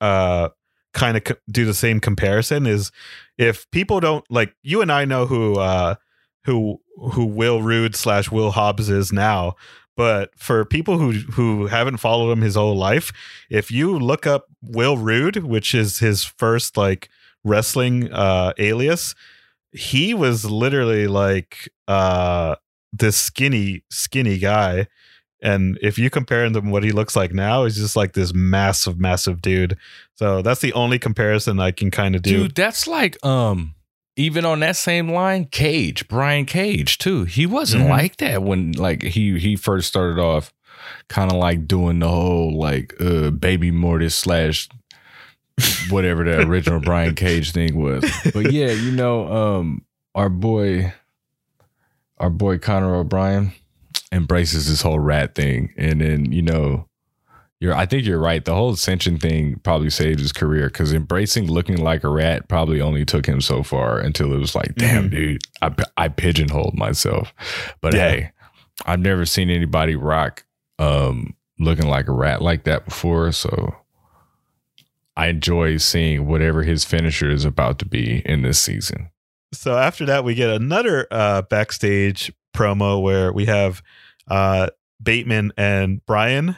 uh 0.00 0.48
kind 0.92 1.16
of 1.16 1.38
do 1.50 1.64
the 1.64 1.74
same 1.74 2.00
comparison 2.00 2.66
is 2.66 2.90
if 3.36 3.70
people 3.70 4.00
don't 4.00 4.24
like 4.30 4.54
you 4.62 4.80
and 4.80 4.90
I 4.90 5.04
know 5.04 5.26
who 5.26 5.56
uh 5.56 5.96
who 6.44 6.80
who 6.96 7.26
Will 7.26 7.62
Rude 7.62 7.96
slash 7.96 8.30
Will 8.30 8.52
Hobbs 8.52 8.88
is 8.88 9.12
now, 9.12 9.54
but 9.96 10.30
for 10.36 10.64
people 10.64 10.98
who 10.98 11.12
who 11.12 11.66
haven't 11.66 11.98
followed 11.98 12.32
him 12.32 12.40
his 12.40 12.54
whole 12.54 12.76
life, 12.76 13.12
if 13.50 13.70
you 13.70 13.98
look 13.98 14.26
up 14.26 14.46
Will 14.62 14.96
Rude, 14.96 15.38
which 15.44 15.74
is 15.74 15.98
his 15.98 16.24
first 16.24 16.76
like 16.76 17.08
wrestling 17.42 18.10
uh 18.12 18.52
alias, 18.58 19.14
he 19.72 20.14
was 20.14 20.44
literally 20.44 21.06
like 21.06 21.68
uh 21.88 22.54
this 22.92 23.16
skinny 23.16 23.82
skinny 23.90 24.38
guy 24.38 24.86
and 25.44 25.78
if 25.82 25.98
you 25.98 26.10
compare 26.10 26.44
him 26.44 26.52
to 26.54 26.60
what 26.60 26.82
he 26.82 26.90
looks 26.90 27.14
like 27.14 27.32
now 27.32 27.62
he's 27.64 27.76
just 27.76 27.94
like 27.94 28.14
this 28.14 28.32
massive 28.34 28.98
massive 28.98 29.40
dude 29.40 29.76
so 30.16 30.42
that's 30.42 30.60
the 30.60 30.72
only 30.72 30.98
comparison 30.98 31.60
i 31.60 31.70
can 31.70 31.90
kind 31.90 32.16
of 32.16 32.22
do 32.22 32.44
Dude, 32.44 32.54
that's 32.56 32.86
like 32.88 33.24
um 33.24 33.74
even 34.16 34.44
on 34.44 34.60
that 34.60 34.76
same 34.76 35.10
line, 35.10 35.44
Cage, 35.46 36.06
Brian 36.06 36.46
Cage 36.46 36.98
too. 36.98 37.24
He 37.24 37.46
wasn't 37.46 37.86
Mhm. 37.86 37.90
like 37.90 38.16
that 38.18 38.44
when 38.44 38.70
like 38.70 39.02
he 39.02 39.40
he 39.40 39.56
first 39.56 39.88
started 39.88 40.20
off 40.20 40.52
kind 41.08 41.32
of 41.32 41.36
like 41.38 41.66
doing 41.66 41.98
the 41.98 42.08
whole 42.08 42.56
like 42.56 42.94
uh 43.00 43.30
baby 43.30 43.72
mortis 43.72 44.14
slash 44.14 44.68
whatever 45.90 46.22
the 46.22 46.42
original 46.46 46.78
Brian 46.84 47.16
Cage 47.16 47.50
thing 47.50 47.76
was. 47.76 48.04
But 48.32 48.52
yeah, 48.52 48.70
you 48.70 48.92
know, 48.92 49.26
um 49.32 49.84
our 50.14 50.28
boy 50.28 50.92
our 52.18 52.30
boy 52.30 52.58
Conor 52.58 52.94
O'Brian 52.94 53.52
embraces 54.14 54.68
this 54.68 54.80
whole 54.82 55.00
rat 55.00 55.34
thing. 55.34 55.72
And 55.76 56.00
then, 56.00 56.32
you 56.32 56.42
know, 56.42 56.88
you're 57.60 57.74
I 57.74 57.86
think 57.86 58.04
you're 58.06 58.18
right. 58.20 58.44
The 58.44 58.54
whole 58.54 58.72
ascension 58.72 59.18
thing 59.18 59.58
probably 59.62 59.90
saved 59.90 60.20
his 60.20 60.32
career 60.32 60.66
because 60.68 60.92
embracing 60.92 61.46
looking 61.50 61.78
like 61.78 62.04
a 62.04 62.08
rat 62.08 62.48
probably 62.48 62.80
only 62.80 63.04
took 63.04 63.26
him 63.26 63.40
so 63.40 63.62
far 63.62 63.98
until 63.98 64.32
it 64.32 64.38
was 64.38 64.54
like, 64.54 64.74
damn, 64.76 65.08
dude, 65.10 65.42
I 65.62 65.74
I 65.96 66.08
pigeonholed 66.08 66.74
myself. 66.76 67.32
But 67.80 67.94
Yeah. 67.94 68.08
hey, 68.08 68.30
I've 68.86 69.00
never 69.00 69.24
seen 69.26 69.50
anybody 69.50 69.96
rock 69.96 70.44
um 70.78 71.34
looking 71.58 71.86
like 71.88 72.08
a 72.08 72.12
rat 72.12 72.42
like 72.42 72.64
that 72.64 72.84
before. 72.84 73.30
So 73.32 73.74
I 75.16 75.28
enjoy 75.28 75.76
seeing 75.76 76.26
whatever 76.26 76.64
his 76.64 76.84
finisher 76.84 77.30
is 77.30 77.44
about 77.44 77.78
to 77.78 77.84
be 77.86 78.22
in 78.26 78.42
this 78.42 78.60
season. 78.60 79.10
so 79.52 79.78
after 79.78 80.04
that 80.06 80.24
we 80.24 80.34
get 80.34 80.50
another 80.50 81.06
uh 81.12 81.42
backstage 81.42 82.32
promo 82.54 83.00
where 83.00 83.32
we 83.32 83.46
have 83.46 83.82
uh 84.28 84.68
bateman 85.02 85.52
and 85.56 86.04
brian 86.06 86.56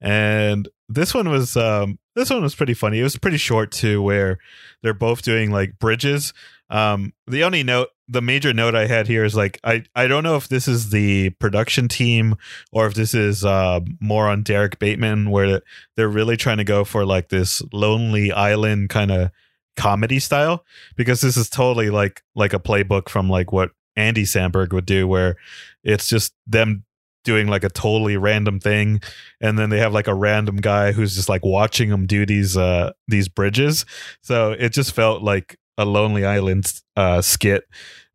and 0.00 0.68
this 0.88 1.14
one 1.14 1.28
was 1.28 1.56
um 1.56 1.98
this 2.14 2.30
one 2.30 2.42
was 2.42 2.54
pretty 2.54 2.74
funny. 2.74 2.98
It 2.98 3.04
was 3.04 3.16
pretty 3.16 3.36
short 3.36 3.70
too 3.70 4.02
where 4.02 4.38
they're 4.82 4.94
both 4.94 5.22
doing 5.22 5.50
like 5.50 5.78
bridges. 5.78 6.32
Um 6.70 7.12
the 7.26 7.44
only 7.44 7.62
note 7.62 7.88
the 8.10 8.22
major 8.22 8.54
note 8.54 8.74
i 8.74 8.86
had 8.86 9.06
here 9.06 9.22
is 9.22 9.36
like 9.36 9.60
i 9.62 9.84
i 9.94 10.06
don't 10.06 10.22
know 10.22 10.36
if 10.36 10.48
this 10.48 10.66
is 10.66 10.88
the 10.90 11.28
production 11.30 11.88
team 11.88 12.34
or 12.72 12.86
if 12.86 12.94
this 12.94 13.12
is 13.12 13.44
uh 13.44 13.80
more 14.00 14.26
on 14.28 14.42
derrick 14.42 14.78
bateman 14.78 15.30
where 15.30 15.60
they're 15.94 16.08
really 16.08 16.36
trying 16.36 16.56
to 16.56 16.64
go 16.64 16.84
for 16.84 17.04
like 17.04 17.28
this 17.28 17.60
lonely 17.70 18.32
island 18.32 18.88
kind 18.88 19.10
of 19.10 19.30
comedy 19.76 20.18
style 20.18 20.64
because 20.96 21.20
this 21.20 21.36
is 21.36 21.50
totally 21.50 21.90
like 21.90 22.22
like 22.34 22.54
a 22.54 22.58
playbook 22.58 23.10
from 23.10 23.28
like 23.28 23.52
what 23.52 23.72
Andy 23.94 24.24
Samberg 24.24 24.72
would 24.72 24.86
do 24.86 25.06
where 25.06 25.36
it's 25.84 26.08
just 26.08 26.32
them 26.46 26.84
doing 27.28 27.46
like 27.46 27.62
a 27.62 27.68
totally 27.68 28.16
random 28.16 28.58
thing 28.58 29.00
and 29.40 29.58
then 29.58 29.68
they 29.70 29.78
have 29.78 29.92
like 29.92 30.08
a 30.08 30.14
random 30.14 30.56
guy 30.56 30.92
who's 30.92 31.14
just 31.14 31.28
like 31.28 31.44
watching 31.44 31.90
them 31.90 32.06
do 32.06 32.24
these 32.24 32.56
uh 32.56 32.90
these 33.06 33.28
bridges. 33.28 33.84
So 34.22 34.52
it 34.52 34.72
just 34.72 34.92
felt 34.92 35.22
like 35.22 35.58
a 35.76 35.84
lonely 35.84 36.24
island 36.24 36.72
uh 36.96 37.20
skit. 37.22 37.64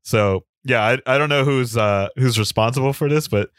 So 0.01 0.45
yeah 0.63 0.81
i, 0.81 1.13
I 1.15 1.17
don't 1.17 1.29
know 1.29 1.43
who's 1.43 1.75
uh 1.77 2.09
who's 2.15 2.39
responsible 2.39 2.93
for 2.93 3.09
this 3.09 3.27
but 3.27 3.49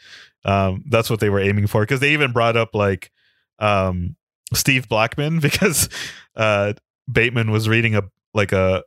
um 0.43 0.83
that's 0.89 1.09
what 1.09 1.19
they 1.19 1.29
were 1.29 1.39
aiming 1.39 1.67
for 1.67 1.81
because 1.81 1.99
they 1.99 2.13
even 2.13 2.31
brought 2.31 2.57
up 2.57 2.73
like 2.73 3.11
um 3.59 4.15
steve 4.53 4.89
blackman 4.89 5.39
because 5.41 5.89
uh 6.35 6.73
bateman 7.11 7.51
was 7.51 7.69
reading 7.69 7.95
a 7.95 8.03
like 8.33 8.51
a 8.51 8.83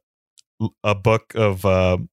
a 0.83 0.95
book 0.95 1.33
of 1.35 1.65
um 1.65 2.09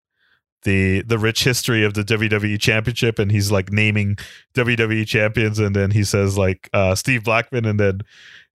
the 0.65 1.01
the 1.03 1.17
rich 1.17 1.43
history 1.45 1.83
of 1.85 1.93
the 1.93 2.03
WWE 2.03 2.59
championship 2.59 3.17
and 3.17 3.31
he's 3.31 3.51
like 3.51 3.71
naming 3.71 4.17
WWE 4.55 5.07
champions 5.07 5.57
and 5.57 5.73
then 5.75 5.91
he 5.91 6.03
says 6.03 6.37
like 6.37 6.69
uh 6.73 6.93
Steve 6.95 7.23
Blackman 7.23 7.63
and 7.65 7.79
then 7.79 8.01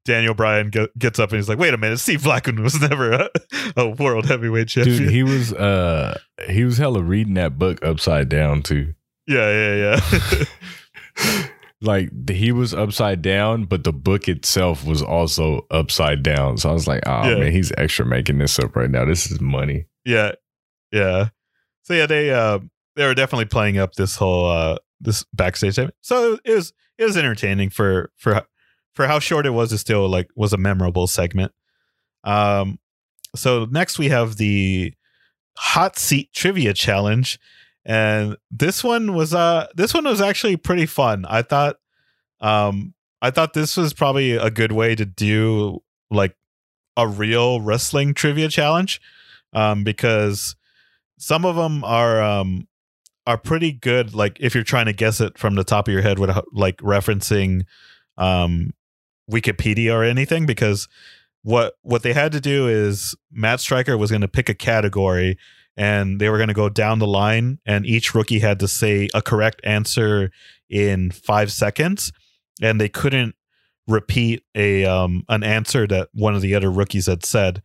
Daniel 0.05 0.35
Bryan 0.35 0.71
ge- 0.71 0.89
gets 0.99 1.19
up 1.19 1.31
and 1.31 1.37
he's 1.39 1.49
like 1.49 1.59
wait 1.59 1.73
a 1.73 1.79
minute 1.79 1.99
Steve 2.01 2.23
Blackman 2.25 2.63
was 2.63 2.81
never 2.81 3.13
a, 3.13 3.31
a 3.77 3.89
world 3.89 4.27
heavyweight 4.27 4.69
champion 4.69 4.99
Dude, 4.99 5.11
he 5.11 5.23
was 5.23 5.53
uh 5.55 6.19
he 6.49 6.65
was 6.65 6.77
hella 6.79 7.03
reading 7.03 7.35
that 7.35 7.59
book 7.59 7.83
upside 7.85 8.29
down 8.29 8.63
too. 8.63 8.93
yeah 9.27 9.51
yeah 9.75 9.99
yeah 10.37 10.45
Like 11.83 12.29
he 12.31 12.53
was 12.53 12.75
upside 12.75 13.23
down, 13.23 13.65
but 13.65 13.85
the 13.85 13.93
book 13.93 14.29
itself 14.29 14.85
was 14.85 15.01
also 15.01 15.67
upside 15.71 16.23
down. 16.23 16.59
So 16.59 16.69
I 16.69 16.75
was 16.75 16.87
like, 16.87 17.03
oh 17.07 17.27
Yeah. 17.27 17.37
man, 17.39 17.53
he's 17.53 17.73
extra 17.79 18.05
making 18.05 18.37
this 18.37 18.59
up 18.59 18.77
right 18.77 18.91
now. 18.91 19.07
This 19.07 19.31
is 19.31 19.41
money. 19.41 19.87
yeah 20.05 20.33
yeah 20.93 21.29
so 21.83 21.95
yeah 21.95 22.07
they 22.07 22.31
uh 22.31 22.59
they 22.97 23.07
were 23.07 23.15
definitely 23.15 23.45
playing 23.45 23.79
up 23.79 23.95
this 23.95 24.17
whole 24.17 24.51
uh 24.51 24.77
this 25.01 25.25
backstage 25.33 25.75
segment. 25.75 25.95
so 26.01 26.39
it 26.45 26.55
was 26.55 26.73
it 26.99 27.05
was 27.05 27.17
entertaining 27.17 27.71
for 27.71 28.11
for 28.17 28.43
for 28.93 29.07
how 29.07 29.19
short 29.19 29.47
it 29.47 29.51
was 29.51 29.73
it 29.73 29.79
still 29.79 30.09
like 30.09 30.29
was 30.37 30.53
a 30.53 30.59
memorable 30.59 31.07
segment 31.07 31.53
um 32.25 32.79
so 33.35 33.67
next 33.71 33.99
we 33.99 34.09
have 34.09 34.37
the 34.37 34.93
hot 35.57 35.99
seat 35.99 36.33
trivia 36.33 36.75
challenge 36.75 37.39
and 37.85 38.37
this 38.51 38.85
one 38.85 39.15
was 39.15 39.33
uh 39.33 39.67
this 39.75 39.95
one 39.95 40.05
was 40.05 40.21
actually 40.21 40.57
pretty 40.57 40.87
fun 40.87 41.25
i 41.29 41.43
thought 41.43 41.77
um 42.41 42.95
i 43.23 43.31
thought 43.31 43.53
this 43.55 43.77
was 43.77 43.93
probably 43.93 44.33
a 44.33 44.51
good 44.51 44.73
way 44.73 44.95
to 44.95 45.05
do 45.05 45.83
like 46.11 46.37
a 46.97 47.07
real 47.07 47.61
wrestling 47.61 48.13
trivia 48.13 48.49
challenge 48.49 49.01
um 49.53 49.83
because 49.85 50.57
some 51.21 51.45
of 51.45 51.57
them 51.57 51.85
are 51.85 52.23
um 52.23 52.67
are 53.27 53.39
pretty 53.39 53.73
good 53.73 54.15
like 54.15 54.37
if 54.41 54.55
you're 54.55 54.65
trying 54.65 54.87
to 54.87 54.93
guess 54.93 55.21
it 55.21 55.39
from 55.39 55.55
the 55.55 55.65
top 55.65 55.87
of 55.87 55.93
your 55.93 56.03
head 56.03 56.19
without 56.19 56.47
like 56.53 56.77
referencing 56.79 57.63
um 58.17 58.73
wikipedia 59.31 59.93
or 59.93 60.03
anything 60.03 60.47
because 60.47 60.89
what 61.43 61.75
what 61.83 62.03
they 62.03 62.13
had 62.13 62.33
to 62.33 62.41
do 62.41 62.67
is 62.67 63.15
matt 63.31 63.61
striker 63.61 63.97
was 63.97 64.11
going 64.11 64.23
to 64.23 64.29
pick 64.29 64.49
a 64.49 64.55
category 64.55 65.39
and 65.77 66.21
they 66.21 66.29
were 66.29 66.39
going 66.39 66.49
to 66.49 66.55
go 66.55 66.69
down 66.69 66.99
the 66.99 67.07
line 67.07 67.59
and 67.65 67.87
each 67.87 68.15
rookie 68.15 68.41
had 68.41 68.59
to 68.59 68.67
say 68.67 69.09
a 69.15 69.23
correct 69.23 69.61
answer 69.63 70.31
in 70.69 71.11
five 71.11 71.53
seconds 71.53 72.13
and 72.61 72.81
they 72.81 72.89
couldn't 72.89 73.35
repeat 73.91 74.45
a 74.55 74.85
um 74.85 75.25
an 75.29 75.43
answer 75.43 75.87
that 75.87 76.09
one 76.13 76.35
of 76.35 76.43
the 76.43 76.55
other 76.55 76.71
rookies 76.71 77.07
had 77.07 77.25
said. 77.25 77.63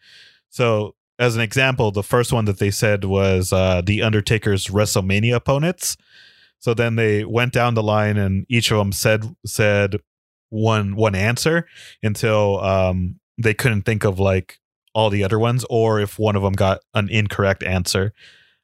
So 0.49 0.95
as 1.18 1.36
an 1.36 1.41
example, 1.41 1.91
the 1.91 2.03
first 2.03 2.34
one 2.34 2.45
that 2.45 2.59
they 2.59 2.72
said 2.72 3.05
was 3.05 3.53
uh, 3.53 3.82
the 3.82 4.01
Undertaker's 4.01 4.68
WrestleMania 4.68 5.36
opponents. 5.36 5.97
So 6.59 6.74
then 6.74 6.95
they 6.95 7.24
went 7.24 7.53
down 7.53 7.74
the 7.74 7.84
line, 7.84 8.18
and 8.18 8.45
each 8.49 8.72
of 8.72 8.78
them 8.78 8.91
said 8.91 9.36
said 9.45 9.97
one 10.49 10.95
one 10.95 11.16
answer 11.16 11.68
until 12.01 12.59
um, 12.61 13.20
they 13.38 13.53
couldn't 13.53 13.84
think 13.84 14.03
of 14.03 14.20
like 14.20 14.59
all 14.93 15.09
the 15.09 15.24
other 15.24 15.38
ones, 15.38 15.66
or 15.70 15.99
if 15.99 16.18
one 16.18 16.36
of 16.36 16.41
them 16.41 16.53
got 16.53 16.80
an 16.93 17.09
incorrect 17.09 17.63
answer. 17.63 18.13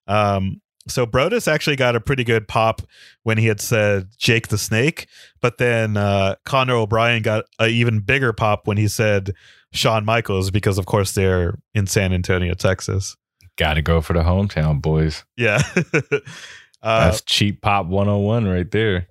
Um, 0.07 0.61
so 0.87 1.05
Brodus 1.05 1.47
actually 1.47 1.75
got 1.75 1.95
a 1.95 1.99
pretty 2.01 2.23
good 2.23 2.47
pop 2.47 2.81
when 3.23 3.37
he 3.37 3.47
had 3.47 3.59
said 3.61 4.09
Jake 4.17 4.47
the 4.47 4.57
Snake, 4.57 5.07
but 5.41 5.57
then 5.57 5.95
uh, 5.97 6.35
Conor 6.45 6.75
O'Brian 6.75 7.21
got 7.21 7.45
an 7.59 7.69
even 7.69 7.99
bigger 7.99 8.33
pop 8.33 8.67
when 8.67 8.77
he 8.77 8.87
said 8.87 9.31
Shawn 9.73 10.05
Michaels 10.05 10.49
because, 10.51 10.77
of 10.77 10.85
course, 10.87 11.11
they're 11.13 11.59
in 11.73 11.87
San 11.87 12.13
Antonio, 12.13 12.53
Texas. 12.55 13.15
Got 13.57 13.75
to 13.75 13.81
go 13.81 14.01
for 14.01 14.13
the 14.13 14.21
hometown 14.21 14.81
boys. 14.81 15.23
Yeah. 15.37 15.61
uh, 16.81 17.05
That's 17.05 17.21
cheap 17.21 17.61
pop 17.61 17.85
101 17.85 18.47
right 18.47 18.69
there. 18.71 19.07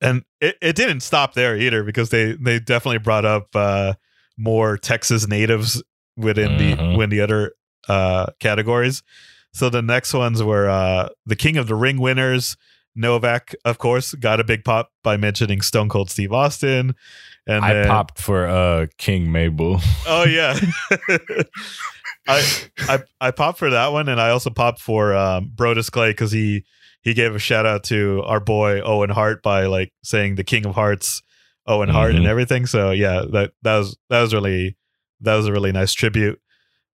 and 0.00 0.22
it, 0.40 0.56
it 0.62 0.76
didn't 0.76 1.00
stop 1.00 1.34
there 1.34 1.56
either 1.56 1.82
because 1.82 2.10
they, 2.10 2.32
they 2.32 2.60
definitely 2.60 2.98
brought 2.98 3.24
up 3.24 3.48
uh, 3.56 3.94
more 4.36 4.76
Texas 4.78 5.26
natives 5.26 5.82
within 6.16 6.56
the 6.58 6.74
Mhm. 6.76 6.96
within 6.96 7.10
the 7.10 7.20
other 7.20 7.52
uh, 7.88 8.26
categories. 8.40 9.02
So 9.52 9.70
the 9.70 9.82
next 9.82 10.14
ones 10.14 10.42
were 10.42 10.68
uh, 10.68 11.08
the 11.26 11.36
King 11.36 11.56
of 11.56 11.66
the 11.66 11.74
Ring 11.74 11.98
winners. 11.98 12.56
Novak, 12.94 13.54
of 13.64 13.78
course, 13.78 14.12
got 14.14 14.40
a 14.40 14.44
big 14.44 14.64
pop 14.64 14.90
by 15.04 15.16
mentioning 15.16 15.60
Stone 15.60 15.88
Cold 15.88 16.10
Steve 16.10 16.32
Austin. 16.32 16.94
And 17.46 17.64
I 17.64 17.72
then- 17.74 17.86
popped 17.88 18.18
for 18.20 18.46
uh 18.46 18.86
King 18.98 19.30
Mabel. 19.32 19.80
Oh 20.06 20.24
yeah. 20.24 20.58
I 22.26 22.44
I 22.80 22.98
I 23.20 23.30
popped 23.30 23.58
for 23.58 23.70
that 23.70 23.92
one, 23.92 24.08
and 24.08 24.20
I 24.20 24.30
also 24.30 24.50
popped 24.50 24.80
for 24.80 25.14
um, 25.14 25.50
Brodus 25.54 25.90
Clay 25.90 26.10
because 26.10 26.32
he 26.32 26.64
he 27.02 27.14
gave 27.14 27.34
a 27.34 27.38
shout 27.38 27.64
out 27.66 27.84
to 27.84 28.22
our 28.26 28.40
boy 28.40 28.80
Owen 28.82 29.10
Hart 29.10 29.42
by 29.42 29.66
like 29.66 29.92
saying 30.02 30.34
the 30.34 30.44
King 30.44 30.66
of 30.66 30.74
Hearts, 30.74 31.22
Owen 31.66 31.88
Hart, 31.88 32.14
and 32.14 32.24
Mhm. 32.24 32.28
everything. 32.28 32.66
So 32.66 32.90
yeah, 32.90 33.22
that 33.32 33.52
that 33.62 33.78
was 33.78 33.96
that 34.10 34.20
was 34.20 34.34
really 34.34 34.76
that 35.20 35.36
was 35.36 35.46
a 35.46 35.52
really 35.52 35.72
nice 35.72 35.92
tribute. 35.94 36.40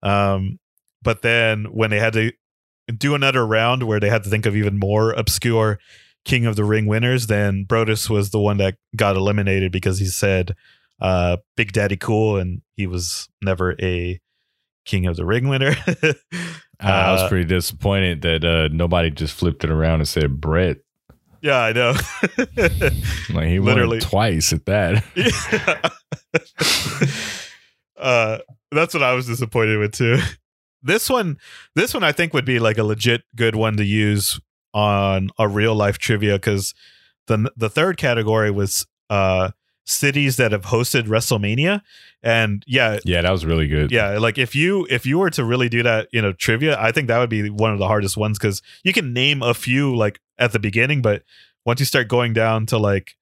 Um, 0.03 0.59
but 1.03 1.23
then 1.23 1.65
when 1.67 1.91
they 1.91 1.99
had 1.99 2.13
to 2.13 2.33
do 2.97 3.15
another 3.15 3.47
round 3.47 3.83
where 3.85 4.01
they 4.01 4.09
had 4.11 4.25
to 4.25 4.31
think 4.31 4.47
of 4.47 4.57
even 4.57 4.79
more 4.79 5.13
obscure 5.13 5.79
King 6.25 6.47
of 6.47 6.57
the 6.57 6.65
Ring 6.65 6.87
winners, 6.87 7.27
then 7.27 7.65
Brodus 7.67 8.09
was 8.11 8.31
the 8.31 8.41
one 8.41 8.57
that 8.59 8.77
got 8.97 9.17
eliminated 9.17 9.71
because 9.73 9.99
he 9.99 10.07
said 10.07 10.55
uh, 11.01 11.37
Big 11.57 11.73
Daddy 11.73 11.97
Cool, 11.97 12.39
and 12.39 12.63
he 12.77 12.87
was 12.87 13.29
never 13.43 13.75
a 13.83 14.21
King 14.85 15.07
of 15.07 15.17
the 15.17 15.25
Ring 15.27 15.49
winner. 15.49 15.75
I 16.81 17.13
was 17.13 17.23
Uh, 17.23 17.29
pretty 17.29 17.45
disappointed 17.47 18.23
that 18.23 18.45
uh 18.45 18.69
nobody 18.73 19.11
just 19.11 19.35
flipped 19.35 19.65
it 19.65 19.71
around 19.71 20.01
and 20.01 20.09
said 20.09 20.41
Brett. 20.41 20.79
yeah, 21.41 21.59
I 21.61 21.73
know. 21.73 21.95
Like 23.33 23.49
he 23.49 23.59
Literally. 23.61 24.01
twice 24.01 24.53
at 24.53 24.67
that. 24.67 25.05
uh, 27.99 28.39
that's 28.71 28.95
what 28.95 29.03
I 29.03 29.15
was 29.15 29.27
disappointed 29.27 29.79
with 29.79 29.93
too. 29.93 30.19
This 30.85 31.09
one, 31.11 31.39
this 31.75 31.95
one, 31.95 32.05
I 32.05 32.13
think 32.13 32.33
would 32.35 32.45
be 32.45 32.59
like 32.61 32.79
a 32.79 32.85
legit 32.85 33.23
good 33.35 33.57
one 33.57 33.77
to 33.79 33.85
use 33.85 34.39
on 34.75 35.31
a 35.39 35.49
real 35.49 35.75
life 35.75 35.99
trivia 35.99 36.35
because 36.35 36.75
the 37.27 37.51
the 37.57 37.71
third 37.71 37.97
category 37.97 38.51
was 38.51 38.87
uh 39.11 39.51
cities 39.87 40.37
that 40.37 40.53
have 40.53 40.63
hosted 40.67 41.03
WrestleMania, 41.09 41.83
and 42.23 42.63
yeah, 42.67 42.99
Yeah, 43.05 43.21
that 43.23 43.31
was 43.31 43.45
really 43.45 43.69
good. 43.69 43.93
yeah 43.93 44.19
like 44.19 44.39
if 44.39 44.55
you 44.55 44.87
if 44.91 45.05
you 45.07 45.19
were 45.19 45.31
to 45.31 45.45
really 45.45 45.69
do 45.69 45.83
that 45.83 46.09
you 46.13 46.23
know 46.23 46.33
trivia 46.33 46.79
i 46.81 46.91
think 46.91 47.09
that 47.09 47.19
would 47.19 47.29
be 47.31 47.51
one 47.51 47.73
of 47.73 47.79
the 47.79 47.87
hardest 47.87 48.17
ones 48.17 48.39
because 48.39 48.63
you 48.83 48.93
can 48.95 49.13
name 49.13 49.43
a 49.43 49.53
few 49.53 49.95
like 49.95 50.21
at 50.39 50.53
the 50.53 50.59
beginning 50.59 51.03
but 51.03 51.23
once 51.67 51.81
you 51.81 51.87
start 51.87 52.09
going 52.09 52.33
down 52.33 52.65
to 52.67 52.79
like 52.79 53.15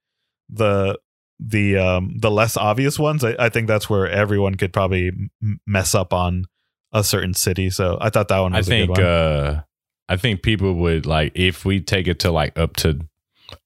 the 0.48 0.96
the 1.40 1.76
um 1.76 2.14
the 2.20 2.30
less 2.30 2.56
obvious 2.56 2.96
ones 2.98 3.24
i, 3.24 3.34
I 3.38 3.48
think 3.48 3.66
that's 3.66 3.90
where 3.90 4.08
everyone 4.08 4.54
could 4.54 4.72
probably 4.72 5.08
m- 5.42 5.60
mess 5.66 5.94
up 5.96 6.12
on 6.12 6.44
a 6.92 7.02
certain 7.04 7.34
city 7.34 7.70
so 7.70 7.96
i 8.00 8.10
thought 8.10 8.28
that 8.28 8.38
one 8.40 8.52
I 8.54 8.58
was 8.58 8.68
a 8.68 8.70
think 8.70 8.94
good 8.94 9.02
one 9.02 9.12
uh 9.12 9.62
I 10.08 10.16
think 10.16 10.42
people 10.42 10.74
would 10.74 11.06
like 11.06 11.32
if 11.34 11.64
we 11.64 11.80
take 11.80 12.06
it 12.06 12.18
to 12.20 12.30
like 12.32 12.58
up 12.58 12.76
to 12.78 13.00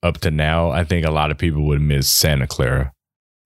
up 0.02 0.18
to 0.18 0.30
now, 0.30 0.70
I 0.70 0.84
think 0.84 1.04
a 1.06 1.10
lot 1.10 1.30
of 1.30 1.38
people 1.38 1.62
would 1.66 1.80
miss 1.80 2.08
Santa 2.08 2.46
Clara. 2.46 2.92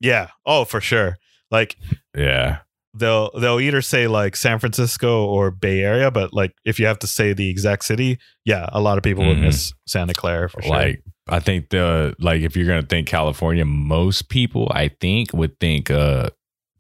yeah 0.01 0.29
oh 0.45 0.65
for 0.65 0.81
sure 0.81 1.17
like 1.51 1.77
Yeah. 2.17 2.59
they'll 2.93 3.31
they'll 3.39 3.61
either 3.61 3.81
say 3.81 4.07
like 4.09 4.35
san 4.37 4.59
francisco 4.59 5.25
or 5.25 5.51
bay 5.51 5.81
area 5.81 6.11
but 6.11 6.33
like 6.33 6.53
if 6.65 6.79
you 6.81 6.87
have 6.87 6.99
to 7.01 7.07
say 7.07 7.33
the 7.33 7.49
exact 7.49 7.85
city 7.85 8.19
yeah 8.45 8.69
a 8.73 8.81
lot 8.81 8.99
of 8.99 9.05
people 9.05 9.25
would 9.27 9.37
Mhm. 9.39 9.43
miss 9.43 9.73
santa 9.87 10.13
clara 10.13 10.51
for 10.51 10.61
sure 10.63 10.73
Like 10.73 11.03
I 11.29 11.39
think 11.39 11.69
the 11.71 12.15
like 12.19 12.41
if 12.43 12.57
you're 12.57 12.67
gonna 12.67 12.83
think 12.83 13.07
California, 13.07 13.65
most 13.65 14.29
people 14.29 14.71
I 14.75 14.89
think 15.01 15.33
would 15.33 15.59
think 15.61 15.89
uh 15.91 16.31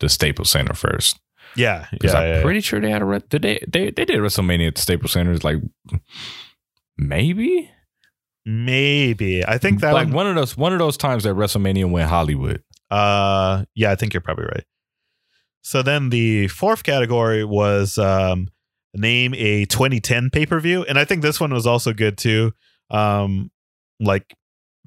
the 0.01 0.09
Staples 0.09 0.51
Center 0.51 0.75
first. 0.75 1.20
Yeah 1.57 1.87
Because 1.91 2.13
yeah, 2.13 2.19
I'm 2.21 2.29
yeah. 2.29 2.43
pretty 2.43 2.61
sure 2.61 2.81
they 2.81 2.91
had 2.91 3.03
a 3.03 3.05
re- 3.05 3.23
did 3.29 3.43
they, 3.43 3.65
they 3.69 3.91
they 3.91 4.05
did 4.05 4.19
WrestleMania 4.19 4.69
at 4.69 4.75
the 4.77 4.81
Staples 4.81 5.13
Center. 5.13 5.33
It's 5.33 5.45
like 5.45 5.59
maybe 6.97 7.71
Maybe 8.47 9.45
I 9.47 9.59
think 9.59 9.81
that 9.81 9.93
like 9.93 10.07
one, 10.07 10.15
one 10.15 10.27
of 10.29 10.35
those 10.35 10.57
one 10.57 10.73
of 10.73 10.79
those 10.79 10.97
times 10.97 11.25
that 11.25 11.35
WrestleMania 11.35 11.91
went 11.91 12.09
Hollywood. 12.09 12.63
Uh, 12.91 13.65
yeah, 13.75 13.93
I 13.93 13.97
think 13.97 14.15
you're 14.15 14.23
probably 14.23 14.47
right. 14.47 14.65
So 15.63 15.83
then 15.83 16.09
the 16.09 16.49
fourth 16.49 16.83
category 16.83 17.45
was 17.45 17.99
um, 17.99 18.49
name 18.95 19.35
a 19.35 19.67
2010 19.67 20.31
pay 20.31 20.47
per 20.47 20.59
view, 20.59 20.85
and 20.85 20.99
I 20.99 21.05
think 21.05 21.21
this 21.21 21.39
one 21.39 21.53
was 21.53 21.67
also 21.67 21.93
good 21.93 22.17
too. 22.17 22.53
Um, 22.89 23.51
like 24.01 24.35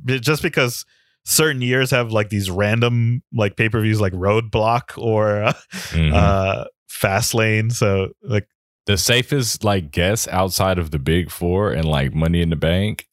just 0.07 0.41
because 0.41 0.83
certain 1.25 1.61
years 1.61 1.91
have 1.91 2.11
like 2.11 2.29
these 2.29 2.49
random 2.49 3.23
like 3.33 3.55
pay 3.55 3.69
per 3.69 3.81
views 3.81 4.01
like 4.01 4.13
Roadblock 4.13 4.97
or 4.97 5.43
uh, 5.43 5.53
Mhm. 5.91 6.13
uh, 6.13 6.65
Fastlane. 6.89 7.71
So 7.71 8.09
like 8.21 8.47
the 8.85 8.97
safest 8.97 9.63
like 9.63 9.91
guess 9.91 10.27
outside 10.27 10.77
of 10.77 10.91
the 10.91 10.99
big 10.99 11.31
four 11.31 11.71
and 11.71 11.85
like 11.85 12.13
Money 12.13 12.41
in 12.41 12.49
the 12.49 12.55
Bank, 12.57 13.07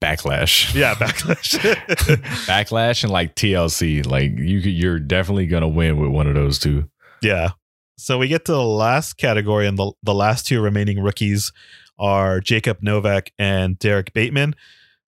Backlash. 0.00 0.72
yeah, 0.74 0.94
backlash. 0.94 1.58
Backlash 2.46 3.02
and 3.02 3.12
like 3.12 3.34
TLC. 3.34 4.06
Like 4.06 4.30
you, 4.38 4.58
you're 4.58 5.00
definitely 5.00 5.46
gonna 5.46 5.68
win 5.68 5.98
with 5.98 6.10
one 6.10 6.26
of 6.28 6.34
those 6.34 6.58
two. 6.58 6.88
Yeah. 7.22 7.50
So 7.96 8.16
we 8.16 8.28
get 8.28 8.44
to 8.44 8.52
the 8.52 8.62
last 8.62 9.14
category, 9.14 9.66
and 9.66 9.76
the, 9.76 9.90
the 10.04 10.14
last 10.14 10.46
two 10.46 10.60
remaining 10.60 11.02
rookies 11.02 11.50
are 11.98 12.38
Jacob 12.38 12.78
Novak 12.80 13.32
and 13.40 13.76
Derrick 13.76 14.12
Bateman. 14.12 14.54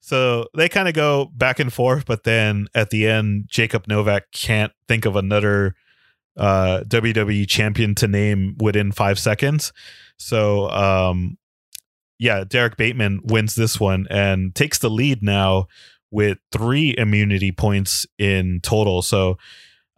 So 0.01 0.47
they 0.55 0.69
kind 0.69 0.89
of 0.89 0.95
go 0.95 1.27
back 1.27 1.61
and 1.61 1.73
forth, 1.73 2.07
but 2.07 2.25
then 2.25 2.69
at 2.75 2.91
the 2.91 3.07
end, 3.07 3.45
Jacob 3.49 3.87
Novak 3.87 4.33
can't 4.33 4.73
think 4.89 5.05
of 5.05 5.15
another 5.15 5.75
uh, 6.37 6.81
WWE 6.87 7.47
champion 7.47 7.95
to 7.97 8.09
name 8.09 8.57
within 8.59 8.93
five 8.93 9.19
seconds. 9.19 9.73
So, 10.17 10.71
um, 10.71 11.37
yeah, 12.19 12.45
Derrick 12.45 12.77
Bateman 12.77 13.21
wins 13.25 13.55
this 13.55 13.79
one 13.79 14.07
and 14.11 14.55
takes 14.55 14.79
the 14.79 14.91
lead 14.91 15.23
now 15.23 15.67
with 16.11 16.39
three 16.51 16.95
immunity 16.97 17.53
points 17.53 18.07
in 18.19 18.61
total. 18.63 19.03
So, 19.03 19.39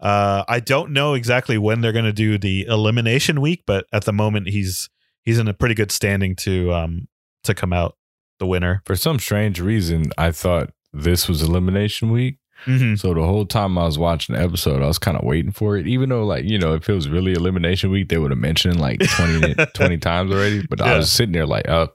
uh, 0.00 0.44
I 0.48 0.58
don't 0.58 0.92
know 0.92 1.14
exactly 1.14 1.56
when 1.58 1.80
they're 1.80 1.92
going 1.92 2.04
to 2.04 2.12
do 2.12 2.36
the 2.38 2.66
elimination 2.66 3.40
week, 3.40 3.62
but 3.66 3.86
at 3.92 4.04
the 4.04 4.12
moment 4.12 4.48
he's 4.48 4.90
he's 5.22 5.38
in 5.38 5.46
a 5.46 5.54
pretty 5.54 5.76
good 5.76 5.92
standing 5.92 6.34
to 6.34 6.72
um 6.72 7.06
to 7.44 7.54
come 7.54 7.72
out 7.72 7.96
the 8.42 8.46
winner. 8.46 8.82
For 8.84 8.96
some 8.96 9.20
strange 9.20 9.60
reason, 9.60 10.10
I 10.18 10.32
thought 10.32 10.70
this 10.92 11.28
was 11.28 11.42
elimination 11.42 12.10
week. 12.10 12.38
Mm-hmm. 12.66 12.96
So 12.96 13.14
the 13.14 13.22
whole 13.22 13.46
time 13.46 13.78
I 13.78 13.84
was 13.84 13.98
watching 13.98 14.34
the 14.34 14.42
episode, 14.42 14.82
I 14.82 14.86
was 14.86 14.98
kind 14.98 15.16
of 15.16 15.24
waiting 15.24 15.52
for 15.52 15.76
it. 15.76 15.86
Even 15.86 16.08
though, 16.08 16.24
like, 16.24 16.44
you 16.44 16.58
know, 16.58 16.74
if 16.74 16.88
it 16.88 16.92
was 16.92 17.08
really 17.08 17.32
elimination 17.32 17.90
week, 17.90 18.08
they 18.08 18.18
would 18.18 18.30
have 18.32 18.38
mentioned 18.38 18.80
like 18.80 19.00
20, 19.16 19.54
20 19.54 19.98
times 19.98 20.32
already. 20.32 20.66
But 20.68 20.80
I 20.80 20.96
was 20.96 21.10
sitting 21.10 21.32
there 21.32 21.46
like, 21.46 21.68
oh, 21.68 21.88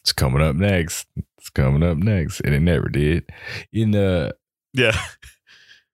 it's 0.00 0.12
coming 0.12 0.42
up 0.42 0.56
next. 0.56 1.06
It's 1.38 1.50
coming 1.50 1.82
up 1.82 1.98
next. 1.98 2.40
And 2.40 2.54
it 2.54 2.60
never 2.60 2.88
did. 2.88 3.28
In 3.72 3.90
the 3.92 4.34
Yeah, 4.72 4.98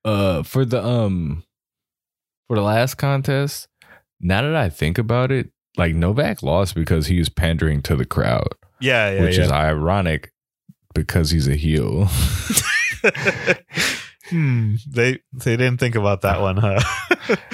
uh 0.05 0.45
for 0.45 0.65
the 0.65 0.85
um 0.85 1.45
for 2.47 2.57
the 2.57 2.63
last 2.63 2.95
contest, 2.95 3.69
now 4.21 4.43
that 4.43 4.55
I 4.55 4.69
think 4.69 4.99
about 4.99 5.33
it, 5.33 5.51
like 5.77 5.95
Novak 5.95 6.43
lost 6.43 6.75
because 6.75 7.09
he 7.09 7.19
was 7.19 7.29
pandering 7.29 7.83
to 7.83 7.97
the 7.97 8.05
crowd, 8.05 8.55
yeah, 8.81 9.11
yeah. 9.11 9.21
which 9.23 9.39
yeah. 9.39 9.45
is 9.45 9.51
ironic 9.53 10.33
because 10.95 11.31
he's 11.31 11.49
a 11.49 11.57
heel. 11.57 12.09
hmm. 14.31 14.75
They 14.89 15.21
they 15.33 15.57
didn't 15.57 15.79
think 15.79 15.95
about 15.95 16.23
that 16.23 16.41
one, 16.41 16.57
huh? 16.57 16.81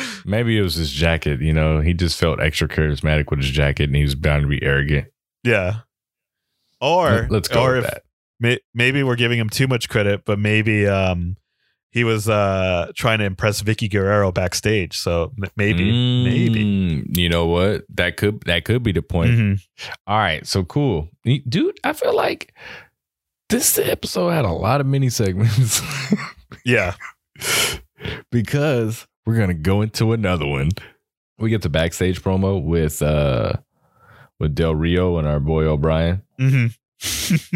Maybe 0.25 0.57
it 0.57 0.63
was 0.63 0.75
his 0.75 0.91
jacket, 0.91 1.41
you 1.41 1.53
know, 1.53 1.81
he 1.81 1.95
just 1.95 2.19
felt 2.19 2.41
extra 2.41 2.69
charismatic 2.69 3.31
with 3.31 3.41
his 3.41 3.51
jacket 3.51 3.85
and 3.85 3.97
he 3.97 4.03
was 4.03 4.15
bound 4.15 4.43
to 4.43 4.49
be 4.49 4.63
arrogant. 4.63 5.09
yeah. 5.43 5.81
Or 6.81 7.11
Let- 7.11 7.31
Let's 7.31 7.49
go 7.49 7.63
or 7.63 7.77
with 7.77 7.85
if- 7.85 7.91
that. 7.91 8.03
may, 8.41 8.59
maybe 8.75 9.03
we're 9.03 9.17
giving 9.17 9.39
him 9.39 9.49
too 9.49 9.69
much 9.69 9.89
credit, 9.89 10.25
but 10.25 10.39
maybe 10.39 10.87
um 10.87 11.37
he 11.93 12.05
was 12.05 12.29
uh 12.29 12.91
trying 12.97 13.19
to 13.21 13.25
impress 13.25 13.63
Vickie 13.63 13.91
Guerrero 13.91 14.33
backstage. 14.33 14.97
So 14.99 15.33
m- 15.43 15.51
maybe, 15.57 15.85
maybe. 16.25 16.65
Mm, 16.65 17.17
You 17.17 17.29
know 17.29 17.47
what? 17.47 17.85
That 17.95 18.17
could 18.17 18.41
that 18.47 18.65
could 18.65 18.83
be 18.83 18.93
the 18.93 19.03
point. 19.03 19.31
Mhm. 19.33 19.61
All 20.07 20.19
right, 20.19 20.47
so 20.47 20.65
cool. 20.65 21.09
Dude, 21.49 21.79
I 21.85 21.93
feel 21.93 22.15
like 22.17 22.55
this 23.49 23.79
episode 23.79 24.31
had 24.31 24.45
a 24.47 24.53
lot 24.53 24.81
of 24.81 24.87
mini 24.87 25.09
segments. 25.11 25.81
Yeah. 26.65 26.95
because 28.31 29.07
we're 29.27 29.37
gonna 29.39 29.55
go 29.55 29.83
into 29.83 30.13
another 30.13 30.47
one. 30.47 30.71
We 31.39 31.51
get 31.51 31.63
the 31.63 31.69
backstage 31.69 32.23
promo 32.23 32.63
with 32.63 33.03
uh 33.03 33.55
with 34.39 34.55
Del 34.55 34.75
Rio 34.75 35.19
and 35.19 35.27
our 35.27 35.41
boy 35.41 35.65
O'Brian. 35.65 36.23
hmm 36.39 36.67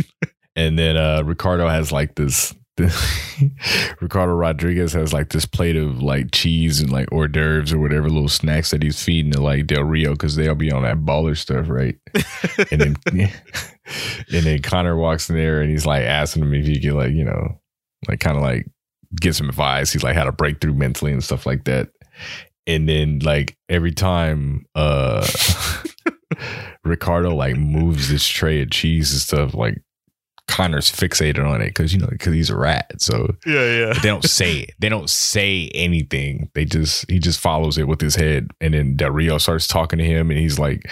And 0.56 0.78
then 0.78 0.96
uh 0.96 1.22
Ricardo 1.24 1.68
has 1.68 1.92
like 1.92 2.14
this, 2.14 2.54
Ricardo 4.00 4.34
Rodriguez 4.34 4.92
has 4.92 5.12
like 5.12 5.30
this 5.30 5.46
plate 5.46 5.76
of 5.76 6.02
like 6.02 6.30
cheese 6.30 6.80
and 6.80 6.90
like 6.90 7.10
hors 7.10 7.28
d'oeuvres 7.28 7.72
or 7.72 7.78
whatever 7.78 8.10
little 8.10 8.28
snacks 8.28 8.70
that 8.70 8.82
he's 8.82 9.02
feeding 9.02 9.32
to 9.32 9.40
like 9.40 9.66
Del 9.66 9.82
Rio 9.82 10.12
because 10.12 10.36
they'll 10.36 10.54
be 10.54 10.70
on 10.70 10.82
that 10.82 10.98
baller 10.98 11.36
stuff, 11.36 11.70
right? 11.70 11.96
and 12.70 12.80
then 12.80 12.96
and 14.32 14.44
then 14.44 14.60
Conor 14.60 14.96
walks 14.96 15.30
in 15.30 15.36
there 15.36 15.62
and 15.62 15.70
he's 15.70 15.86
like 15.86 16.02
asking 16.02 16.42
him 16.42 16.54
if 16.54 16.66
he 16.66 16.78
could 16.80 16.92
like, 16.92 17.12
you 17.12 17.24
know, 17.24 17.58
like 18.08 18.20
kind 18.20 18.36
of 18.36 18.42
like 18.42 18.66
get 19.20 19.34
some 19.34 19.48
advice. 19.48 19.92
He's 19.92 20.02
like 20.02 20.16
how 20.16 20.24
to 20.24 20.32
break 20.32 20.60
through 20.60 20.74
mentally 20.74 21.12
and 21.12 21.24
stuff 21.24 21.46
like 21.46 21.64
that. 21.64 21.88
And 22.66 22.86
then 22.86 23.20
like 23.20 23.56
every 23.70 23.92
time 23.92 24.66
uh 24.74 25.26
Ricardo 26.84 27.34
like 27.34 27.56
moves 27.56 28.10
this 28.10 28.26
tray 28.26 28.60
of 28.60 28.70
cheese 28.70 29.12
and 29.12 29.20
stuff, 29.22 29.54
like 29.54 29.82
Conor's 30.48 30.90
fixated 30.90 31.44
on 31.44 31.60
it 31.60 31.66
because 31.68 31.92
you 31.92 31.98
know 31.98 32.06
because 32.08 32.32
he's 32.32 32.50
a 32.50 32.56
rat. 32.56 32.92
So 32.98 33.34
Yeah, 33.44 33.78
yeah. 33.78 33.92
they 33.94 34.08
don't 34.08 34.24
say 34.24 34.58
it. 34.60 34.74
They 34.78 34.88
don't 34.88 35.10
say 35.10 35.70
anything. 35.74 36.50
They 36.54 36.64
just 36.64 37.08
he 37.10 37.18
just 37.18 37.40
follows 37.40 37.78
it 37.78 37.88
with 37.88 38.00
his 38.00 38.14
head, 38.14 38.50
and 38.60 38.74
then 38.74 38.96
Del 38.96 39.10
Rio 39.10 39.38
starts 39.38 39.66
talking 39.66 39.98
to 39.98 40.04
him, 40.04 40.30
and 40.30 40.38
he's 40.38 40.58
like 40.58 40.88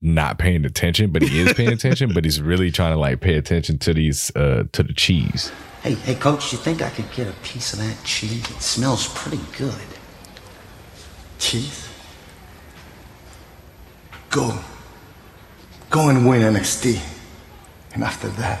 not 0.00 0.38
paying 0.38 0.64
attention, 0.64 1.10
but 1.10 1.22
he 1.22 1.40
is 1.40 1.52
paying 1.54 1.72
attention, 1.72 2.12
but 2.14 2.24
he's 2.24 2.40
really 2.40 2.70
trying 2.70 2.92
to 2.92 2.98
like 2.98 3.20
pay 3.20 3.34
attention 3.34 3.78
to 3.78 3.92
these 3.92 4.34
uh 4.36 4.64
to 4.72 4.82
the 4.82 4.94
cheese. 4.94 5.52
Hey, 5.82 5.94
hey, 5.94 6.14
coach, 6.16 6.50
you 6.52 6.58
think 6.58 6.82
I 6.82 6.90
could 6.90 7.10
get 7.12 7.28
a 7.28 7.32
piece 7.44 7.72
of 7.72 7.78
that 7.78 8.02
cheese? 8.04 8.50
It 8.50 8.60
smells 8.62 9.06
pretty 9.14 9.42
good. 9.56 9.74
Cheese? 11.38 11.88
Go. 14.30 14.58
Go 15.90 16.08
and 16.08 16.28
win 16.28 16.42
NXT. 16.42 17.00
And 17.94 18.02
after 18.02 18.28
that, 18.28 18.60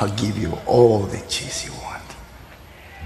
I'll 0.00 0.14
give 0.16 0.36
you 0.38 0.52
all 0.66 1.00
the 1.00 1.20
cheese 1.28 1.64
you 1.64 1.72
want. 1.82 2.02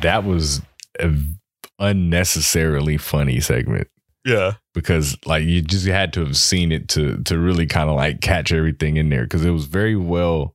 That 0.03 0.25
was 0.25 0.61
an 0.99 1.39
unnecessarily 1.79 2.97
funny 2.97 3.41
segment. 3.41 3.89
Yeah. 4.25 4.55
because 4.75 5.17
like 5.25 5.45
you 5.45 5.63
just 5.63 5.87
had 5.87 6.13
to 6.13 6.21
have 6.21 6.37
seen 6.37 6.73
it 6.73 6.89
to 6.91 7.23
to 7.25 7.39
really 7.39 7.67
kind 7.67 7.89
of 7.89 7.97
like 7.97 8.21
catch 8.21 8.53
everything 8.53 8.99
in 8.99 9.09
there 9.09 9.23
because 9.23 9.45
it 9.47 9.51
was 9.51 9.65
very 9.65 9.97
well 9.97 10.55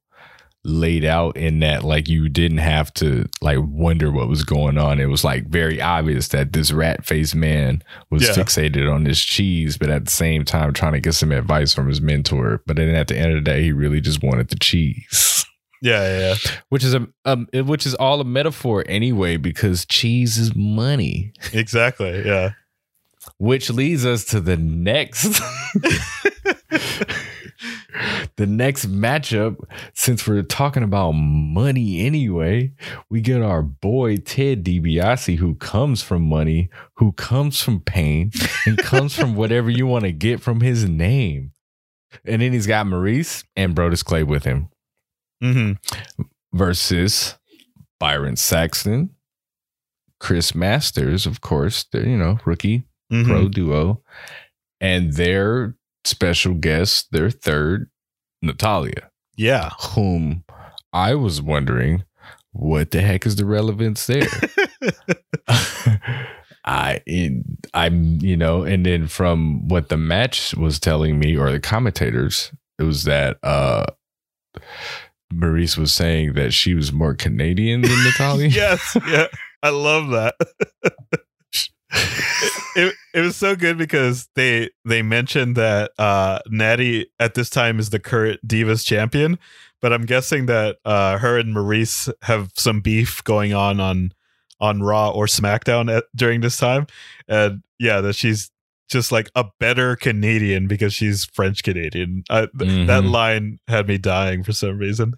laid 0.64 1.04
out 1.04 1.36
in 1.36 1.60
that 1.62 1.84
like 1.84 2.08
you 2.08 2.30
didn't 2.30 2.60
have 2.60 2.94
to 2.96 3.26
like 3.42 3.58
wonder 3.62 4.12
what 4.12 4.28
was 4.30 4.44
going 4.44 4.78
on 4.78 5.00
it 5.00 5.08
was 5.08 5.24
like 5.24 5.48
very 5.48 5.82
obvious 5.82 6.28
that 6.30 6.54
this 6.54 6.72
rat 6.72 7.04
faced 7.06 7.36
man 7.36 7.82
was 8.12 8.22
Yeah. 8.24 8.34
fixated 8.36 8.92
on 8.92 9.04
this 9.04 9.20
cheese 9.24 9.78
but 9.80 9.90
at 9.90 10.06
the 10.06 10.12
same 10.12 10.46
time 10.46 10.72
trying 10.72 10.94
to 10.94 11.00
get 11.00 11.14
some 11.14 11.32
advice 11.32 11.74
from 11.74 11.88
his 11.88 12.02
mentor 12.02 12.62
but 12.68 12.76
then 12.78 12.94
at 12.94 13.08
the 13.08 13.18
end 13.18 13.32
of 13.36 13.44
the 13.44 13.50
day 13.52 13.64
he 13.64 13.72
really 13.72 14.00
just 14.02 14.24
wanted 14.24 14.50
the 14.50 14.58
cheese 14.60 15.35
Yeah, 15.82 16.02
yeah, 16.02 16.20
yeah. 16.30 16.36
which 16.70 16.84
is 16.84 16.94
a 16.94 17.08
um, 17.26 17.48
which 17.54 17.86
is 17.86 17.94
all 17.96 18.22
a 18.22 18.26
metaphor 18.26 18.84
anyway 18.88 19.38
because 19.38 19.86
cheese 19.86 20.38
is 20.38 20.56
money 20.56 21.34
Exactly. 21.54 22.24
Yeah. 22.26 22.52
which 23.38 23.70
leads 23.70 24.06
us 24.06 24.26
to 24.26 24.40
the 24.40 24.58
next 24.58 25.24
the 28.38 28.46
next 28.46 28.88
matchup 28.88 29.58
since 29.94 30.28
we're 30.28 30.42
talking 30.44 30.84
about 30.84 31.12
money 31.14 32.06
anyway 32.06 32.72
we 33.10 33.22
get 33.22 33.42
our 33.42 33.62
boy 33.62 34.18
ted 34.18 34.64
DiBiase 34.64 35.38
who 35.38 35.56
comes 35.56 36.02
from 36.04 36.22
money 36.24 36.70
who 36.96 37.12
comes 37.14 37.62
from 37.62 37.80
pain 37.80 38.32
and 38.66 38.78
comes 38.78 39.16
from 39.16 39.36
whatever 39.36 39.70
you 39.70 39.88
want 39.88 40.04
to 40.04 40.12
get 40.12 40.42
from 40.42 40.60
his 40.62 40.88
name 40.88 41.52
and 42.26 42.42
then 42.42 42.52
he's 42.52 42.68
got 42.68 42.86
maryse 42.86 43.44
and 43.56 43.76
brodus 43.76 44.04
clay 44.04 44.24
with 44.24 44.44
him 44.44 44.68
hmm 45.42 45.74
versus 46.54 47.36
byron 48.00 48.36
saxton 48.36 49.10
chris 50.20 50.56
masters 50.56 51.26
of 51.26 51.42
course 51.42 51.86
the 51.92 52.00
you 52.08 52.18
know 52.18 52.38
rookie 52.46 52.86
Mm-hmm. 53.14 53.30
pro 53.30 53.48
duo, 53.50 54.02
and 54.82 55.14
their 55.14 55.76
special 56.06 56.56
guest, 56.56 57.12
their 57.12 57.30
third, 57.30 57.88
Natalya, 58.42 59.12
Yeah. 59.38 59.70
whom 59.92 60.44
I 60.92 61.14
was 61.14 61.40
wondering 61.40 62.04
what 62.52 62.90
the 62.90 63.02
heck 63.02 63.28
is 63.28 63.36
the 63.36 63.46
relevance 63.46 64.08
there. 64.08 64.28
I, 66.66 67.02
in, 67.06 67.44
I'm, 67.76 68.20
you 68.22 68.36
know, 68.36 68.64
and 68.64 68.84
then 68.86 69.06
from 69.08 69.68
what 69.68 69.90
the 69.90 69.98
match 69.98 70.56
was 70.56 70.80
telling 70.80 71.20
me, 71.20 71.38
or 71.38 71.52
the 71.52 71.60
commentators, 71.60 72.52
it 72.80 72.84
was 72.84 73.04
that 73.04 73.38
uh 73.44 73.86
Maryse 75.34 75.78
was 75.78 75.94
saying 75.94 76.34
that 76.34 76.54
she 76.54 76.74
was 76.74 76.94
more 76.94 77.16
Canadian 77.16 77.82
than 77.82 78.04
Natalya. 78.04 78.48
yes. 78.52 78.98
Yeah. 79.08 79.28
I 79.64 79.70
love 79.70 80.10
that. 80.10 80.36
it 82.76 82.94
it 83.14 83.22
was 83.22 83.36
so 83.36 83.56
good 83.56 83.78
because 83.78 84.28
they 84.36 84.70
they 84.84 85.02
mentioned 85.02 85.56
that 85.56 85.92
uh 85.98 86.40
Natty 86.48 87.08
at 87.20 87.34
this 87.34 87.50
time 87.50 87.80
is 87.80 87.90
the 87.90 88.00
current 88.00 88.46
Divas 88.46 88.86
champion, 88.86 89.40
but 89.82 89.94
I'm 89.94 90.06
guessing 90.06 90.46
that 90.48 90.78
uh 90.86 91.18
her 91.18 91.38
and 91.40 91.56
Maryse 91.56 92.12
have 92.24 92.52
some 92.56 92.82
beef 92.82 93.24
going 93.24 93.54
on 93.54 93.80
on 93.80 94.12
on 94.60 94.82
Raw 94.82 95.10
or 95.12 95.26
SmackDown 95.26 95.96
at, 95.96 96.06
during 96.16 96.42
this 96.42 96.58
time, 96.58 96.88
and 97.28 97.64
yeah, 97.80 98.02
that 98.02 98.16
she's 98.16 98.52
just 98.90 99.12
like 99.12 99.30
a 99.36 99.46
better 99.60 99.96
Canadian 99.96 100.68
because 100.68 100.94
she's 100.94 101.26
French 101.26 101.64
Canadian. 101.64 102.24
Th- 102.30 102.50
That 102.88 103.04
line 103.06 103.60
had 103.68 103.88
me 103.88 103.98
dying 103.98 104.44
for 104.44 104.52
some 104.54 104.78
reason. 104.78 105.14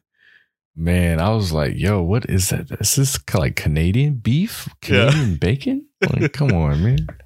Man, 0.75 1.19
I 1.19 1.29
was 1.29 1.51
like, 1.51 1.73
yo, 1.75 2.01
what 2.03 2.29
is 2.29 2.49
that? 2.49 2.69
Is 2.79 2.95
this 2.95 3.17
like 3.33 3.55
Canadian 3.55 4.15
beef? 4.15 4.69
Yeah. 4.87 5.09
Canadian 5.09 5.35
bacon? 5.37 5.85
Like, 6.13 6.33
come 6.33 6.51
on, 6.51 6.83
man. 6.83 7.07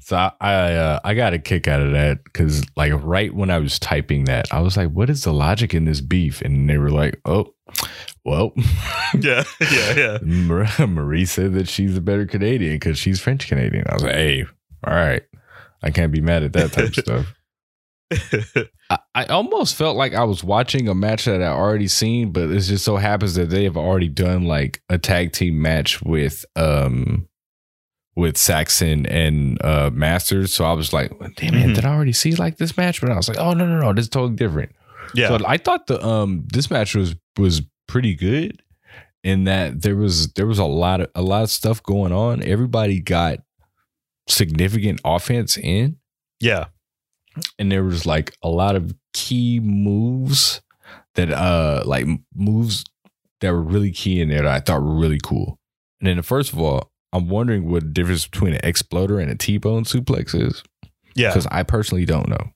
So 0.00 0.16
I 0.16 0.32
I, 0.40 0.74
uh, 0.74 0.98
I 1.04 1.14
got 1.14 1.32
a 1.32 1.38
kick 1.38 1.68
out 1.68 1.80
of 1.80 1.92
that 1.92 2.24
because 2.24 2.64
like 2.76 2.92
right 2.92 3.32
when 3.32 3.50
I 3.50 3.60
was 3.60 3.78
typing 3.78 4.24
that, 4.24 4.52
I 4.52 4.58
was 4.60 4.76
like, 4.76 4.90
what 4.90 5.08
is 5.08 5.22
the 5.22 5.32
logic 5.32 5.72
in 5.72 5.84
this 5.84 6.00
beef? 6.00 6.42
And 6.42 6.68
they 6.68 6.76
were 6.76 6.90
like, 6.90 7.20
oh, 7.24 7.54
well, 8.24 8.52
Yeah, 9.18 9.44
yeah, 9.60 10.18
yeah. 10.28 10.86
Marie 10.86 11.24
said 11.24 11.54
that 11.54 11.68
she's 11.68 11.96
a 11.96 12.00
better 12.00 12.26
Canadian 12.26 12.74
because 12.74 12.98
she's 12.98 13.20
French 13.20 13.46
Canadian. 13.46 13.84
I 13.88 13.94
was 13.94 14.02
like, 14.02 14.14
hey, 14.16 14.44
all 14.84 14.92
right. 14.94 15.22
I 15.84 15.90
can't 15.90 16.10
be 16.10 16.20
mad 16.20 16.42
at 16.42 16.52
that 16.54 16.72
type 16.72 16.88
of 16.88 16.94
stuff. 16.94 17.34
I, 18.90 18.98
I 19.14 19.24
almost 19.26 19.76
felt 19.76 19.96
like 19.96 20.14
I 20.14 20.24
was 20.24 20.42
watching 20.44 20.88
a 20.88 20.94
match 20.94 21.24
that 21.26 21.42
I 21.42 21.46
already 21.48 21.88
seen, 21.88 22.32
but 22.32 22.50
it 22.50 22.60
just 22.60 22.84
so 22.84 22.96
happens 22.96 23.34
that 23.34 23.50
they 23.50 23.64
have 23.64 23.76
already 23.76 24.08
done 24.08 24.44
like 24.44 24.82
a 24.88 24.98
tag 24.98 25.32
team 25.32 25.60
match 25.60 26.02
with 26.02 26.44
um 26.56 27.28
with 28.16 28.36
Saxton 28.36 29.06
and 29.06 29.62
uh 29.64 29.90
Masters. 29.92 30.52
So 30.54 30.64
I 30.64 30.72
was 30.72 30.92
like, 30.92 31.10
damn 31.36 31.54
it, 31.54 31.66
Mhm. 31.70 31.74
did 31.74 31.84
I 31.84 31.92
already 31.94 32.12
see 32.12 32.32
like 32.34 32.56
this 32.58 32.76
match? 32.76 33.00
But 33.00 33.10
I 33.10 33.16
was 33.16 33.28
like, 33.28 33.38
oh 33.38 33.52
no, 33.52 33.66
no, 33.66 33.78
no, 33.80 33.92
this 33.92 34.04
is 34.04 34.08
totally 34.10 34.36
different. 34.36 34.72
yeah. 35.14 35.28
So 35.28 35.38
I 35.46 35.56
thought 35.56 35.86
the 35.86 36.04
um 36.04 36.44
this 36.52 36.70
match 36.70 36.94
was 36.94 37.14
was 37.38 37.62
pretty 37.88 38.14
good 38.14 38.62
in 39.22 39.44
that 39.44 39.82
there 39.82 39.96
was 39.96 40.32
there 40.34 40.46
was 40.46 40.58
a 40.58 40.64
lot 40.64 41.00
of 41.00 41.10
a 41.14 41.22
lot 41.22 41.42
of 41.42 41.50
stuff 41.50 41.82
going 41.82 42.12
on. 42.12 42.42
Everybody 42.42 43.00
got 43.00 43.38
significant 44.26 45.00
offense 45.04 45.56
in 45.56 45.96
yeah. 46.40 46.66
and 47.58 47.70
there 47.70 47.84
was 47.84 48.06
like 48.06 48.36
a 48.42 48.48
lot 48.48 48.74
of 48.76 48.94
key 49.12 49.60
moves 49.60 50.60
that 51.14 51.30
uh 51.30 51.82
like 51.84 52.06
moves 52.34 52.84
that 53.40 53.52
were 53.52 53.62
really 53.62 53.90
key 53.92 54.20
in 54.20 54.28
there 54.28 54.42
that 54.42 54.50
I 54.50 54.60
thought 54.60 54.82
were 54.82 54.94
really 54.96 55.20
cool. 55.22 55.58
And 56.00 56.08
then 56.08 56.22
first 56.22 56.52
of 56.52 56.58
all, 56.58 56.90
I'm 57.12 57.28
wondering 57.28 57.70
what 57.70 57.82
the 57.82 57.90
difference 57.90 58.26
between 58.26 58.54
an 58.54 58.60
exploder 58.64 59.20
and 59.20 59.30
a 59.30 59.36
T-bone 59.36 59.84
suplex 59.84 60.34
is 60.34 60.62
Yeah. 61.14 61.28
because 61.28 61.46
I 61.50 61.62
personally 61.62 62.04
don't 62.06 62.28
know. 62.28 62.50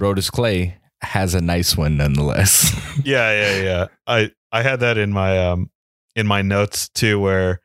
Brodus 0.00 0.30
Clay 0.30 0.76
has 1.02 1.34
a 1.34 1.40
nice 1.40 1.76
one 1.76 1.96
nonetheless. 1.96 2.74
yeah 3.04 3.30
yeah 3.32 3.62
yeah 3.62 3.86
i 4.08 4.30
i 4.50 4.62
had 4.62 4.80
that 4.80 4.98
in 4.98 5.12
my 5.12 5.38
um 5.46 5.70
in 6.16 6.26
my 6.26 6.42
notes 6.42 6.88
too 6.88 7.20
where 7.20 7.60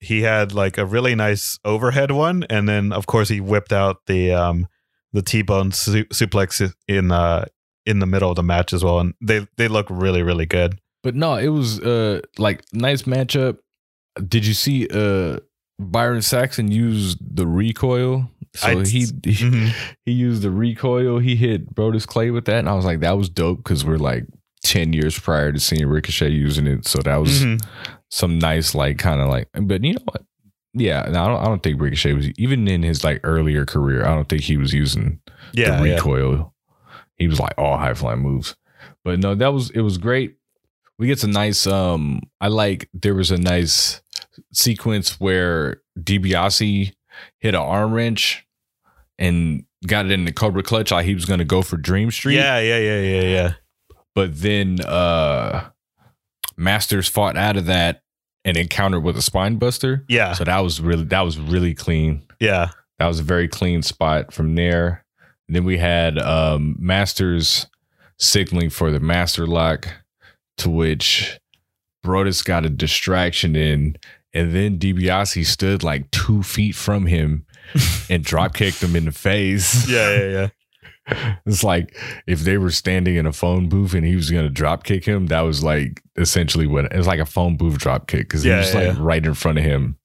he 0.00 0.22
had 0.22 0.52
like 0.52 0.78
a 0.78 0.84
really 0.86 1.14
nice 1.14 1.58
overhead 1.64 2.10
one 2.10 2.44
and 2.50 2.68
then 2.68 2.92
of 2.92 3.06
course 3.06 3.28
he 3.28 3.40
whipped 3.40 3.72
out 3.72 4.02
the 4.06 4.32
um 4.32 4.66
the 5.12 5.22
t-bone 5.22 5.72
su- 5.72 6.04
suplex 6.06 6.72
in 6.88 7.10
uh 7.10 7.44
in 7.86 7.98
the 8.00 8.06
middle 8.06 8.28
of 8.30 8.36
the 8.36 8.42
match 8.42 8.72
as 8.72 8.82
well 8.84 8.98
and 9.00 9.14
they 9.20 9.46
they 9.56 9.68
look 9.68 9.86
really 9.88 10.22
really 10.22 10.46
good 10.46 10.78
But 11.02 11.14
no, 11.14 11.36
it 11.36 11.48
was 11.48 11.80
uh 11.80 12.20
like 12.38 12.64
nice 12.72 13.02
matchup. 13.02 13.58
Did 14.28 14.44
you 14.46 14.54
see 14.54 14.88
uh 14.90 15.38
Byron 15.78 16.22
Saxton 16.22 16.70
use 16.70 17.16
the 17.20 17.46
recoil? 17.46 18.28
So 18.56 18.68
I- 18.68 18.84
he 18.84 19.00
he, 19.22 19.44
Mhm. 19.44 19.72
he 20.04 20.12
used 20.12 20.42
the 20.42 20.50
recoil. 20.50 21.18
He 21.20 21.36
hit 21.36 21.74
Brodus 21.74 22.06
Clay 22.06 22.30
with 22.30 22.44
that, 22.46 22.58
and 22.58 22.68
I 22.68 22.74
was 22.74 22.84
like, 22.84 23.00
that 23.00 23.16
was 23.16 23.28
dope 23.28 23.58
because 23.58 23.84
we're 23.84 23.98
like 23.98 24.24
ten 24.64 24.92
years 24.92 25.18
prior 25.18 25.52
to 25.52 25.60
seeing 25.60 25.86
Ricochet 25.86 26.30
using 26.30 26.66
it. 26.66 26.86
So 26.88 26.98
that 27.02 27.16
was 27.16 27.44
Mhm. 27.44 27.60
Some 28.10 28.38
nice 28.38 28.74
like 28.74 28.98
kind 28.98 29.20
of 29.20 29.28
like. 29.28 29.48
But 29.52 29.82
you 29.84 29.94
know 29.94 30.02
what? 30.04 30.22
Yeah, 30.74 31.08
no, 31.10 31.24
I 31.24 31.28
don't. 31.28 31.40
I 31.40 31.44
don't 31.46 31.62
think 31.62 31.80
Ricochet 31.80 32.12
was 32.12 32.28
even 32.38 32.68
in 32.68 32.82
his 32.82 33.02
like 33.02 33.20
earlier 33.24 33.64
career. 33.64 34.04
I 34.04 34.14
don't 34.14 34.28
think 34.28 34.42
he 34.42 34.56
was 34.56 34.72
using 34.72 35.20
yeah, 35.52 35.80
the 35.80 35.88
yeah. 35.88 35.94
recoil. 35.94 36.54
He 37.16 37.28
was 37.28 37.40
like 37.40 37.54
all 37.56 37.78
high 37.78 37.94
flying 37.94 38.20
moves. 38.20 38.56
But 39.02 39.20
no, 39.20 39.34
that 39.34 39.52
was 39.52 39.70
it 39.70 39.80
was 39.80 39.96
great. 39.98 40.36
We 40.98 41.06
get 41.06 41.18
some 41.18 41.30
nice 41.30 41.66
um 41.66 42.20
I 42.40 42.48
like 42.48 42.88
there 42.92 43.14
was 43.14 43.30
a 43.30 43.38
nice 43.38 44.02
sequence 44.52 45.18
where 45.20 45.80
DiBiase 45.98 46.92
hit 47.38 47.54
an 47.54 47.60
arm 47.60 47.92
wrench 47.92 48.46
and 49.18 49.64
got 49.86 50.04
it 50.06 50.12
in 50.12 50.24
the 50.26 50.32
Cobra 50.32 50.62
clutch 50.62 50.90
like 50.90 51.06
he 51.06 51.14
was 51.14 51.24
gonna 51.24 51.44
go 51.44 51.62
for 51.62 51.76
Dream 51.78 52.10
Street. 52.10 52.34
yeah 52.34 52.60
yeah 52.60 52.78
yeah 52.78 53.00
yeah 53.00 53.22
yeah 53.22 53.52
But 54.14 54.38
then 54.40 54.80
uh 54.80 55.70
Masters 56.56 57.08
fought 57.08 57.36
out 57.36 57.56
of 57.56 57.66
that 57.66 58.02
and 58.44 58.56
encountered 58.56 59.00
with 59.00 59.16
a 59.16 59.22
spine 59.22 59.56
buster. 59.56 60.04
yeah 60.08 60.32
So 60.32 60.44
that 60.44 60.60
was 60.60 60.80
really 60.80 61.04
that 61.04 61.22
was 61.22 61.38
really 61.38 61.74
clean. 61.74 62.22
yeah 62.40 62.70
That 62.98 63.06
was 63.08 63.20
a 63.20 63.24
very 63.24 63.48
clean 63.48 63.82
spot 63.82 64.32
from 64.32 64.54
there. 64.54 65.04
then 65.48 65.64
we 65.64 65.78
had 65.78 66.18
um, 66.18 66.76
Masters 66.78 67.66
signaling 68.18 68.70
for 68.70 68.90
the 68.90 69.00
Master 69.00 69.46
Lock, 69.46 69.88
to 70.58 70.70
which 70.70 71.38
Brodus 72.04 72.42
got 72.44 72.64
a 72.64 72.70
distraction 72.70 73.54
in, 73.56 73.96
and 74.32 74.54
then 74.54 74.78
DiBiase 74.78 75.44
stood 75.46 75.82
like 75.82 76.10
two 76.10 76.42
feet 76.42 76.74
from 76.74 77.06
him 77.06 77.44
and 78.10 78.24
drop 78.24 78.54
kicked 78.54 78.82
him 78.82 78.94
in 78.96 79.04
the 79.06 79.12
face. 79.12 79.88
yeah 79.88 80.16
yeah 80.16 80.28
yeah 80.30 80.48
It's 81.46 81.62
like 81.62 81.96
if 82.26 82.40
they 82.40 82.58
were 82.58 82.70
standing 82.70 83.16
in 83.16 83.26
a 83.26 83.32
phone 83.32 83.68
booth 83.68 83.94
and 83.94 84.04
he 84.04 84.16
was 84.16 84.30
gonna 84.30 84.48
drop 84.48 84.84
kick 84.84 85.04
him, 85.04 85.26
that 85.26 85.42
was 85.42 85.62
like 85.62 86.02
essentially 86.16 86.66
what 86.66 86.86
it 86.86 86.96
was 86.96 87.06
like 87.06 87.20
a 87.20 87.26
phone 87.26 87.56
booth 87.56 87.78
drop 87.78 88.08
kick 88.08 88.22
because 88.22 88.42
he 88.42 88.50
was 88.50 88.74
yeah, 88.74 88.80
like 88.80 88.96
yeah. 88.96 89.02
right 89.02 89.24
in 89.24 89.34
front 89.34 89.58
of 89.58 89.64
him. 89.64 89.96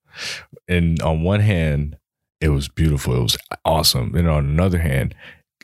And 0.68 1.02
on 1.02 1.24
one 1.24 1.40
hand, 1.40 1.98
it 2.40 2.50
was 2.50 2.68
beautiful, 2.68 3.16
it 3.16 3.24
was 3.24 3.38
awesome. 3.66 4.16
And 4.16 4.30
on 4.30 4.46
another 4.46 4.80
hand, 4.80 5.16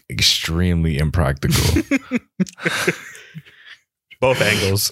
extremely 0.09 0.97
impractical. 0.97 1.81
both 4.19 4.41
angles 4.41 4.91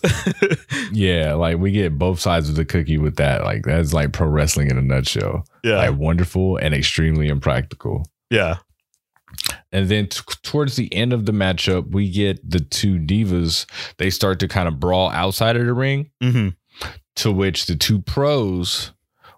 yeah, 0.92 1.34
like 1.34 1.58
we 1.58 1.72
get 1.72 1.98
both 1.98 2.20
sides 2.20 2.50
of 2.50 2.56
the 2.56 2.66
cookie 2.66 3.00
with 3.00 3.16
that. 3.16 3.44
Like 3.44 3.64
that's 3.64 3.94
like 3.94 4.14
pro 4.14 4.28
wrestling 4.28 4.70
in 4.70 4.78
a 4.78 4.82
nutshell. 4.82 5.46
yeah 5.64 5.78
Like 5.78 5.98
wonderful 5.98 6.58
and 6.58 6.76
extremely 6.76 7.28
impractical. 7.30 8.06
yeah 8.30 8.58
And 9.76 9.90
then 9.90 10.08
t- 10.08 10.22
towards 10.42 10.76
the 10.78 10.94
end 10.94 11.12
of 11.12 11.26
the 11.26 11.32
matchup, 11.34 11.92
we 11.92 12.10
get 12.10 12.50
the 12.50 12.60
two 12.62 12.98
divas. 12.98 13.66
They 13.98 14.10
start 14.10 14.40
to 14.40 14.48
kind 14.48 14.68
of 14.70 14.80
brawl 14.80 15.10
outside 15.10 15.58
of 15.58 15.66
the 15.66 15.74
ring, 15.74 16.12
hmm 16.22 16.50
to 17.18 17.32
which 17.32 17.66
the 17.66 17.76
two 17.76 18.00
pros 18.02 18.92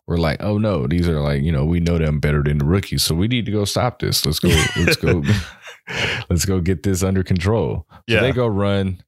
were 0.07 0.17
like, 0.17 0.41
"Oh 0.41 0.57
no, 0.57 0.88
these 0.88 1.07
are 1.07 1.19
like 1.19 1.41
you 1.43 1.51
know 1.51 1.65
we 1.65 1.79
know 1.79 1.97
them 1.97 2.19
better 2.19 2.41
than 2.43 2.57
the 2.59 2.65
rookies, 2.65 3.03
so 3.03 3.13
we 3.15 3.27
need 3.27 3.45
to 3.47 3.51
go 3.51 3.65
stop 3.65 3.99
this. 3.99 4.25
Let's 4.25 4.39
go, 4.39 4.49
let's 4.77 4.95
go, 4.95 5.23
let's 6.29 6.45
go 6.45 6.59
get 6.59 6.83
this 6.83 7.03
under 7.03 7.23
control." 7.23 7.85
So 8.09 8.15
Yeah. 8.15 8.21
they 8.21 8.31
go 8.31 8.47
run, 8.47 9.01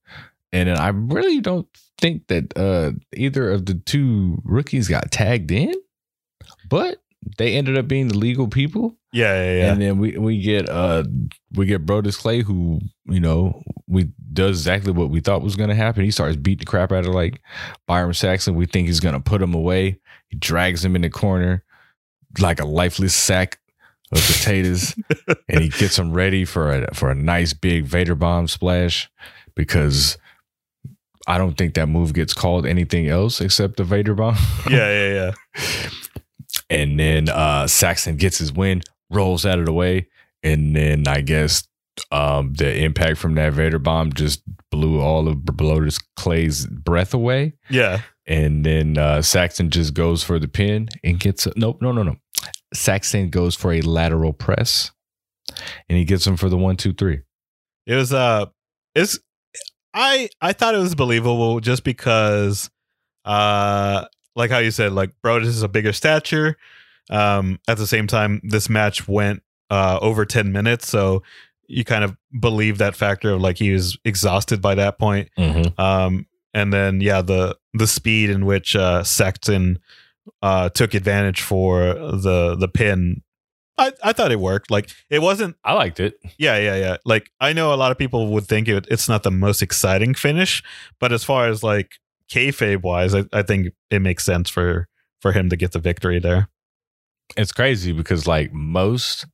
and 0.51 0.69
then 0.69 0.77
I 0.77 0.89
really 0.89 1.41
don't 1.41 1.67
think 1.99 2.27
that 2.27 2.57
uh 2.57 2.91
either 3.15 3.51
of 3.51 3.65
the 3.65 3.73
two 3.75 4.41
rookies 4.45 4.87
got 4.87 5.11
tagged 5.11 5.51
in, 5.51 5.73
but 6.69 7.01
they 7.37 7.53
ended 7.55 7.77
up 7.77 7.87
being 7.87 8.07
the 8.07 8.17
legal 8.17 8.47
people. 8.47 8.95
yeah 9.11 9.43
yeah 9.43 9.57
yeah 9.57 9.71
And 9.73 9.81
then 9.81 9.97
we 9.97 10.17
we 10.17 10.39
get 10.41 10.69
uh 10.69 11.03
we 11.53 11.65
get 11.65 11.85
Brodus 11.85 12.17
Clay 12.17 12.41
who 12.41 12.79
you 13.05 13.19
know 13.19 13.61
we 13.87 14.09
does 14.31 14.59
exactly 14.59 14.91
what 14.91 15.09
we 15.09 15.19
thought 15.19 15.41
was 15.41 15.55
gonna 15.55 15.75
happen. 15.75 16.03
He 16.03 16.11
starts 16.11 16.35
beating 16.35 16.59
the 16.59 16.65
crap 16.65 16.91
out 16.91 17.05
of 17.05 17.13
like 17.13 17.41
Byron 17.87 18.13
Saxton. 18.13 18.55
We 18.55 18.65
think 18.65 18.87
he's 18.87 18.99
gonna 18.99 19.19
put 19.19 19.41
him 19.41 19.53
away. 19.53 19.99
He 20.29 20.37
drags 20.37 20.83
him 20.85 20.95
in 20.95 21.01
the 21.01 21.09
corner 21.09 21.63
like 22.39 22.59
a 22.59 22.65
lifeless 22.65 23.15
sack 23.15 23.59
of 24.11 24.19
potatoes, 24.25 24.95
and 25.49 25.61
he 25.61 25.69
gets 25.69 25.97
him 25.99 26.13
ready 26.13 26.45
for 26.45 26.71
a 26.71 26.93
for 26.93 27.09
a 27.11 27.15
nice 27.15 27.53
big 27.53 27.85
Vader 27.85 28.15
bomb 28.15 28.47
splash 28.47 29.09
because. 29.55 30.17
I 31.27 31.37
don't 31.37 31.55
think 31.55 31.75
that 31.75 31.85
move 31.85 32.13
gets 32.13 32.33
called 32.33 32.65
anything 32.65 33.07
else 33.07 33.39
except 33.39 33.77
the 33.77 33.83
Vader 33.83 34.15
bomb. 34.15 34.35
yeah 34.67 34.89
yeah 34.89 35.13
yeah 35.55 35.61
And 36.69 36.99
then 36.99 37.29
uh 37.29 37.67
Saxton 37.67 38.17
gets 38.17 38.37
his 38.37 38.51
win, 38.53 38.81
rolls 39.09 39.45
out 39.45 39.59
of 39.59 39.65
the 39.65 39.73
way, 39.73 40.07
and 40.43 40.75
then 40.75 41.07
I 41.07 41.21
guess 41.21 41.67
um 42.11 42.53
the 42.53 42.83
impact 42.83 43.17
from 43.17 43.35
that 43.35 43.53
Vader 43.53 43.79
bomb 43.79 44.13
just 44.13 44.41
blew 44.71 45.01
all 45.01 45.27
of 45.27 45.37
Bloatus 45.37 45.99
Clay's 46.15 46.65
breath 46.67 47.13
away. 47.13 47.53
yeah 47.69 48.01
And 48.25 48.65
then 48.65 48.97
uh 48.97 49.21
Saxton 49.21 49.69
just 49.69 49.93
goes 49.93 50.23
for 50.23 50.39
the 50.39 50.47
pin 50.47 50.89
and 51.03 51.19
gets 51.19 51.45
a, 51.45 51.53
nope, 51.55 51.81
no, 51.81 51.91
no, 51.91 52.03
no. 52.03 52.15
Saxton 52.73 53.29
goes 53.29 53.55
for 53.55 53.73
a 53.73 53.81
lateral 53.81 54.31
press 54.31 54.91
and 55.89 55.97
he 55.97 56.05
gets 56.05 56.25
him 56.25 56.37
for 56.37 56.47
the 56.47 56.57
one, 56.57 56.77
two, 56.77 56.93
three. 56.93 57.21
It 57.85 57.95
was 57.95 58.13
uh 58.13 58.45
it's 58.95 59.19
I 59.93 60.29
I 60.39 60.53
thought 60.53 60.75
it 60.75 60.79
was 60.79 60.95
believable 60.95 61.59
just 61.59 61.83
because 61.83 62.69
uh 63.25 64.05
like 64.39 64.49
how 64.49 64.57
you 64.57 64.71
said 64.71 64.93
like 64.93 65.11
Brodus 65.21 65.47
is 65.47 65.61
a 65.61 65.67
bigger 65.67 65.93
stature. 65.93 66.57
Um, 67.11 67.59
at 67.67 67.77
the 67.77 67.85
same 67.85 68.07
time, 68.07 68.39
this 68.43 68.69
match 68.69 69.07
went 69.07 69.43
uh, 69.69 69.99
over 70.01 70.25
10 70.25 70.51
minutes. 70.51 70.87
So 70.87 71.23
you 71.67 71.83
kind 71.83 72.03
of 72.03 72.15
believe 72.39 72.77
that 72.77 72.95
factor 72.95 73.33
of 73.33 73.41
like 73.41 73.57
he 73.57 73.71
was 73.71 73.97
exhausted 74.05 74.61
by 74.61 74.75
that 74.75 74.97
point. 74.97 75.29
Mm-hmm. 75.37 75.79
Um, 75.79 76.25
and 76.53 76.73
then 76.73 77.01
yeah, 77.01 77.21
the 77.21 77.57
the 77.73 77.85
speed 77.85 78.29
in 78.29 78.45
which 78.45 78.75
uh, 78.75 79.03
Saxton 79.03 79.77
uh, 80.41 80.69
took 80.69 80.93
advantage 80.93 81.41
for 81.41 81.93
the 81.93 82.55
the 82.57 82.67
pin. 82.67 83.21
I, 83.77 83.93
I 84.03 84.13
thought 84.13 84.31
it 84.31 84.39
worked. 84.39 84.71
Like 84.71 84.89
it 85.09 85.21
wasn't. 85.21 85.57
I 85.63 85.73
liked 85.73 85.99
it. 85.99 86.15
Yeah, 86.37 86.57
yeah, 86.57 86.75
yeah. 86.75 86.97
Like 87.05 87.29
I 87.39 87.53
know 87.53 87.73
a 87.73 87.75
lot 87.75 87.91
of 87.91 87.97
people 87.97 88.27
would 88.29 88.47
think 88.47 88.67
it, 88.67 88.87
it's 88.89 89.07
not 89.07 89.23
the 89.23 89.31
most 89.31 89.61
exciting 89.61 90.15
finish, 90.15 90.63
but 90.99 91.11
as 91.11 91.23
far 91.23 91.47
as 91.47 91.61
like 91.61 91.91
kayfabe 92.31 92.81
wise, 92.83 93.13
I, 93.15 93.25
I 93.33 93.41
think 93.41 93.69
it 93.89 93.99
makes 94.01 94.23
sense 94.25 94.49
for 94.49 94.87
for 95.21 95.31
him 95.33 95.49
to 95.49 95.55
get 95.55 95.71
the 95.73 95.79
victory 95.79 96.19
there. 96.19 96.49
It's 97.37 97.51
crazy 97.51 97.91
because 97.91 98.25
like 98.27 98.53
most 98.53 99.25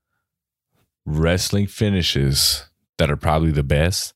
wrestling 1.06 1.68
finishes 1.68 2.66
that 2.98 3.12
are 3.12 3.18
probably 3.18 3.52
the 3.52 3.64
best 3.64 4.14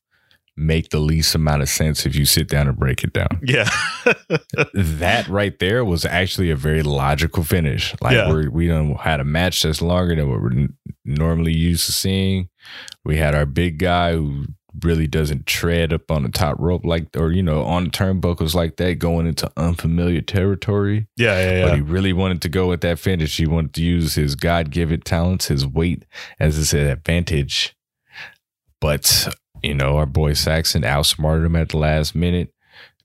make 0.56 0.90
the 0.90 0.98
least 0.98 1.34
amount 1.34 1.62
of 1.62 1.68
sense 1.70 2.04
if 2.04 2.14
you 2.14 2.26
sit 2.26 2.46
down 2.48 2.68
and 2.68 2.76
break 2.78 3.02
it 3.02 3.14
down. 3.14 3.28
Yeah. 3.42 3.70
that 4.74 5.26
right 5.28 5.58
there 5.58 5.84
was 5.86 6.04
actually 6.04 6.50
a 6.50 6.56
very 6.56 6.82
logical 6.82 7.44
finish. 7.44 7.94
Like 8.02 8.14
Yeah. 8.14 8.28
we're, 8.28 8.50
we 8.50 8.66
done 8.66 8.94
had 8.96 9.20
a 9.20 9.24
match 9.24 9.62
that's 9.62 9.80
longer 9.80 10.14
than 10.16 10.28
what 10.28 10.42
we're 10.42 10.52
n- 10.52 10.74
normally 11.04 11.52
used 11.54 11.86
to 11.86 11.92
seeing. 11.92 12.50
We 13.06 13.16
had 13.16 13.34
our 13.34 13.46
big 13.46 13.78
guy 13.78 14.12
who 14.12 14.46
really 14.82 15.06
doesn't 15.06 15.46
tread 15.46 15.92
up 15.92 16.10
on 16.10 16.22
the 16.22 16.28
top 16.28 16.56
rope 16.58 16.84
like, 16.84 17.08
or 17.16 17.32
you 17.32 17.42
know, 17.42 17.62
on 17.64 17.90
turnbuckles 17.90 18.54
like 18.54 18.76
that, 18.76 18.98
going 18.98 19.26
into 19.26 19.50
unfamiliar 19.56 20.20
territory. 20.20 21.08
Yeah, 21.16 21.58
yeah, 21.58 21.64
But 21.64 21.74
he 21.76 21.80
really 21.80 22.12
wanted 22.12 22.42
to 22.42 22.48
go 22.48 22.68
with 22.68 22.80
that 22.82 22.98
finish. 22.98 23.36
He 23.36 23.46
wanted 23.46 23.74
to 23.74 23.82
use 23.82 24.14
his 24.14 24.34
God 24.34 24.70
given 24.70 25.00
talents, 25.00 25.48
his 25.48 25.66
weight 25.66 26.04
as 26.38 26.56
his 26.56 26.72
advantage. 26.72 27.76
But, 28.80 29.34
you 29.62 29.74
know, 29.74 29.96
our 29.98 30.06
boy 30.06 30.32
Saxton 30.32 30.84
outsmarted 30.84 31.44
him 31.44 31.56
at 31.56 31.70
the 31.70 31.76
last 31.76 32.14
minute. 32.14 32.52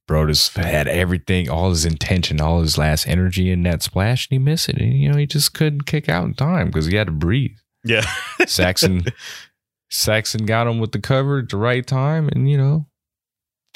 Brodus 0.07 0.55
had 0.55 0.87
everything, 0.87 1.49
all 1.49 1.71
his 1.71 1.83
intention, 1.83 2.39
all 2.39 2.61
his 2.61 2.77
last 2.77 3.07
energy 3.07 3.49
in 3.49 3.63
that 3.63 3.81
splash, 3.81 4.29
and 4.29 4.35
he 4.35 4.43
missed 4.43 4.69
it. 4.69 4.77
And, 4.77 4.93
you 4.93 5.11
know, 5.11 5.17
he 5.17 5.25
just 5.25 5.53
couldn't 5.53 5.87
kick 5.87 6.07
out 6.07 6.25
in 6.25 6.35
time 6.35 6.67
because 6.67 6.85
he 6.85 6.95
had 6.95 7.07
to 7.07 7.13
breathe. 7.13 7.57
Yeah. 7.83 8.05
Saxton 8.45 9.05
Saxton 9.95 10.45
got 10.45 10.67
him 10.67 10.79
with 10.79 10.91
the 10.91 10.99
cover 10.99 11.39
at 11.39 11.49
the 11.49 11.57
right 11.57 11.85
time, 11.85 12.29
and 12.29 12.49
you 12.49 12.57
know, 12.57 12.85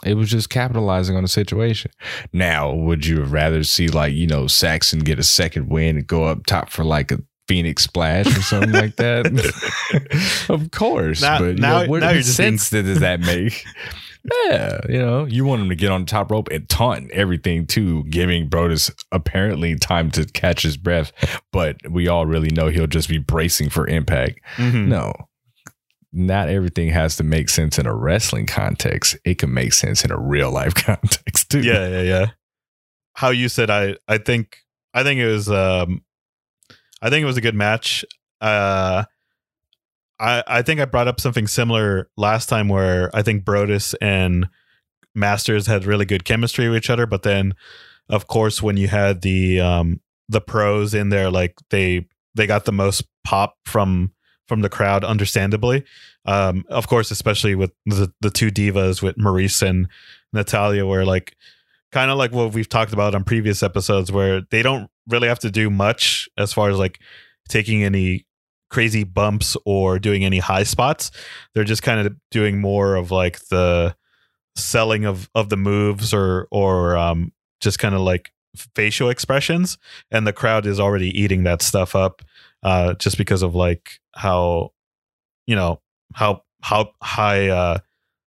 it 0.06 0.16
was 0.16 0.30
just 0.30 0.50
capitalizing 0.50 1.16
on 1.16 1.24
the 1.24 1.28
situation. 1.30 1.92
Now, 2.34 2.74
would 2.74 3.06
you 3.06 3.24
rather 3.24 3.64
see 3.64 3.88
like 3.88 4.14
you 4.14 4.28
know 4.28 4.48
Saxton 4.48 5.00
get 5.00 5.20
a 5.20 5.24
second 5.24 5.70
win 5.70 5.98
and 5.98 6.08
go 6.08 6.24
up 6.26 6.46
top 6.46 6.70
for 6.70 6.84
like 6.84 7.12
a 7.12 7.20
Phoenix 7.48 7.84
splash 7.84 8.28
or 8.28 8.42
something 8.42 8.72
like 8.72 8.96
that? 8.98 9.26
of 10.50 10.72
course, 10.72 11.22
Now- 11.22 11.40
but 11.40 11.46
you 11.56 11.62
now- 11.62 11.84
know, 11.84 11.90
what 11.90 12.02
now 12.02 12.14
just 12.14 12.38
being- 12.38 12.58
sense 12.58 12.70
does 12.70 13.00
that 13.00 13.20
make? 13.22 13.66
Yeah, 14.50 14.82
you 14.90 15.00
know, 15.00 15.24
you 15.24 15.46
want 15.46 15.62
him 15.62 15.70
to 15.70 15.76
get 15.76 15.92
on 15.92 16.02
the 16.02 16.06
top 16.06 16.30
rope 16.30 16.50
and 16.52 16.68
taunt 16.68 17.10
everything 17.12 17.66
too, 17.66 18.04
giving 18.10 18.50
Brodus 18.50 18.92
apparently 19.14 19.76
time 19.78 20.12
to 20.12 20.26
catch 20.26 20.62
his 20.62 20.76
breath. 20.76 21.14
But 21.54 21.78
we 21.90 22.10
all 22.10 22.26
really 22.26 22.50
know 22.50 22.68
he'll 22.68 22.86
just 22.86 23.08
be 23.08 23.18
bracing 23.18 23.70
for 23.70 23.88
impact. 23.88 24.42
Mhm. 24.58 24.88
No, 24.88 25.14
not 26.12 26.50
everything 26.50 26.90
has 26.90 27.16
to 27.18 27.24
make 27.24 27.50
sense 27.50 27.78
in 27.78 27.86
a 27.86 27.94
wrestling 27.94 28.46
context. 28.46 29.16
It 29.26 29.38
can 29.38 29.54
make 29.54 29.74
sense 29.74 30.04
in 30.04 30.12
a 30.12 30.18
real 30.20 30.52
life 30.52 30.74
context 30.76 31.52
too. 31.52 31.62
yeah 31.62 31.88
yeah 31.88 32.02
yeah 32.02 32.26
how 33.14 33.30
you 33.30 33.50
said 33.50 33.70
i 33.70 33.96
i 34.08 34.18
think 34.18 34.60
i 34.94 35.04
think 35.04 35.20
it 35.20 35.28
was 35.28 35.50
um 35.50 36.02
i 37.02 37.10
think 37.10 37.22
it 37.22 37.26
was 37.26 37.36
a 37.38 37.42
good 37.42 37.56
match 37.56 38.06
uh 38.40 39.04
i 40.20 40.44
i 40.48 40.62
think 40.62 40.80
i 40.80 40.86
brought 40.86 41.08
up 41.08 41.20
something 41.20 41.46
similar 41.46 42.10
last 42.16 42.48
time 42.48 42.70
where 42.70 43.14
i 43.14 43.22
think 43.22 43.44
brodus 43.44 43.94
and 44.02 44.48
masters 45.16 45.68
had 45.68 45.84
really 45.86 46.06
good 46.06 46.24
chemistry 46.24 46.70
with 46.70 46.78
each 46.78 46.90
other 46.90 47.06
but 47.06 47.24
then 47.24 47.54
of 48.08 48.28
course 48.28 48.62
when 48.62 48.78
you 48.78 48.88
had 48.88 49.22
the 49.22 49.60
um 49.60 50.00
the 50.30 50.40
pros 50.40 50.94
in 50.94 51.10
there 51.10 51.30
like 51.30 51.56
they 51.72 52.06
they 52.36 52.48
got 52.48 52.64
the 52.64 52.72
most 52.72 53.04
pop 53.26 53.56
from 53.66 54.14
from 54.50 54.62
the 54.62 54.70
crowd 54.70 55.06
understandably. 55.06 55.86
Um 56.26 56.66
of 56.68 56.88
course 56.88 57.12
especially 57.12 57.56
with 57.56 57.72
the 57.86 58.12
the 58.20 58.30
two 58.30 58.52
divas 58.52 59.02
with 59.02 59.16
maryse 59.16 59.62
and 59.62 59.88
natalya 60.34 60.86
where 60.86 61.06
like 61.06 61.36
kind 61.92 62.12
of 62.12 62.18
like 62.18 62.32
what 62.32 62.54
we've 62.54 62.70
talked 62.70 62.94
about 62.94 63.16
on 63.16 63.24
previous 63.24 63.64
episodes 63.64 64.12
where 64.12 64.42
they 64.52 64.62
don't 64.62 64.90
really 65.08 65.28
have 65.28 65.40
to 65.40 65.50
do 65.50 65.70
much 65.70 66.30
as 66.38 66.54
far 66.54 66.70
as 66.70 66.78
like 66.78 67.00
taking 67.48 67.84
any 67.84 68.26
crazy 68.70 69.04
bumps 69.04 69.58
or 69.66 69.98
doing 69.98 70.24
any 70.24 70.38
high 70.38 70.64
spots. 70.64 71.12
They're 71.54 71.64
just 71.64 71.84
kind 71.84 72.06
of 72.06 72.16
doing 72.30 72.60
more 72.60 72.96
of 72.96 73.12
like 73.12 73.40
the 73.48 73.96
selling 74.56 75.06
of 75.06 75.30
of 75.34 75.50
the 75.50 75.58
moves 75.58 76.14
or 76.14 76.48
or 76.52 76.98
um 76.98 77.32
just 77.62 77.80
kind 77.80 77.96
of 77.96 78.02
like 78.02 78.32
facial 78.76 79.10
expressions. 79.10 79.78
And 80.12 80.26
the 80.26 80.34
crowd 80.34 80.66
is 80.66 80.80
already 80.80 81.10
eating 81.20 81.44
that 81.44 81.62
stuff 81.62 81.96
up 81.96 82.22
uh 82.64 82.94
just 82.96 83.18
because 83.18 83.42
of 83.42 83.56
like 83.56 84.00
how 84.16 84.72
you 85.48 85.56
know 85.56 85.82
how 86.14 86.44
how 86.62 86.92
high 87.02 87.48
uh 87.50 87.78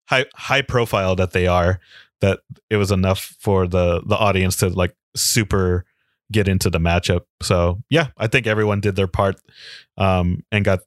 high 0.08 0.24
high 0.34 0.62
profile 0.62 1.14
that 1.16 1.32
they 1.32 1.46
are 1.46 1.80
that 2.20 2.40
it 2.70 2.76
was 2.76 2.90
enough 2.90 3.34
for 3.40 3.66
the 3.66 4.00
the 4.06 4.16
audience 4.16 4.56
to 4.56 4.68
like 4.68 4.94
super 5.16 5.84
get 6.30 6.48
into 6.48 6.70
the 6.70 6.78
matchup 6.78 7.22
so 7.42 7.82
yeah 7.90 8.08
i 8.16 8.26
think 8.26 8.46
everyone 8.46 8.80
did 8.80 8.96
their 8.96 9.06
part 9.06 9.36
um 9.98 10.42
and 10.50 10.64
got 10.64 10.80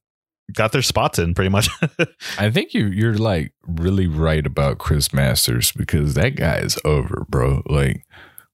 got 0.53 0.71
their 0.71 0.81
spots 0.81 1.19
in 1.19 1.33
pretty 1.33 1.49
much 1.49 1.69
I 2.37 2.49
think 2.51 2.73
you 2.73 2.87
you're 2.87 3.17
like 3.17 3.53
really 3.67 4.05
right 4.07 4.45
about 4.45 4.77
Chris 4.77 5.11
Masters 5.13 5.71
because 5.71 6.13
that 6.13 6.35
guy 6.35 6.57
is 6.57 6.77
over, 6.85 7.25
bro. 7.27 7.63
Like 7.65 8.05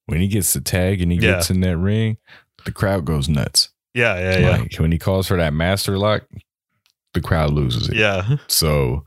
when 0.05 0.21
he 0.21 0.29
gets 0.29 0.53
the 0.53 0.61
tag 0.61 1.01
and 1.01 1.11
he 1.11 1.17
Yeah. 1.17 1.33
gets 1.33 1.49
in 1.49 1.59
that 1.61 1.75
ring, 1.77 2.15
the 2.63 2.71
crowd 2.71 3.03
goes 3.03 3.27
nuts. 3.27 3.71
Yeah 3.93 4.17
yeah 4.17 4.37
yeah 4.37 4.63
when 4.79 4.91
he 4.91 4.97
calls 4.97 5.27
for 5.27 5.37
that 5.37 5.53
master 5.53 5.97
lock, 5.97 6.23
the 7.13 7.21
crowd 7.21 7.51
loses 7.51 7.89
it. 7.89 7.95
yeah 7.97 8.37
So 8.47 9.05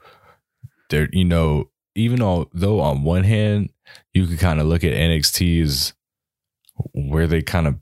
there, 0.91 1.09
you 1.12 1.24
know, 1.24 1.70
even 1.95 2.18
though 2.20 2.49
though 2.53 2.80
on 2.80 3.05
one 3.05 3.24
hand 3.24 3.70
you 4.12 4.26
could 4.26 4.39
kind 4.39 4.61
of 4.61 4.66
look 4.66 4.85
at 4.85 4.93
NXT 4.93 5.62
as 5.62 5.93
where 6.93 7.26
they 7.26 7.41
kind 7.43 7.66
of 7.66 7.76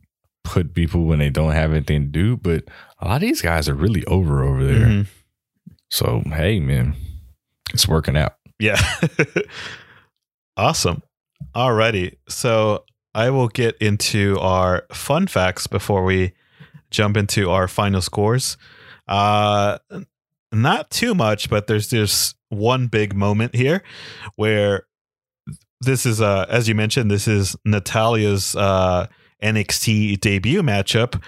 put 0.44 0.74
people 0.74 1.04
when 1.04 1.18
they 1.18 1.30
don't 1.30 1.52
have 1.52 1.72
anything 1.72 2.02
to 2.02 2.08
do, 2.08 2.36
but 2.36 2.64
a 2.98 3.06
lot 3.08 3.16
of 3.16 3.20
these 3.22 3.40
guys 3.42 3.68
are 3.68 3.74
really 3.74 4.04
over 4.06 4.42
over 4.44 4.64
there. 4.64 4.86
Mhm. 4.86 5.06
So 5.90 6.22
hey, 6.26 6.60
man, 6.60 6.94
it's 7.72 7.88
working 7.88 8.16
out. 8.16 8.34
Yeah. 8.58 8.80
awesome. 10.56 11.02
Alrighty. 11.54 12.16
So 12.28 12.84
I 13.14 13.30
will 13.30 13.48
get 13.48 13.76
into 13.78 14.38
our 14.40 14.84
fun 14.92 15.26
facts 15.26 15.66
before 15.66 16.04
we 16.04 16.32
jump 16.92 17.16
into 17.16 17.50
our 17.50 17.68
final 17.68 18.00
scores. 18.00 18.56
Uh 19.08 19.78
not 20.52 20.90
too 20.90 21.14
much, 21.14 21.48
but 21.48 21.66
there's 21.66 21.88
just 21.88 22.36
one 22.50 22.86
big 22.86 23.14
moment 23.14 23.54
here 23.54 23.82
where 24.36 24.86
this 25.80 26.06
is 26.06 26.20
uh 26.20 26.46
as 26.48 26.68
you 26.68 26.74
mentioned, 26.74 27.10
this 27.10 27.26
is 27.26 27.56
Natalya's 27.66 28.54
uh 28.54 29.06
NXT 29.42 30.20
debut 30.20 30.62
matchup. 30.62 31.20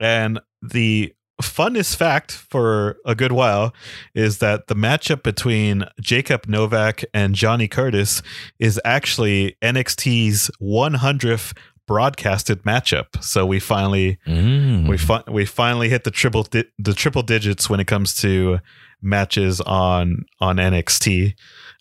And 0.00 0.40
the 0.62 1.14
funnest 1.42 1.96
fact 1.96 2.32
for 2.32 2.96
a 3.04 3.14
good 3.14 3.32
while 3.32 3.74
is 4.14 4.38
that 4.38 4.68
the 4.68 4.74
matchup 4.74 5.22
between 5.22 5.84
Jacob 6.00 6.48
Novak 6.48 7.04
and 7.12 7.34
Johnny 7.34 7.68
Curtis 7.68 8.22
is 8.58 8.80
actually 8.84 9.56
NXT's 9.60 10.50
100th 10.60 11.52
broadcasted 11.92 12.62
matchup. 12.62 13.22
So 13.22 13.44
we 13.44 13.60
finally 13.60 14.18
Mm. 14.26 14.88
we 14.88 14.96
fi- 14.98 15.24
we 15.28 15.44
finally 15.44 15.88
hit 15.90 16.04
the 16.04 16.10
triple 16.10 16.42
di- 16.44 16.64
the 16.78 16.94
triple 16.94 17.22
digits 17.22 17.68
when 17.68 17.80
it 17.80 17.86
comes 17.86 18.14
to 18.22 18.60
matches 19.02 19.60
on 19.60 20.24
on 20.40 20.56
NXT. 20.56 21.34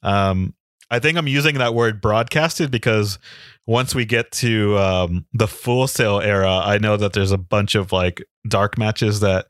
Um, 0.03 0.53
I 0.89 0.99
think 0.99 1.17
I'm 1.17 1.27
using 1.27 1.55
that 1.59 1.73
word 1.73 2.01
broadcasted 2.01 2.69
because 2.71 3.19
once 3.65 3.95
we 3.95 4.03
get 4.05 4.31
to 4.33 4.77
um, 4.77 5.25
the 5.33 5.47
Full 5.47 5.87
Sail 5.87 6.19
era, 6.19 6.57
I 6.65 6.77
know 6.79 6.97
that 6.97 7.13
there's 7.13 7.31
a 7.31 7.37
bunch 7.37 7.75
of 7.75 7.91
like 7.93 8.21
dark 8.47 8.77
matches 8.77 9.21
that 9.21 9.45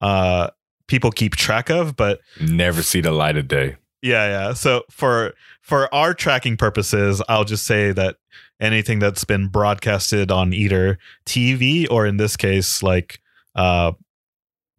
uh, 0.00 0.50
people 0.86 1.10
keep 1.10 1.34
track 1.34 1.68
of, 1.70 1.96
but 1.96 2.20
Never 2.40 2.82
see 2.82 3.00
the 3.00 3.10
light 3.10 3.36
of 3.36 3.48
day. 3.48 3.74
yeah, 4.02 4.28
yeah. 4.28 4.52
So 4.54 4.82
for 4.90 5.32
for 5.62 5.92
our 5.92 6.14
tracking 6.14 6.56
purposes, 6.56 7.20
I'll 7.28 7.44
just 7.44 7.66
say 7.66 7.90
that 7.92 8.16
anything 8.60 8.98
that's 8.98 9.24
been 9.24 9.48
broadcasted 9.48 10.30
on 10.30 10.52
either 10.52 10.98
TV 11.26 11.86
or 11.90 12.06
in 12.06 12.16
this 12.16 12.36
case, 12.36 12.82
like 12.82 13.20
uh 13.54 13.92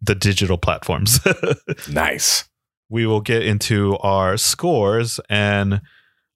the 0.00 0.14
digital 0.14 0.58
platforms. 0.58 1.20
Nice. 1.90 2.44
we 2.88 3.04
will 3.06 3.20
get 3.20 3.42
into 3.44 3.96
our 3.98 4.36
scores 4.36 5.20
and 5.28 5.80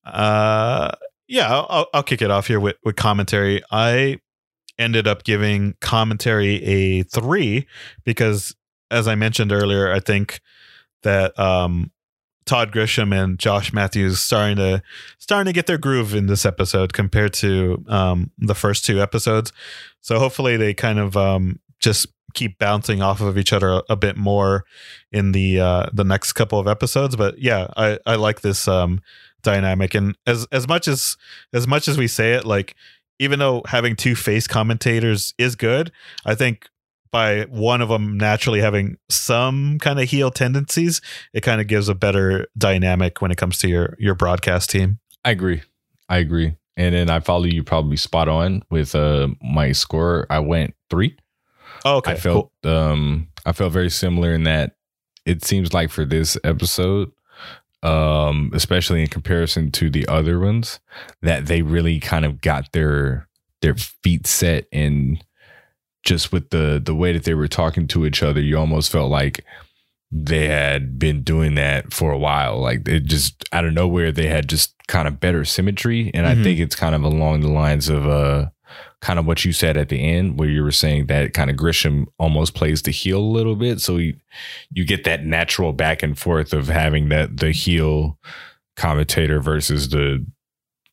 uh 0.04 0.90
yeah, 1.28 1.48
I'll, 1.50 1.86
I'll- 1.94 2.02
kick 2.02 2.20
it 2.20 2.30
off 2.30 2.46
here 2.48 2.60
with, 2.60 2.76
with 2.84 2.96
commentary. 2.96 3.62
I 3.70 4.18
ended 4.78 5.06
up 5.06 5.24
giving 5.24 5.74
commentary 5.80 6.62
a 6.64 7.02
three 7.04 7.66
because, 8.04 8.54
as 8.90 9.06
I 9.08 9.14
mentioned 9.14 9.52
earlier, 9.52 9.90
I 9.92 10.00
think 10.00 10.40
that 11.04 11.38
um, 11.38 11.90
Todd 12.44 12.72
Grisham 12.72 13.14
and 13.14 13.38
Josh 13.38 13.72
Matthews 13.72 14.20
starting 14.20 14.56
to 14.56 14.82
starting 15.18 15.50
to 15.50 15.54
get 15.54 15.66
their 15.66 15.78
groove 15.78 16.14
in 16.14 16.26
this 16.26 16.44
episode 16.44 16.92
compared 16.92 17.32
to 17.34 17.84
um, 17.88 18.30
the 18.38 18.54
first 18.54 18.84
two 18.84 19.00
episodes. 19.00 19.52
So 20.00 20.18
hopefully 20.18 20.56
they 20.56 20.74
kind 20.74 20.98
of 20.98 21.16
um, 21.16 21.60
just 21.78 22.06
keep 22.34 22.58
bouncing 22.58 23.02
off 23.02 23.20
of 23.20 23.36
each 23.38 23.52
other 23.52 23.68
a, 23.68 23.82
a 23.90 23.96
bit 23.96 24.16
more 24.16 24.64
in 25.10 25.32
the 25.32 25.60
uh, 25.60 25.86
the 25.92 26.04
next 26.04 26.32
couple 26.32 26.58
of 26.58 26.66
episodes. 26.66 27.16
But 27.16 27.38
yeah, 27.38 27.68
I 27.76 27.98
I 28.06 28.16
like 28.16 28.40
this 28.40 28.66
um, 28.66 29.00
dynamic, 29.42 29.94
and 29.94 30.16
as 30.26 30.46
as 30.52 30.66
much 30.66 30.88
as 30.88 31.16
as 31.52 31.66
much 31.66 31.88
as 31.88 31.98
we 31.98 32.08
say 32.08 32.32
it, 32.32 32.44
like 32.44 32.74
even 33.18 33.38
though 33.38 33.62
having 33.66 33.94
two 33.94 34.16
face 34.16 34.46
commentators 34.46 35.34
is 35.38 35.54
good, 35.54 35.92
I 36.24 36.34
think 36.34 36.68
by 37.12 37.42
one 37.42 37.80
of 37.80 37.88
them 37.88 38.16
naturally 38.16 38.60
having 38.60 38.96
some 39.08 39.78
kind 39.78 40.00
of 40.00 40.08
heel 40.08 40.30
tendencies, 40.30 41.00
it 41.32 41.42
kind 41.42 41.60
of 41.60 41.68
gives 41.68 41.88
a 41.88 41.94
better 41.94 42.48
dynamic 42.58 43.20
when 43.22 43.30
it 43.30 43.36
comes 43.36 43.58
to 43.58 43.68
your 43.68 43.96
your 43.98 44.14
broadcast 44.14 44.70
team. 44.70 44.98
I 45.24 45.30
agree. 45.30 45.62
I 46.08 46.18
agree. 46.18 46.56
And 46.76 46.94
then 46.94 47.10
I 47.10 47.20
follow 47.20 47.44
you 47.44 47.62
probably 47.62 47.96
spot 47.96 48.28
on 48.28 48.62
with 48.70 48.94
uh 48.94 49.28
my 49.42 49.72
score. 49.72 50.26
I 50.30 50.40
went 50.40 50.74
three. 50.90 51.16
Oh, 51.84 51.98
okay. 51.98 52.12
I 52.12 52.14
felt 52.16 52.50
um 52.64 53.28
I 53.46 53.52
felt 53.52 53.72
very 53.72 53.90
similar 53.90 54.34
in 54.34 54.44
that 54.44 54.76
it 55.24 55.44
seems 55.44 55.72
like 55.72 55.90
for 55.90 56.04
this 56.04 56.36
episode, 56.42 57.12
um, 57.82 58.50
especially 58.54 59.02
in 59.02 59.08
comparison 59.08 59.70
to 59.72 59.90
the 59.90 60.06
other 60.08 60.38
ones, 60.38 60.80
that 61.20 61.46
they 61.46 61.62
really 61.62 62.00
kind 62.00 62.24
of 62.24 62.40
got 62.40 62.72
their 62.72 63.28
their 63.60 63.74
feet 63.74 64.26
set 64.26 64.66
and 64.72 65.24
just 66.02 66.32
with 66.32 66.50
the 66.50 66.80
the 66.84 66.94
way 66.94 67.12
that 67.12 67.24
they 67.24 67.34
were 67.34 67.48
talking 67.48 67.86
to 67.88 68.06
each 68.06 68.22
other, 68.22 68.40
you 68.40 68.58
almost 68.58 68.90
felt 68.90 69.10
like 69.10 69.44
they 70.10 70.48
had 70.48 70.98
been 70.98 71.22
doing 71.22 71.54
that 71.54 71.92
for 71.92 72.12
a 72.12 72.18
while. 72.18 72.58
Like 72.60 72.86
it 72.86 73.04
just 73.04 73.44
out 73.52 73.64
of 73.64 73.72
nowhere, 73.72 74.12
they 74.12 74.26
had 74.26 74.48
just 74.48 74.74
kind 74.88 75.08
of 75.08 75.20
better 75.20 75.44
symmetry. 75.44 76.10
And 76.12 76.26
Mhm. 76.26 76.30
I 76.40 76.42
think 76.42 76.60
it's 76.60 76.76
kind 76.76 76.94
of 76.94 77.02
along 77.02 77.40
the 77.40 77.48
lines 77.48 77.88
of 77.88 78.06
uh 78.06 78.48
kind 79.00 79.18
of 79.18 79.26
what 79.26 79.44
you 79.44 79.52
said 79.52 79.76
at 79.76 79.88
the 79.88 79.98
end, 80.00 80.38
where 80.38 80.48
you 80.48 80.62
were 80.62 80.70
saying 80.70 81.06
that 81.06 81.34
kind 81.34 81.50
of 81.50 81.56
Grisham 81.56 82.06
almost 82.18 82.54
plays 82.54 82.82
the 82.82 82.90
heel 82.92 83.18
a 83.18 83.34
little 83.36 83.56
bit. 83.56 83.80
So 83.80 83.96
you 83.96 84.16
you 84.70 84.84
get 84.84 85.04
that 85.04 85.24
natural 85.24 85.72
back 85.72 86.02
and 86.02 86.18
forth 86.18 86.52
of 86.52 86.68
having 86.68 87.08
that 87.08 87.38
the 87.38 87.52
heel 87.52 88.18
commentator 88.76 89.40
versus 89.40 89.88
the 89.90 90.24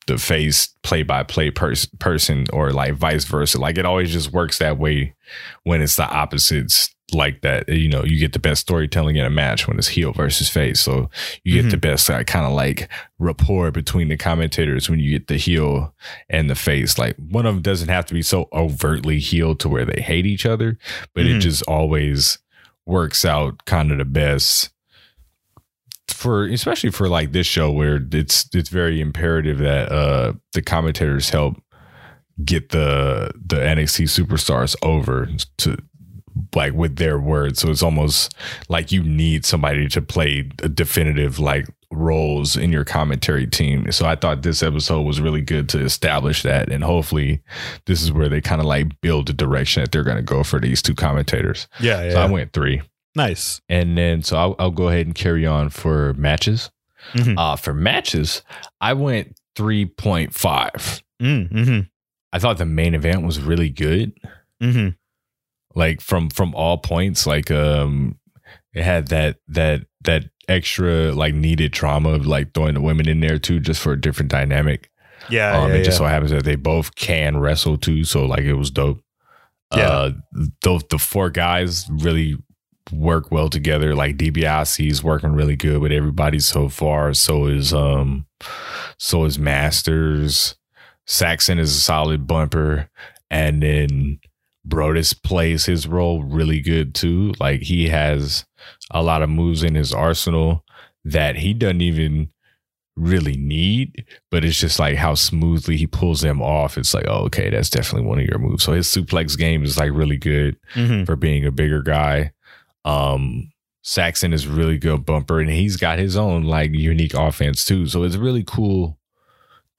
the 0.09 0.17
face 0.17 0.67
play 0.83 1.01
by 1.03 1.23
play 1.23 1.49
person 1.51 2.45
or 2.53 2.71
like 2.71 2.93
vice 2.95 3.23
versa. 3.25 3.59
Like 3.59 3.77
it 3.77 3.85
always 3.85 4.11
just 4.11 4.31
works 4.33 4.57
that 4.59 4.77
way 4.77 5.15
when 5.63 5.81
it's 5.81 5.95
the 5.95 6.07
opposites 6.07 6.93
like 7.13 7.41
that. 7.41 7.67
You 7.69 7.89
know, 7.89 8.03
you 8.03 8.19
get 8.19 8.33
the 8.33 8.39
best 8.39 8.61
storytelling 8.61 9.15
in 9.15 9.25
a 9.25 9.29
match 9.31 9.67
when 9.67 9.77
it's 9.79 9.87
heel 9.87 10.11
versus 10.13 10.49
face. 10.49 10.81
So 10.81 11.09
you 11.43 11.61
get 11.61 11.71
the 11.71 11.77
best 11.77 12.09
uh, 12.09 12.23
kind 12.23 12.45
of 12.45 12.51
like 12.51 12.87
rapport 13.17 13.71
between 13.71 14.09
the 14.09 14.17
commentators 14.17 14.89
when 14.89 14.99
you 14.99 15.11
get 15.17 15.27
the 15.27 15.37
heel 15.37 15.93
and 16.29 16.49
the 16.49 16.55
face. 16.55 16.97
Like 16.99 17.15
one 17.17 17.45
of 17.45 17.55
them 17.55 17.63
doesn't 17.63 17.89
have 17.89 18.05
to 18.07 18.13
be 18.13 18.21
so 18.21 18.47
overtly 18.53 19.19
heel 19.19 19.55
to 19.55 19.69
where 19.69 19.85
they 19.85 20.01
hate 20.01 20.25
each 20.27 20.45
other, 20.45 20.77
but 21.15 21.25
it 21.25 21.37
Mhm. 21.37 21.41
just 21.41 21.63
always 21.63 22.37
works 22.85 23.23
out 23.25 23.65
kind 23.65 23.91
of 23.91 23.97
the 23.99 24.05
best 24.05 24.69
for 26.13 26.45
especially 26.45 26.91
for 26.91 27.07
like 27.07 27.31
this 27.31 27.47
show 27.47 27.71
where 27.71 27.99
it's 28.11 28.49
it's 28.53 28.69
very 28.69 29.01
imperative 29.01 29.59
that 29.59 29.91
uh 29.91 30.33
the 30.53 30.61
commentators 30.61 31.29
help 31.29 31.61
get 32.43 32.69
the 32.69 33.31
the 33.35 33.57
NXT 33.57 34.05
superstars 34.05 34.75
over 34.81 35.27
to 35.57 35.77
like 36.55 36.73
with 36.73 36.95
their 36.95 37.19
words. 37.19 37.59
So 37.59 37.69
it's 37.69 37.83
almost 37.83 38.33
like 38.69 38.91
you 38.91 39.03
need 39.03 39.45
somebody 39.45 39.87
to 39.89 40.01
play 40.01 40.49
a 40.63 40.69
definitive 40.69 41.39
like 41.39 41.67
roles 41.91 42.55
in 42.55 42.71
your 42.71 42.85
commentary 42.85 43.47
team. 43.47 43.91
So 43.91 44.05
i 44.05 44.15
thought 44.15 44.43
this 44.43 44.61
episode 44.61 45.01
was 45.01 45.19
really 45.19 45.41
good 45.41 45.67
to 45.69 45.79
establish 45.79 46.43
that 46.43 46.71
and 46.71 46.83
hopefully 46.83 47.41
this 47.85 48.01
is 48.01 48.11
where 48.11 48.29
they 48.29 48.41
kind 48.41 48.61
of 48.61 48.67
like 48.67 49.01
build 49.01 49.27
the 49.27 49.33
direction 49.33 49.81
that 49.81 49.91
they're 49.91 50.03
going 50.03 50.17
to 50.17 50.23
go 50.23 50.43
for 50.43 50.59
these 50.59 50.81
two 50.81 50.93
commentators. 50.93 51.67
Yeah, 51.79 52.03
yeah. 52.03 52.11
so 52.11 52.21
i 52.21 52.25
went 52.25 52.53
three 52.53 52.81
nice. 53.15 53.61
and 53.69 53.97
then 53.97 54.21
so 54.21 54.37
I'll, 54.37 54.55
I'll 54.59 54.71
go 54.71 54.89
ahead 54.89 55.05
and 55.05 55.15
carry 55.15 55.45
on 55.45 55.69
for 55.69 56.13
matches. 56.15 56.71
Mhm. 57.13 57.35
Uh, 57.37 57.55
for 57.55 57.73
matches, 57.73 58.43
I 58.81 58.93
went 58.93 59.39
three 59.55 59.85
point 59.85 60.33
five. 60.33 61.01
Mm, 61.21 61.51
mm-hmm. 61.51 61.79
I 62.31 62.39
thought 62.39 62.57
the 62.57 62.65
main 62.65 62.93
event 62.93 63.25
was 63.25 63.39
really 63.39 63.69
good. 63.69 64.13
Mm-hmm. 64.61 64.89
Like 65.75 66.01
from 66.01 66.29
from 66.29 66.53
all 66.55 66.77
points, 66.77 67.25
like 67.25 67.51
um, 67.51 68.19
it 68.73 68.83
had 68.83 69.07
that 69.07 69.37
that 69.47 69.85
that 70.03 70.25
extra 70.47 71.11
like 71.11 71.33
needed 71.33 71.71
drama 71.71 72.09
of 72.09 72.25
like 72.25 72.53
throwing 72.53 72.73
the 72.73 72.81
women 72.81 73.07
in 73.07 73.19
there 73.19 73.39
too, 73.39 73.59
just 73.59 73.81
for 73.81 73.93
a 73.93 74.01
different 74.01 74.31
dynamic. 74.31 74.89
Yeah, 75.29 75.57
um, 75.57 75.69
yeah, 75.69 75.75
it 75.75 75.83
just 75.83 75.95
yeah. 75.95 76.05
so 76.07 76.11
happens 76.11 76.31
that 76.31 76.43
they 76.43 76.55
both 76.55 76.95
can 76.95 77.37
wrestle 77.37 77.77
too, 77.77 78.03
so 78.03 78.25
like 78.25 78.41
it 78.41 78.53
was 78.55 78.71
dope. 78.71 79.01
Yeah. 79.75 79.89
Uh, 79.89 80.11
the 80.61 80.81
the 80.89 80.97
four 80.97 81.29
guys 81.29 81.87
really 81.89 82.37
work 82.91 83.31
well 83.31 83.49
together. 83.49 83.95
Like 83.95 84.17
DiBiase's 84.17 85.03
working 85.03 85.33
really 85.33 85.55
good 85.55 85.79
with 85.81 85.91
everybody 85.91 86.39
so 86.39 86.69
far. 86.69 87.13
So 87.13 87.45
is 87.45 87.73
um, 87.73 88.25
so 88.97 89.25
is 89.25 89.39
Masters. 89.39 90.55
Saxton 91.07 91.57
is 91.59 91.75
a 91.75 91.79
solid 91.79 92.27
bumper, 92.27 92.89
and 93.31 93.63
then 93.63 94.19
Brodus 94.67 95.13
plays 95.23 95.65
his 95.65 95.87
role 95.87 96.23
really 96.23 96.59
good 96.61 96.93
too. 96.93 97.33
Like 97.39 97.61
he 97.61 97.87
has 97.89 98.45
a 98.91 99.01
lot 99.01 99.23
of 99.23 99.29
moves 99.29 99.63
in 99.63 99.73
his 99.75 99.93
arsenal 99.93 100.63
that 101.05 101.37
he 101.37 101.53
doesn't 101.53 101.81
even 101.81 102.29
really 102.95 103.37
need, 103.37 104.05
but 104.29 104.43
it's 104.43 104.59
just 104.59 104.77
like 104.77 104.97
how 104.97 105.15
smoothly 105.15 105.77
he 105.77 105.87
pulls 105.87 106.21
them 106.21 106.41
off. 106.41 106.77
It's 106.77 106.93
like, 106.93 107.05
oh, 107.07 107.23
okay, 107.25 107.49
that's 107.49 107.69
definitely 107.69 108.07
one 108.07 108.19
of 108.19 108.25
your 108.25 108.37
moves. 108.39 108.63
So 108.63 108.73
his 108.73 108.87
suplex 108.87 109.37
game 109.37 109.63
is 109.63 109.77
like 109.77 109.91
really 109.93 110.17
good 110.17 110.57
Mhm. 110.75 111.05
for 111.05 111.15
being 111.15 111.45
a 111.45 111.51
bigger 111.51 111.81
guy. 111.81 112.33
Um, 112.89 113.51
Saxton 113.83 114.33
is 114.33 114.47
really 114.47 114.77
good 114.77 115.05
bumper, 115.05 115.39
and 115.39 115.49
he's 115.49 115.77
got 115.77 115.99
his 115.99 116.17
own 116.17 116.43
like 116.43 116.71
unique 116.73 117.13
offense 117.13 117.65
too. 117.65 117.87
So 117.87 118.03
it's 118.03 118.15
really 118.15 118.43
cool 118.43 118.97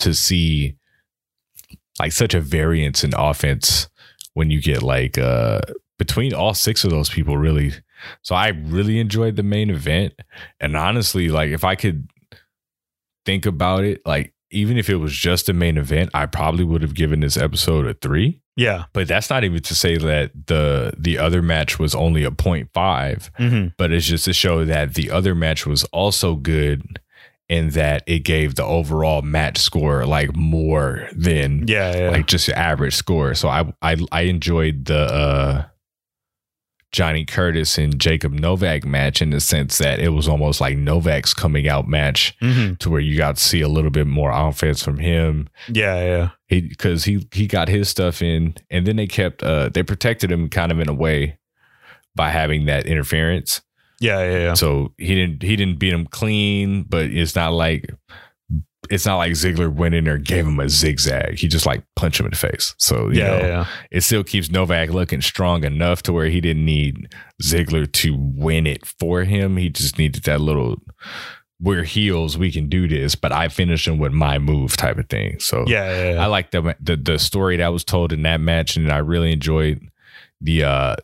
to 0.01 0.15
see 0.15 0.77
like 2.01 2.13
such 2.13 2.35
a 2.35 2.41
variance 2.41 3.05
in 3.05 3.13
offense 3.15 3.89
when 4.35 4.51
you 4.51 4.61
get 4.61 4.83
like 4.83 5.19
uh 5.19 5.61
between 5.99 6.33
all 6.33 6.55
six 6.55 6.83
of 6.83 6.91
those 6.91 7.11
people 7.11 7.37
really 7.37 7.73
so 8.23 8.35
i 8.35 8.49
really 8.49 8.99
enjoyed 8.99 9.37
the 9.37 9.43
main 9.43 9.69
event 9.69 10.15
and 10.61 10.77
honestly 10.77 11.29
like 11.29 11.51
if 11.51 11.63
i 11.63 11.75
could 11.75 12.09
think 13.27 13.45
about 13.45 13.85
it 13.85 14.01
like 14.07 14.33
even 14.51 14.79
if 14.79 14.89
it 14.89 14.97
was 14.97 15.13
just 15.13 15.51
a 15.51 15.53
main 15.53 15.77
event 15.77 16.09
i 16.15 16.25
probably 16.25 16.65
would 16.65 16.81
have 16.81 16.95
given 16.95 17.21
this 17.21 17.37
episode 17.37 17.87
a 17.87 17.93
three 17.93 18.41
Yeah. 18.61 18.85
but 18.93 19.09
that's 19.09 19.31
not 19.31 19.43
even 19.45 19.61
to 19.63 19.75
say 19.75 19.97
that 19.97 20.31
the 20.47 20.93
the 20.99 21.19
other 21.19 21.43
match 21.43 21.79
was 21.79 21.95
only 21.95 22.25
a 22.25 22.31
0.5 22.31 22.69
Mm-hmm. 23.39 23.69
but 23.79 23.91
it's 23.93 24.07
just 24.07 24.25
to 24.27 24.33
show 24.33 24.65
that 24.65 24.95
the 24.95 25.11
other 25.11 25.35
match 25.35 25.67
was 25.67 25.85
also 25.93 26.35
good 26.37 27.01
in 27.49 27.71
that 27.71 28.03
it 28.07 28.21
gave 28.21 28.55
the 28.55 28.65
overall 28.65 29.23
match 29.23 29.59
score 29.59 30.07
like 30.07 30.37
more 30.37 31.09
than 31.13 31.65
Yeah, 31.67 31.97
yeah. 31.97 32.11
like 32.11 32.27
just 32.29 32.47
your 32.49 32.57
average 32.57 32.95
score. 32.95 33.35
So 33.35 33.49
I 33.49 33.73
I 33.83 33.97
I 34.13 34.21
enjoyed 34.31 34.85
the 34.85 34.99
uh 35.01 35.65
Johnny 36.93 37.25
Curtis 37.25 37.79
and 37.79 38.01
Jacob 38.01 38.33
Novak 38.33 38.85
match 38.85 39.23
in 39.23 39.31
the 39.31 39.41
sense 39.41 39.79
that 39.79 40.01
it 40.01 40.09
was 40.09 40.27
almost 40.29 40.61
like 40.61 40.77
Novak's 40.77 41.33
coming 41.33 41.69
out 41.69 41.87
match 41.87 42.37
Mhm. 42.43 42.79
to 42.81 42.91
where 42.91 43.01
you 43.01 43.17
got 43.17 43.37
to 43.37 43.43
see 43.43 43.61
a 43.61 43.69
little 43.69 43.91
bit 43.93 44.09
more 44.09 44.33
offense 44.33 44.83
from 44.83 44.99
him. 44.99 45.49
Yeah, 45.69 46.01
yeah. 46.05 46.29
He 46.51 46.61
because 46.63 47.05
he 47.05 47.27
he 47.33 47.47
got 47.47 47.69
his 47.69 47.89
stuff 47.89 48.21
in, 48.21 48.55
and 48.71 48.87
then 48.87 48.97
they 48.97 49.07
kept 49.07 49.43
uh 49.43 49.69
they 49.69 49.83
protected 49.85 50.31
him 50.31 50.49
kind 50.51 50.73
of 50.73 50.81
in 50.81 50.89
a 50.89 50.93
way 50.95 51.39
by 52.17 52.31
having 52.31 52.67
that 52.67 52.87
interference. 52.87 53.63
Yeah, 54.01 54.21
yeah, 54.23 54.39
yeah. 54.39 54.55
So 54.55 54.93
he 54.99 55.15
didn't 55.15 55.43
he 55.43 55.55
didn't 55.55 55.79
beat 55.79 55.93
him 55.93 56.07
clean, 56.07 56.83
but 56.89 57.05
it's 57.07 57.37
not 57.37 57.53
like 57.53 57.89
it's 58.91 59.07
not 59.07 59.19
like 59.19 59.33
Ziggler 59.33 59.73
went 59.73 59.95
in 59.95 60.05
there 60.05 60.17
and 60.17 60.25
gave 60.25 60.45
him 60.45 60.59
a 60.59 60.69
zigzag. 60.69 61.39
He 61.39 61.47
just 61.47 61.67
like 61.67 61.85
punched 61.95 62.19
him 62.19 62.27
in 62.27 62.31
the 62.33 62.37
face. 62.37 62.75
So 62.79 63.11
you 63.11 63.21
Yeah, 63.21 63.27
know, 63.29 63.39
yeah, 63.39 63.47
yeah. 63.47 63.67
it 63.93 64.01
still 64.01 64.25
keeps 64.25 64.51
Novak 64.51 64.89
looking 64.91 65.21
strong 65.21 65.63
enough 65.65 66.03
to 66.05 66.13
where 66.13 66.27
he 66.27 66.41
didn't 66.41 66.65
need 66.65 67.15
Ziggler 67.43 67.91
to 67.93 68.17
win 68.19 68.67
it 68.67 68.85
for 68.85 69.23
him. 69.23 69.57
He 69.57 69.69
just 69.69 69.99
needed 69.99 70.25
that 70.25 70.41
little 70.41 70.83
we're 71.61 71.85
heels, 71.85 72.39
we 72.39 72.51
can 72.51 72.69
do 72.69 72.89
this, 72.89 73.15
but 73.15 73.33
I 73.33 73.49
finished 73.49 73.87
him 73.87 73.99
with 73.99 74.13
my 74.13 74.39
move 74.39 74.77
type 74.77 74.99
of 74.99 75.09
thing. 75.09 75.39
So 75.41 75.65
Yeah, 75.67 75.91
yeah, 75.91 76.13
yeah. 76.15 76.23
I 76.23 76.27
like 76.27 76.51
the, 76.51 76.77
the 76.81 76.97
the 76.97 77.19
story 77.19 77.59
that 77.59 77.69
was 77.69 77.85
told 77.85 78.13
in 78.13 78.23
that 78.23 78.41
match, 78.41 78.77
and 78.77 78.91
I 78.91 78.99
really 78.99 79.33
enjoyed 79.33 79.87
the 80.41 80.65
uh 80.65 80.97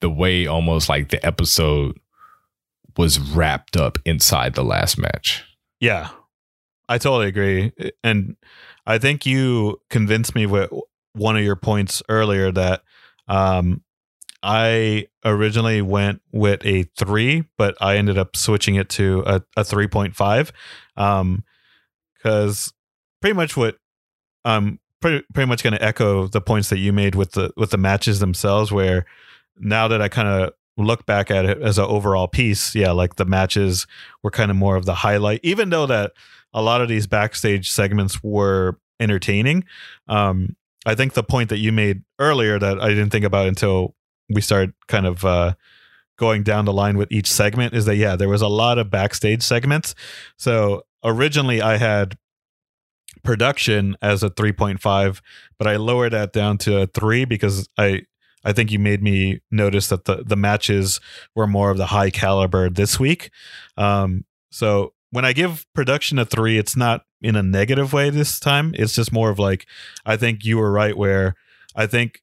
the 0.00 0.10
way 0.10 0.46
almost 0.46 0.88
like 0.88 1.10
the 1.10 1.24
episode 1.26 1.98
was 2.96 3.18
wrapped 3.18 3.76
up 3.76 3.98
inside 4.04 4.54
the 4.54 4.64
last 4.64 4.98
match. 4.98 5.44
Yeah, 5.80 6.10
I 6.88 6.98
totally 6.98 7.28
agree, 7.28 7.72
and 8.04 8.36
I 8.86 8.98
think 8.98 9.26
you 9.26 9.80
convinced 9.90 10.34
me 10.34 10.46
with 10.46 10.70
one 11.12 11.36
of 11.36 11.42
your 11.42 11.56
points 11.56 12.02
earlier 12.08 12.52
that 12.52 12.82
um, 13.28 13.82
I 14.42 15.06
originally 15.24 15.82
went 15.82 16.22
with 16.32 16.64
a 16.64 16.84
three, 16.96 17.44
but 17.58 17.76
I 17.80 17.96
ended 17.96 18.16
up 18.16 18.36
switching 18.36 18.76
it 18.76 18.88
to 18.90 19.22
a, 19.26 19.42
a 19.56 19.62
3.5. 19.62 20.50
Um, 20.96 21.44
cause 22.22 22.72
pretty 23.20 23.34
much 23.34 23.56
what 23.56 23.76
I'm 24.44 24.80
pretty, 25.00 25.24
pretty 25.34 25.48
much 25.48 25.62
going 25.62 25.74
to 25.74 25.84
echo 25.84 26.26
the 26.26 26.40
points 26.40 26.70
that 26.70 26.78
you 26.78 26.92
made 26.92 27.14
with 27.14 27.32
the, 27.32 27.52
with 27.56 27.70
the 27.70 27.78
matches 27.78 28.20
themselves, 28.20 28.72
where 28.72 29.04
now 29.58 29.88
that 29.88 30.00
I 30.00 30.08
kind 30.08 30.28
of 30.28 30.52
look 30.78 31.04
back 31.04 31.30
at 31.30 31.44
it 31.44 31.60
as 31.60 31.78
an 31.78 31.84
overall 31.84 32.28
piece, 32.28 32.74
yeah, 32.74 32.92
like 32.92 33.16
the 33.16 33.26
matches 33.26 33.86
were 34.22 34.30
kind 34.30 34.50
of 34.50 34.56
more 34.56 34.76
of 34.76 34.86
the 34.86 34.94
highlight, 34.94 35.40
even 35.42 35.70
though 35.70 35.86
that 35.86 36.12
a 36.54 36.62
lot 36.62 36.80
of 36.80 36.88
these 36.88 37.06
backstage 37.06 37.70
segments 37.70 38.22
were 38.22 38.78
entertaining. 38.98 39.64
Um, 40.08 40.56
I 40.86 40.94
think 40.94 41.12
the 41.12 41.22
point 41.22 41.50
that 41.50 41.58
you 41.58 41.72
made 41.72 42.02
earlier 42.18 42.58
that 42.58 42.80
I 42.80 42.88
didn't 42.88 43.10
think 43.10 43.24
about 43.24 43.46
until 43.46 43.94
we 44.30 44.40
started 44.40 44.72
kind 44.88 45.06
of 45.06 45.24
uh, 45.24 45.54
going 46.18 46.42
down 46.42 46.64
the 46.64 46.72
line 46.72 46.96
with 46.96 47.10
each 47.10 47.30
segment 47.30 47.74
is 47.74 47.84
that 47.86 47.96
yeah, 47.96 48.16
there 48.16 48.28
was 48.28 48.42
a 48.42 48.48
lot 48.48 48.78
of 48.78 48.90
backstage 48.90 49.42
segments. 49.42 49.94
So 50.36 50.82
originally 51.04 51.62
I 51.62 51.76
had 51.76 52.16
production 53.22 53.96
as 54.00 54.22
a 54.22 54.30
3.5, 54.30 55.20
but 55.58 55.66
I 55.66 55.76
lowered 55.76 56.12
that 56.12 56.32
down 56.32 56.58
to 56.58 56.82
a 56.82 56.86
3 56.86 57.24
because 57.24 57.68
I 57.76 58.02
I 58.42 58.52
think 58.52 58.72
you 58.72 58.78
made 58.78 59.02
me 59.02 59.40
notice 59.50 59.88
that 59.88 60.06
the 60.06 60.22
the 60.24 60.36
matches 60.36 60.98
were 61.34 61.46
more 61.46 61.70
of 61.70 61.76
the 61.76 61.86
high 61.86 62.08
caliber 62.08 62.70
this 62.70 62.98
week. 62.98 63.30
Um, 63.76 64.24
so 64.50 64.94
when 65.10 65.24
I 65.24 65.32
give 65.32 65.66
production 65.74 66.18
a 66.18 66.24
three, 66.24 66.58
it's 66.58 66.76
not 66.76 67.04
in 67.20 67.36
a 67.36 67.42
negative 67.42 67.92
way 67.92 68.10
this 68.10 68.40
time. 68.40 68.72
It's 68.76 68.94
just 68.94 69.12
more 69.12 69.30
of 69.30 69.38
like, 69.38 69.66
I 70.06 70.16
think 70.16 70.44
you 70.44 70.58
were 70.58 70.72
right 70.72 70.96
where 70.96 71.34
I 71.74 71.86
think 71.86 72.22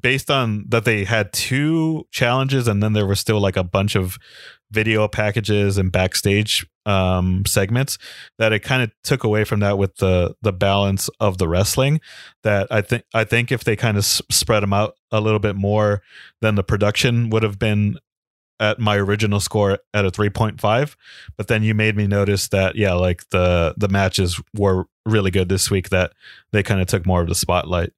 based 0.00 0.30
on 0.30 0.64
that 0.68 0.84
they 0.84 1.04
had 1.04 1.32
two 1.32 2.06
challenges 2.10 2.66
and 2.66 2.82
then 2.82 2.92
there 2.92 3.06
was 3.06 3.20
still 3.20 3.40
like 3.40 3.56
a 3.56 3.64
bunch 3.64 3.94
of 3.94 4.18
video 4.70 5.06
packages 5.06 5.76
and 5.76 5.92
backstage 5.92 6.66
um 6.86 7.44
segments 7.46 7.98
that 8.38 8.52
it 8.52 8.60
kind 8.60 8.82
of 8.82 8.90
took 9.04 9.22
away 9.22 9.44
from 9.44 9.60
that 9.60 9.78
with 9.78 9.96
the 9.96 10.34
the 10.42 10.52
balance 10.52 11.08
of 11.20 11.38
the 11.38 11.46
wrestling 11.46 12.00
that 12.42 12.66
i 12.70 12.80
think 12.80 13.04
i 13.14 13.22
think 13.22 13.52
if 13.52 13.64
they 13.64 13.76
kind 13.76 13.96
of 13.96 14.02
s- 14.02 14.22
spread 14.30 14.62
them 14.62 14.72
out 14.72 14.94
a 15.10 15.20
little 15.20 15.38
bit 15.38 15.54
more 15.54 16.02
then 16.40 16.54
the 16.54 16.64
production 16.64 17.30
would 17.30 17.42
have 17.42 17.58
been 17.58 17.96
at 18.58 18.78
my 18.78 18.96
original 18.96 19.40
score 19.40 19.78
at 19.94 20.04
a 20.04 20.10
3.5 20.10 20.96
but 21.36 21.48
then 21.48 21.62
you 21.62 21.74
made 21.74 21.96
me 21.96 22.06
notice 22.06 22.48
that 22.48 22.74
yeah 22.74 22.94
like 22.94 23.28
the 23.30 23.74
the 23.76 23.88
matches 23.88 24.40
were 24.56 24.86
really 25.04 25.30
good 25.30 25.48
this 25.48 25.70
week 25.70 25.90
that 25.90 26.12
they 26.52 26.62
kind 26.62 26.80
of 26.80 26.86
took 26.86 27.06
more 27.06 27.20
of 27.20 27.28
the 27.28 27.34
spotlight 27.34 27.92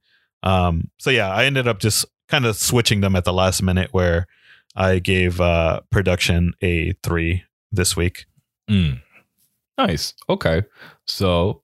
um 0.45 0.89
so 0.99 1.11
yeah 1.11 1.29
i 1.33 1.45
ended 1.45 1.67
up 1.67 1.81
just 1.81 2.07
kind 2.29 2.47
of 2.47 2.55
switching 2.57 3.01
them 3.01 3.17
at 3.17 3.25
the 3.25 3.33
last 3.33 3.63
minute 3.63 3.89
where 3.93 4.27
i 4.77 5.01
gave 5.01 5.41
uh 5.41 5.81
production 5.91 6.53
a 6.63 6.93
3 7.03 7.43
this 7.73 7.97
week 7.97 8.27
Mm. 8.71 9.03
Nice. 9.77 10.15
Okay. 10.29 10.63
So 11.07 11.63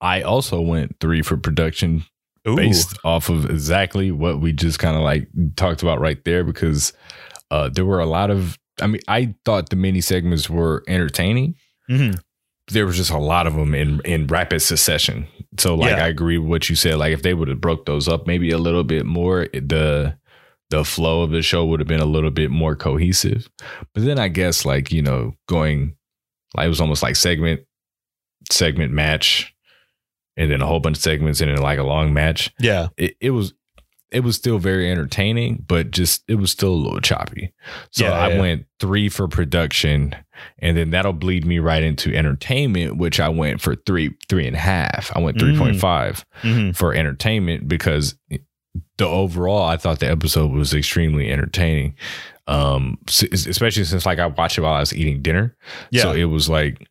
I 0.00 0.22
also 0.22 0.60
went 0.60 0.96
three 1.00 1.20
for 1.20 1.36
production 1.36 2.04
Ooh. 2.48 2.56
based 2.56 2.96
off 3.04 3.28
of 3.28 3.50
exactly 3.50 4.10
what 4.10 4.40
we 4.40 4.52
just 4.52 4.78
kind 4.78 4.96
of 4.96 5.02
like 5.02 5.28
talked 5.56 5.82
about 5.82 6.00
right 6.00 6.24
there 6.24 6.42
because 6.44 6.92
uh, 7.50 7.68
there 7.68 7.84
were 7.84 8.00
a 8.00 8.06
lot 8.06 8.30
of, 8.30 8.58
I 8.80 8.86
mean, 8.86 9.02
I 9.08 9.34
thought 9.44 9.68
the 9.68 9.76
mini 9.76 10.00
segments 10.00 10.48
were 10.48 10.82
entertaining. 10.88 11.56
Mhm. 11.90 12.18
There 12.72 12.86
was 12.86 12.96
just 12.96 13.10
a 13.10 13.18
lot 13.18 13.46
of 13.46 13.54
them 13.54 13.74
in 13.74 14.00
in 14.04 14.26
rapid 14.26 14.60
succession. 14.60 15.26
So 15.58 15.74
like 15.74 15.90
Yeah. 15.90 16.04
I 16.04 16.08
agree 16.08 16.38
with 16.38 16.48
what 16.48 16.68
you 16.68 16.76
said. 16.76 16.96
Like 16.96 17.12
if 17.12 17.22
they 17.22 17.34
would 17.34 17.48
have 17.48 17.60
broke 17.60 17.86
those 17.86 18.08
up 18.08 18.26
maybe 18.26 18.50
a 18.50 18.58
little 18.58 18.84
bit 18.84 19.06
more, 19.06 19.46
the 19.52 20.16
the 20.70 20.84
flow 20.84 21.22
of 21.22 21.30
the 21.30 21.42
show 21.42 21.66
would 21.66 21.80
have 21.80 21.86
been 21.88 22.00
a 22.00 22.06
little 22.06 22.30
bit 22.30 22.50
more 22.50 22.74
cohesive. 22.74 23.48
But 23.92 24.04
then 24.04 24.18
I 24.18 24.28
guess 24.28 24.64
like, 24.64 24.90
you 24.90 25.02
know, 25.02 25.34
going 25.46 25.96
like 26.56 26.66
it 26.66 26.68
was 26.70 26.80
almost 26.80 27.02
like 27.02 27.16
segment 27.16 27.60
segment 28.50 28.92
match 28.92 29.54
and 30.36 30.50
then 30.50 30.62
a 30.62 30.66
whole 30.66 30.80
bunch 30.80 30.96
of 30.96 31.02
segments 31.02 31.40
and 31.40 31.50
then 31.50 31.58
like 31.58 31.78
a 31.78 31.82
long 31.84 32.14
match. 32.14 32.50
yeah 32.58 32.88
It, 32.96 33.16
it 33.20 33.30
was 33.30 33.52
it 34.12 34.20
was 34.20 34.36
still 34.36 34.58
very 34.58 34.90
entertaining, 34.90 35.64
but 35.66 35.90
just 35.90 36.22
it 36.28 36.34
was 36.36 36.50
still 36.50 36.70
a 36.72 36.76
little 36.82 37.00
choppy. 37.00 37.52
So 37.90 38.04
Yeah, 38.04 38.12
I 38.12 38.28
yeah. 38.30 38.40
went 38.40 38.66
three 38.80 39.08
for 39.08 39.26
production, 39.28 40.14
and 40.58 40.76
then 40.76 40.90
that'll 40.90 41.12
bleed 41.12 41.44
me 41.46 41.58
right 41.58 41.82
into 41.82 42.14
entertainment, 42.14 42.96
which 42.96 43.18
I 43.20 43.28
went 43.28 43.60
for 43.60 43.74
three 43.74 44.14
three 44.28 44.46
and 44.46 44.56
a 44.56 44.60
half. 44.60 45.10
I 45.14 45.20
went 45.20 45.36
Mm. 45.36 45.40
three 45.40 45.56
point 45.58 45.76
five 45.80 46.24
Mhm. 46.42 46.76
for 46.76 46.94
entertainment 46.94 47.68
because 47.68 48.14
the 48.98 49.06
overall 49.06 49.64
I 49.64 49.76
thought 49.76 50.00
the 50.00 50.10
episode 50.10 50.50
was 50.50 50.72
extremely 50.74 51.30
entertaining. 51.30 51.94
Um, 52.46 52.98
especially 53.08 53.84
since 53.84 54.04
like 54.04 54.18
I 54.18 54.26
watched 54.26 54.58
it 54.58 54.62
while 54.62 54.74
I 54.74 54.80
was 54.80 54.94
eating 54.94 55.22
dinner. 55.22 55.56
Yeah. 55.90 56.02
So 56.02 56.12
it 56.12 56.24
was 56.24 56.48
like 56.48 56.86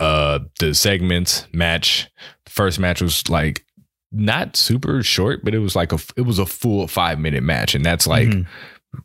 uh 0.00 0.40
the 0.58 0.74
segments 0.74 1.46
match. 1.52 2.08
First 2.46 2.78
match 2.78 3.00
was 3.02 3.28
like 3.28 3.64
not 4.12 4.56
super 4.56 5.02
short, 5.02 5.44
but 5.44 5.54
it 5.54 5.58
was 5.60 5.76
like 5.76 5.92
a 5.92 5.98
it 6.16 6.22
was 6.22 6.38
a 6.38 6.46
full 6.46 6.86
five 6.88 7.18
minute 7.18 7.42
match, 7.42 7.74
and 7.74 7.84
that's 7.84 8.06
like 8.06 8.28
Mhm. 8.28 8.46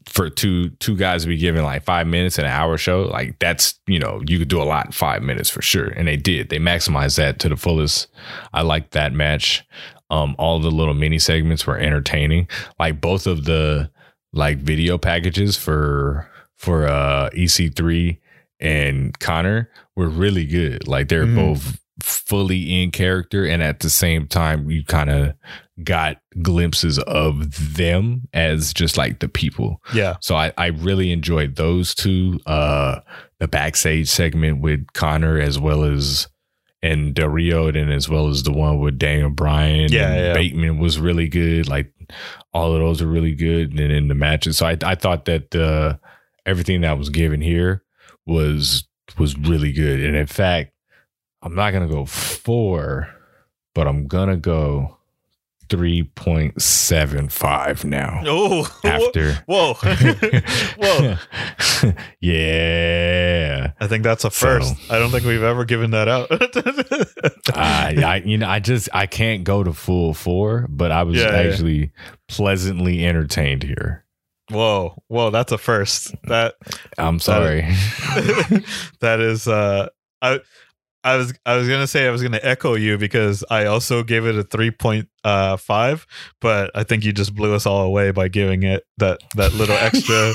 for 0.07 0.29
two 0.29 0.69
two 0.79 0.95
guys 0.97 1.21
to 1.23 1.27
be 1.27 1.37
given 1.37 1.63
like 1.63 1.83
five 1.85 2.07
minutes 2.07 2.39
in 2.39 2.45
an 2.45 2.51
hour 2.51 2.77
show. 2.77 3.03
Like 3.03 3.37
that's 3.39 3.79
you 3.87 3.99
know 3.99 4.21
you 4.27 4.39
could 4.39 4.47
do 4.47 4.61
a 4.61 4.63
lot 4.63 4.87
in 4.87 4.91
five 4.91 5.21
minutes 5.21 5.49
for 5.49 5.61
sure, 5.61 5.87
and 5.87 6.07
they 6.07 6.17
did. 6.17 6.49
They 6.49 6.57
maximized 6.59 7.17
that 7.17 7.39
to 7.39 7.49
the 7.49 7.55
fullest. 7.57 8.07
I 8.53 8.61
liked 8.61 8.91
that 8.91 9.13
match. 9.13 9.63
Um, 10.09 10.35
all 10.37 10.59
the 10.59 10.69
little 10.71 10.93
mini 10.93 11.17
segments 11.19 11.65
were 11.67 11.77
entertaining. 11.77 12.47
Like 12.79 13.01
both 13.01 13.27
of 13.27 13.45
the 13.45 13.89
like 14.33 14.57
video 14.59 14.97
packages 14.97 15.55
for 15.57 16.29
for 16.57 16.87
uh 16.87 17.29
EC3 17.35 18.17
and 18.59 19.17
Conor 19.19 19.69
were 19.95 20.07
really 20.09 20.45
good. 20.45 20.87
Like 20.87 21.09
they're 21.09 21.25
Mhm. 21.25 21.35
both 21.35 21.79
fully 22.01 22.81
in 22.83 22.91
character 22.91 23.45
and 23.45 23.63
at 23.63 23.79
the 23.79 23.89
same 23.89 24.27
time 24.27 24.69
you 24.69 24.83
kind 24.83 25.09
of 25.09 25.33
got 25.83 26.17
glimpses 26.41 26.99
of 26.99 27.75
them 27.75 28.27
as 28.33 28.73
just 28.73 28.97
like 28.97 29.19
the 29.19 29.29
people. 29.29 29.81
yeah 29.93 30.15
So 30.21 30.35
I, 30.35 30.51
I 30.57 30.67
really 30.67 31.11
enjoyed 31.11 31.55
those 31.55 31.95
two. 31.95 32.39
Uh 32.45 32.99
the 33.39 33.47
backstage 33.47 34.07
segment 34.09 34.61
with 34.61 34.87
Conor 34.93 35.39
as 35.39 35.59
well 35.59 35.83
as 35.83 36.27
and 36.81 37.13
Del 37.13 37.29
Rio 37.29 37.67
and 37.67 37.91
as 37.91 38.07
well 38.07 38.27
as 38.29 38.43
the 38.43 38.51
one 38.53 38.79
with 38.79 38.97
Daniel 38.99 39.29
Bryan 39.29 39.91
Yeah, 39.91 40.09
and 40.11 40.25
yeah. 40.27 40.33
Bateman 40.33 40.79
was 40.79 40.99
really 40.99 41.27
good. 41.27 41.67
Like 41.67 41.91
all 42.53 42.73
of 42.73 42.79
those 42.79 43.01
are 43.01 43.07
really 43.07 43.33
good. 43.35 43.71
And 43.71 43.79
then 43.79 43.91
in 43.91 44.07
the 44.07 44.15
matches. 44.15 44.57
So 44.57 44.67
I 44.67 44.77
I 44.83 44.95
thought 44.95 45.25
that 45.25 45.55
uh 45.55 45.97
everything 46.45 46.81
that 46.81 46.97
was 46.97 47.09
given 47.09 47.41
here 47.41 47.83
was 48.25 48.87
was 49.17 49.37
really 49.37 49.71
good. 49.71 49.99
And 50.01 50.15
in 50.15 50.27
fact, 50.27 50.71
I'm 51.45 51.53
not 51.55 51.71
gonna 51.71 51.87
go 51.87 52.05
four, 52.05 53.07
but 53.73 53.87
I'm 53.87 54.07
gonna 54.07 54.35
go 54.37 54.97
three 55.69 56.03
point 56.03 56.61
seven 56.61 57.27
five 57.29 57.83
now. 57.85 58.21
oh 58.25 58.67
After 58.83 59.33
whoa 59.47 59.73
whoa 60.77 61.15
yeah. 62.21 63.71
i 63.79 63.87
think 63.87 64.03
that's 64.03 64.23
a 64.25 64.29
So- 64.31 64.45
first 64.47 64.75
i 64.91 64.99
don't 64.99 65.09
think 65.09 65.25
we've 65.25 65.41
ever 65.41 65.65
given 65.65 65.89
that 65.91 66.07
out 66.07 66.27
I, 67.55 67.95
I 68.03 68.15
you 68.25 68.37
know 68.37 68.47
I 68.47 68.59
just 68.59 68.89
I 68.93 69.07
can't 69.07 69.43
go 69.43 69.63
to 69.63 69.73
full 69.73 70.13
four, 70.13 70.67
but 70.69 70.91
I 70.91 71.01
was 71.03 71.17
Yeah, 71.17 71.31
yeah. 71.31 71.49
actually 71.49 71.91
pleasantly 72.27 73.05
entertained 73.05 73.63
here. 73.63 74.03
whoa 74.51 75.01
whoa 75.07 75.29
that's 75.31 75.51
a 75.51 75.57
first 75.57 76.13
that 76.25 76.55
I'm 76.97 77.19
sorry. 77.19 77.61
that 78.99 79.19
is 79.19 79.47
uh 79.47 79.89
i 80.21 80.39
i 81.05 81.15
was 81.15 81.33
i 81.45 81.55
was 81.55 81.69
gonna 81.69 81.87
say 81.87 82.05
i 82.07 82.11
was 82.11 82.21
gonna 82.21 82.39
echo 82.43 82.73
you 82.75 82.97
because 82.97 83.43
i 83.49 83.65
also 83.65 84.03
gave 84.03 84.25
it 84.25 84.35
a 84.35 84.43
3.5 84.43 86.05
but 86.41 86.71
i 86.75 86.83
think 86.83 87.05
you 87.05 87.13
just 87.13 87.33
blew 87.33 87.53
us 87.55 87.65
all 87.65 87.83
away 87.85 88.11
by 88.11 88.27
giving 88.27 88.63
it 88.63 88.83
that 88.97 89.19
that 89.35 89.53
little 89.53 89.75
extra 89.77 90.33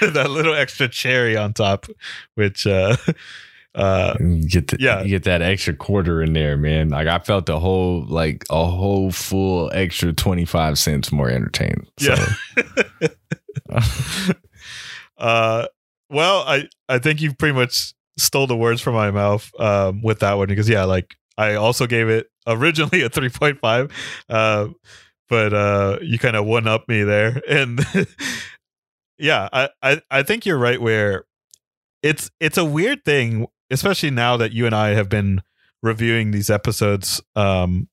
that 0.12 0.30
little 0.30 0.54
extra 0.54 0.88
cherry 0.88 1.36
on 1.36 1.52
top 1.52 1.86
which 2.34 2.66
uh 2.66 2.96
uh 3.74 4.16
You 4.18 4.48
get 4.48 4.68
the, 4.68 4.76
Yeah. 4.80 5.02
you 5.02 5.10
get 5.10 5.24
that 5.24 5.42
extra 5.42 5.74
quarter 5.74 6.22
in 6.22 6.32
there, 6.32 6.56
man. 6.56 6.88
Like 6.88 7.06
I 7.06 7.18
felt 7.20 7.46
the 7.46 7.60
whole 7.60 8.04
like 8.08 8.44
a 8.50 8.64
whole 8.64 9.12
full 9.12 9.70
extra 9.72 10.12
twenty 10.12 10.44
five 10.46 10.78
cents 10.78 11.12
more 11.12 11.28
entertained. 11.30 11.86
So, 11.98 12.14
Yeah. 13.70 13.82
uh 15.18 15.66
well 16.10 16.42
i 16.46 16.66
i 16.88 16.98
think 16.98 17.20
you've 17.20 17.36
pretty 17.38 17.54
much 17.54 17.92
stole 18.18 18.46
the 18.46 18.56
words 18.56 18.80
from 18.80 18.94
my 18.94 19.10
mouth 19.10 19.50
um 19.60 20.02
with 20.02 20.20
that 20.20 20.34
one 20.34 20.48
because 20.48 20.68
yeah 20.68 20.84
like 20.84 21.14
i 21.36 21.54
also 21.54 21.86
gave 21.86 22.08
it 22.08 22.26
originally 22.46 23.02
a 23.02 23.10
3.5 23.10 23.90
uh 24.28 24.68
but 25.28 25.52
uh 25.52 25.98
you 26.02 26.18
kind 26.18 26.36
of 26.36 26.46
one 26.46 26.66
up 26.66 26.88
me 26.88 27.02
there. 27.02 27.40
And 27.48 27.80
yeah 29.18 29.48
I, 29.52 29.68
I 29.82 30.02
i 30.10 30.22
think 30.22 30.46
you're 30.46 30.58
right 30.58 30.80
where 30.80 31.24
it's 32.02 32.30
it's 32.40 32.56
a 32.58 32.64
weird 32.64 33.04
thing 33.04 33.46
especially 33.70 34.10
now 34.10 34.36
that 34.36 34.52
you 34.52 34.64
and 34.64 34.74
i 34.74 34.90
have 34.90 35.08
been 35.08 35.42
reviewing 35.82 36.30
these 36.30 36.50
episodes 36.50 37.20
um 37.34 37.88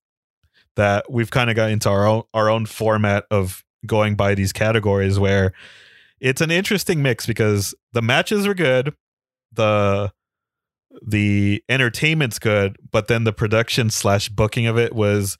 that 0.76 1.12
we've 1.12 1.32
kind 1.32 1.50
of 1.50 1.56
got 1.56 1.72
into 1.72 1.90
our 1.90 2.06
own 2.06 2.24
our 2.34 2.50
own 2.50 2.66
format 2.66 3.26
of 3.32 3.64
going 3.86 4.16
by 4.16 4.36
these 4.36 4.54
categories 4.54 5.20
where 5.20 5.54
it's 6.20 6.42
an 6.42 6.52
interesting 6.52 7.02
mix 7.02 7.26
because 7.26 7.76
the 7.94 8.02
matches 8.02 8.48
are 8.48 8.54
good, 8.54 8.94
the 9.56 10.12
the 11.06 11.64
entertainment's 11.68 12.40
good, 12.40 12.78
but 12.92 13.08
then 13.08 13.26
the 13.26 13.34
production 13.34 13.90
slash 13.90 14.30
booking 14.30 14.66
of 14.68 14.78
it 14.78 14.94
was 14.96 15.38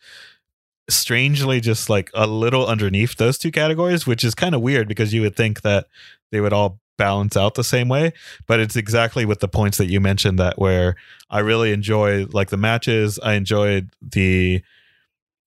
strangely 0.90 1.60
just 1.60 1.90
like 1.90 2.12
a 2.14 2.28
little 2.28 2.68
underneath 2.68 3.16
those 3.16 3.38
two 3.38 3.52
categories, 3.52 4.06
which 4.06 4.24
is 4.24 4.36
kind 4.36 4.54
of 4.54 4.62
weird 4.62 4.88
because 4.88 5.14
you 5.14 5.22
would 5.22 5.36
think 5.36 5.62
that 5.62 5.88
they 6.32 6.42
would 6.42 6.54
all 6.54 6.80
balance 6.98 7.36
out 7.36 7.56
the 7.56 7.64
same 7.64 7.90
way 7.90 8.14
but 8.48 8.60
it's 8.60 8.78
exactly 8.78 9.26
with 9.26 9.40
the 9.42 9.48
points 9.48 9.78
that 9.78 9.88
you 9.92 10.00
mentioned 10.00 10.40
that 10.40 10.58
where 10.58 10.96
i 11.30 11.40
really 11.40 11.74
enjoy 11.74 12.26
like 12.28 12.50
the 12.50 12.58
matches 12.58 13.20
i 13.20 13.34
enjoyed 13.34 13.90
the 14.02 14.62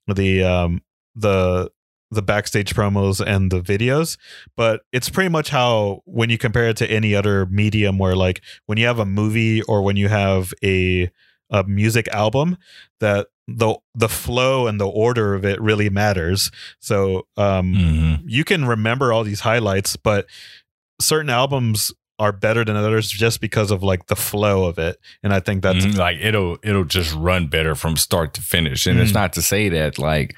the 0.06 0.42
um 0.42 0.82
the 1.14 1.70
the 2.10 2.22
backstage 2.22 2.72
promos 2.74 3.20
and 3.24 3.50
the 3.52 3.60
videos 3.60 4.16
but 4.56 4.80
it's 4.92 5.10
pretty 5.10 5.28
much 5.28 5.50
how 5.50 6.00
when 6.06 6.30
you 6.30 6.38
compare 6.38 6.68
it 6.68 6.76
to 6.76 6.90
any 6.90 7.14
other 7.14 7.44
medium 7.46 7.98
where 7.98 8.16
like 8.16 8.40
when 8.66 8.78
you 8.78 8.86
have 8.86 8.98
a 8.98 9.04
movie 9.04 9.60
or 9.62 9.82
when 9.82 9.96
you 9.96 10.08
have 10.08 10.52
a 10.64 11.10
a 11.50 11.64
music 11.64 12.08
album 12.08 12.56
that 13.00 13.26
the 13.46 13.74
the 13.94 14.08
flow 14.08 14.66
and 14.66 14.80
the 14.80 14.86
order 14.88 15.34
of 15.34 15.44
it 15.44 15.60
really 15.60 15.88
matters 15.90 16.50
so 16.80 17.26
um 17.36 17.74
Mhm. 17.74 18.22
you 18.26 18.44
can 18.44 18.64
remember 18.64 19.12
all 19.12 19.24
these 19.24 19.40
highlights 19.40 19.96
but 19.96 20.26
certain 21.00 21.30
albums 21.30 21.92
are 22.18 22.32
better 22.32 22.64
than 22.64 22.74
others 22.74 23.08
just 23.10 23.40
because 23.40 23.70
of 23.70 23.82
like 23.82 24.06
the 24.06 24.16
flow 24.16 24.64
of 24.64 24.76
it 24.78 24.96
and 25.22 25.32
i 25.32 25.38
think 25.40 25.62
that's 25.62 25.86
Mhm. 25.86 25.96
like 25.96 26.18
it'll 26.20 26.58
it'll 26.64 26.84
just 26.84 27.14
run 27.14 27.46
better 27.46 27.74
from 27.74 27.96
start 27.96 28.34
to 28.34 28.42
finish. 28.42 28.86
And 28.86 28.98
it's 28.98 29.12
Mhm. 29.12 29.14
not 29.14 29.32
to 29.34 29.42
say 29.42 29.68
that 29.68 29.98
like 29.98 30.34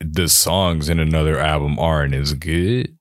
the 0.00 0.28
songs 0.28 0.88
in 0.88 0.98
another 0.98 1.38
album 1.38 1.78
aren't 1.78 2.14
as 2.14 2.32
good, 2.34 2.96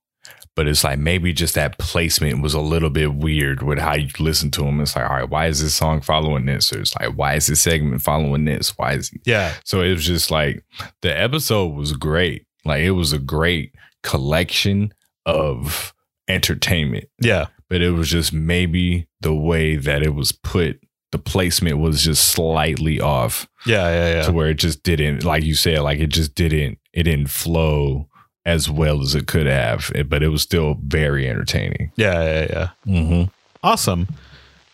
but 0.55 0.67
it's 0.67 0.83
like 0.83 0.99
maybe 0.99 1.33
just 1.33 1.55
that 1.55 1.77
placement 1.77 2.41
was 2.41 2.53
a 2.53 2.61
little 2.61 2.89
bit 2.89 3.13
weird 3.15 3.63
with 3.63 3.79
how 3.79 3.95
you 3.95 4.09
listen 4.19 4.51
to 4.51 4.61
them. 4.61 4.79
It's 4.81 4.95
like, 4.95 5.09
all 5.09 5.17
right, 5.17 5.29
why 5.29 5.47
is 5.47 5.61
this 5.61 5.73
song 5.73 6.01
following 6.01 6.45
this? 6.45 6.71
Or 6.71 6.81
it's 6.81 6.95
like, 6.99 7.13
why 7.15 7.35
is 7.35 7.47
this 7.47 7.61
segment 7.61 8.01
following 8.01 8.45
this? 8.45 8.77
Why 8.77 8.93
is 8.93 9.11
yeah 9.25 9.53
so 9.63 9.81
it 9.81 9.91
was 9.91 10.05
just 10.05 10.31
like 10.31 10.63
the 11.01 11.17
episode 11.17 11.73
was 11.73 11.93
great. 11.93 12.45
Like 12.65 12.83
it 12.83 12.91
was 12.91 13.13
a 13.13 13.19
great 13.19 13.73
collection 14.03 14.93
of 15.25 15.93
entertainment 16.27 17.05
yeah 17.19 17.47
but 17.69 17.81
it 17.81 17.91
was 17.91 18.09
just 18.09 18.31
maybe 18.31 19.07
the 19.21 19.33
way 19.33 19.75
that 19.75 20.03
it 20.03 20.13
was 20.13 20.31
put 20.31 20.79
the 21.11 21.17
placement 21.17 21.77
was 21.79 22.03
just 22.03 22.27
slightly 22.27 22.99
off 22.99 23.47
yeah 23.65 23.89
yeah 23.89 24.15
yeah 24.15 24.21
to 24.23 24.31
where 24.31 24.49
it 24.49 24.55
just 24.57 24.83
didn't 24.83 25.23
like 25.23 25.43
you 25.43 25.55
said 25.55 25.79
like 25.79 25.99
it 25.99 26.07
just 26.07 26.35
didn't 26.35 26.77
it 26.93 27.03
didn't 27.03 27.27
flow 27.29 28.07
as 28.45 28.69
well 28.69 29.01
as 29.01 29.15
it 29.15 29.25
could 29.27 29.45
have 29.45 29.91
It- 29.95 30.09
but 30.09 30.21
it 30.23 30.27
was 30.29 30.41
still 30.41 30.77
very 30.85 31.29
entertaining 31.29 31.91
yeah 31.95 32.23
yeah 32.23 32.47
yeah 32.49 32.69
mm-hmm. 32.99 33.23
Awesome. 33.65 34.07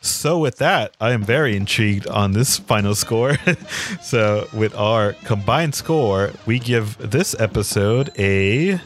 So 0.02 0.40
with 0.40 0.58
that, 0.60 0.96
I 1.00 1.12
am 1.12 1.24
very 1.24 1.56
intrigued 1.56 2.08
on 2.08 2.32
this 2.32 2.58
final 2.58 2.96
score. 2.96 3.38
so 4.02 4.48
with 4.54 4.74
our 4.76 5.14
combined 5.26 5.76
score, 5.76 6.32
we 6.48 6.58
give 6.58 6.98
this 6.98 7.36
episode 7.40 8.10
a 8.18 8.80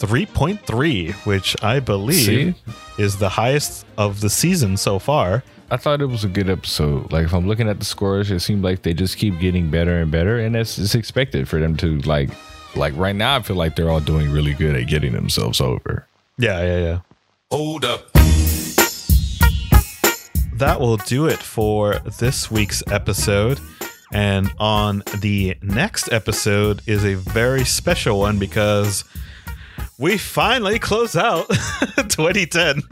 3.3, 0.00 1.12
which 1.26 1.54
I 1.62 1.80
believe 1.80 2.56
is 2.98 3.18
the 3.18 3.28
highest 3.28 3.84
of 3.96 4.20
the 4.20 4.30
season 4.30 4.76
so 4.76 4.98
far. 4.98 5.42
I 5.70 5.76
thought 5.76 6.00
it 6.00 6.06
was 6.06 6.24
a 6.24 6.28
good 6.28 6.48
episode 6.48 7.10
like 7.12 7.24
if 7.24 7.32
i'm 7.34 7.46
looking 7.46 7.68
at 7.68 7.78
the 7.78 7.84
scores 7.84 8.30
it 8.30 8.40
seemed 8.40 8.62
like 8.62 8.82
they 8.82 8.94
just 8.94 9.16
keep 9.18 9.38
getting 9.38 9.70
better 9.70 10.00
and 10.00 10.10
better 10.10 10.38
and 10.38 10.54
that's 10.54 10.78
it's 10.78 10.94
expected 10.94 11.48
for 11.48 11.58
them 11.60 11.76
to 11.76 11.98
like 12.00 12.30
like 12.76 12.94
right 12.96 13.16
now 13.16 13.36
i 13.36 13.42
feel 13.42 13.56
like 13.56 13.76
they're 13.76 13.90
all 13.90 14.00
doing 14.00 14.30
really 14.30 14.54
good 14.54 14.74
at 14.74 14.86
getting 14.88 15.12
themselves 15.12 15.60
over 15.60 16.06
Yeah, 16.38 16.62
yeah, 16.62 16.78
yeah. 16.78 16.98
Hold 17.50 17.84
up. 17.84 18.12
that 20.54 20.80
will 20.80 20.96
do 20.98 21.26
it 21.26 21.38
for 21.38 21.98
this 22.18 22.50
week's 22.50 22.82
episode. 22.90 23.58
And 24.12 24.50
on 24.58 25.02
the 25.20 25.56
next 25.62 26.12
episode 26.12 26.82
is 26.86 27.04
a 27.04 27.14
very 27.14 27.64
special 27.64 28.18
one 28.20 28.38
because 28.38 29.04
we 29.98 30.16
finally 30.16 30.78
close 30.78 31.16
out 31.16 31.48
2010 32.08 32.82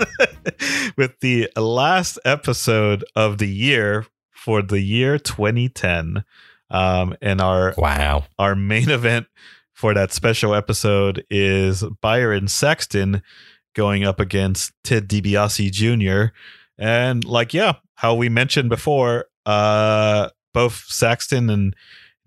with 0.97 1.19
the 1.21 1.49
last 1.57 2.19
episode 2.25 3.05
of 3.15 3.39
the 3.39 3.49
year 3.49 4.07
for 4.33 4.61
the 4.61 4.81
year 4.81 5.19
2010. 5.19 6.25
Um, 6.69 7.17
and 7.23 7.41
our 7.41 7.75
wow 7.79 8.25
our 8.41 8.57
main 8.57 8.91
event 8.91 9.27
for 9.73 9.95
that 9.95 10.13
special 10.13 10.53
episode 10.53 11.25
is 11.31 11.85
Byron 12.03 12.49
Saxton 12.49 13.23
going 13.75 14.05
up 14.05 14.19
against 14.19 14.73
Ted 14.83 15.09
DiBiase 15.09 15.71
Jr. 15.71 16.35
And 16.77 17.25
like, 17.25 17.55
yeah, 17.55 17.75
how 17.95 18.15
we 18.15 18.29
mentioned 18.29 18.69
before, 18.69 19.27
uh, 19.45 20.31
both 20.53 20.87
Saxton 20.89 21.51
and 21.51 21.77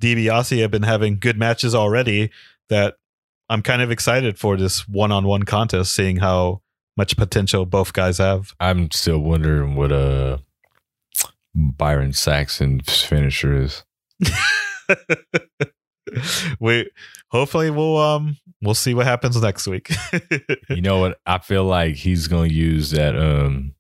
DiBiase 0.02 0.62
have 0.62 0.72
been 0.72 0.84
having 0.84 1.20
good 1.20 1.38
matches 1.38 1.76
already. 1.76 2.32
That 2.70 2.96
I'm 3.50 3.62
kind 3.62 3.82
of 3.82 3.92
excited 3.92 4.38
for 4.38 4.58
this 4.58 4.88
one-on-one 4.88 5.44
contest, 5.44 5.96
seeing 5.96 6.18
how 6.18 6.62
much 6.98 7.16
potential 7.18 7.66
both 7.66 7.94
guys 7.94 8.18
have. 8.18 8.54
i'm 8.60 8.92
still 8.92 9.20
wondering 9.20 9.76
what 9.76 9.92
uh 9.92 10.38
byron 11.56 12.12
saxton's 12.12 13.04
finisher 13.04 13.62
is 13.62 13.84
we 16.60 16.90
hopefully 17.30 17.70
we'll 17.70 17.98
um 17.98 18.38
we'll 18.62 18.74
see 18.74 18.94
what 18.94 19.06
happens 19.06 19.42
next 19.42 19.68
week. 19.68 19.92
you 20.70 20.82
know 20.82 21.00
what? 21.00 21.20
I 21.26 21.38
feel 21.40 21.64
like 21.64 21.96
he's 21.96 22.28
gonna 22.28 22.48
use 22.50 22.92
that 22.92 23.16
um 23.18 23.76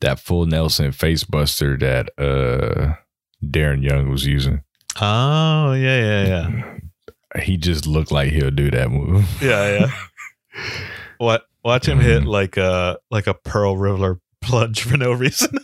that 0.00 0.20
full 0.20 0.46
Nelson 0.46 0.92
face 0.92 1.24
buster 1.24 1.76
that 1.78 2.10
uh 2.18 2.94
Darren 3.44 3.82
Young 3.82 4.10
was 4.10 4.26
using. 4.26 4.62
oh 5.00 5.72
yeah, 5.72 6.00
yeah, 6.00 6.26
yeah. 6.26 6.78
He 7.42 7.56
just 7.56 7.86
looked 7.86 8.10
like 8.10 8.30
he'll 8.32 8.50
do 8.50 8.70
that 8.70 8.90
move. 8.90 9.26
Yeah, 9.42 9.78
yeah. 9.80 9.90
what? 11.18 11.44
Watch 11.64 11.86
him 11.86 12.00
hit 12.00 12.24
like 12.24 12.56
a 12.56 12.98
like 13.10 13.26
a 13.26 13.34
Pearl 13.34 13.76
River 13.76 14.20
plunge 14.40 14.82
for 14.84 14.96
no 14.96 15.12
reason. 15.12 15.58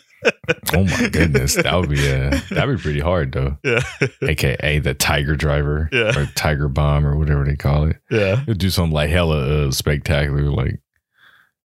oh 0.75 0.85
my 0.85 1.09
goodness, 1.09 1.55
that 1.55 1.75
would 1.75 1.89
be 1.91 2.01
uh 2.11 2.31
that'd 2.51 2.77
be 2.77 2.83
pretty 2.83 3.01
hard 3.01 3.33
though. 3.33 3.57
yeah, 3.65 3.81
AKA 4.23 4.79
the 4.81 4.95
Tiger 4.95 5.37
Driver 5.37 5.89
Yeah. 5.93 6.19
or 6.19 6.27
Tiger 6.35 6.69
Bomb 6.69 7.07
or 7.07 7.17
whatever 7.17 7.45
they 7.45 7.57
call 7.57 7.85
it. 7.85 7.97
yeah, 8.11 8.37
He'll 8.45 8.55
do 8.55 8.71
something 8.71 8.93
like 8.93 9.11
hella 9.11 9.67
uh, 9.69 9.71
spectacular, 9.71 10.43
like. 10.51 10.81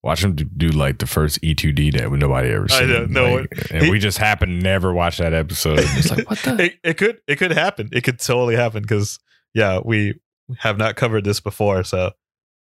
Watch 0.03 0.23
him 0.23 0.37
do, 0.37 0.45
do 0.45 0.69
like 0.69 0.99
the 0.99 1.07
first 1.07 1.41
E2D 1.43 1.95
that 1.99 2.13
nobody 2.13 2.51
ever 2.51 2.67
I 2.71 2.79
seen. 2.79 2.89
don't 2.91 3.11
know 3.11 3.37
Like, 3.39 3.71
and 3.73 3.85
he- 3.87 3.91
we 3.91 3.99
just 3.99 4.19
happen 4.19 4.49
to 4.51 4.55
never 4.55 4.93
watch 4.95 5.19
that 5.19 5.35
episode. 5.35 5.81
It's 5.81 6.11
like, 6.13 6.31
what 6.31 6.39
the? 6.41 6.65
it, 6.67 6.75
it 6.85 6.97
could 6.97 7.19
it 7.27 7.37
could 7.37 7.51
happen. 7.51 7.89
It 7.91 8.03
could 8.05 8.21
totally 8.21 8.55
happen 8.55 8.83
because 8.83 9.19
yeah, 9.57 9.81
we 9.83 10.21
have 10.59 10.77
not 10.77 10.97
covered 10.97 11.25
this 11.25 11.41
before, 11.41 11.83
so 11.83 12.13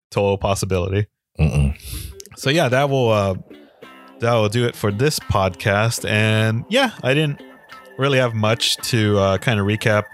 total 0.10 0.38
possibility. 0.38 1.08
Mm-mm. 1.38 1.78
So 2.38 2.50
yeah, 2.50 2.70
that 2.70 2.90
will 2.90 3.12
uh 3.12 3.36
that 4.20 4.34
will 4.34 4.48
do 4.48 4.66
it 4.66 4.76
for 4.76 4.90
this 4.90 5.20
podcast. 5.20 6.10
And 6.10 6.64
yeah, 6.70 6.92
I 7.04 7.14
didn't 7.14 7.44
really 7.98 8.20
have 8.20 8.34
much 8.34 8.78
to 8.78 9.20
uh, 9.20 9.38
kind 9.38 9.60
of 9.60 9.66
recap. 9.66 10.06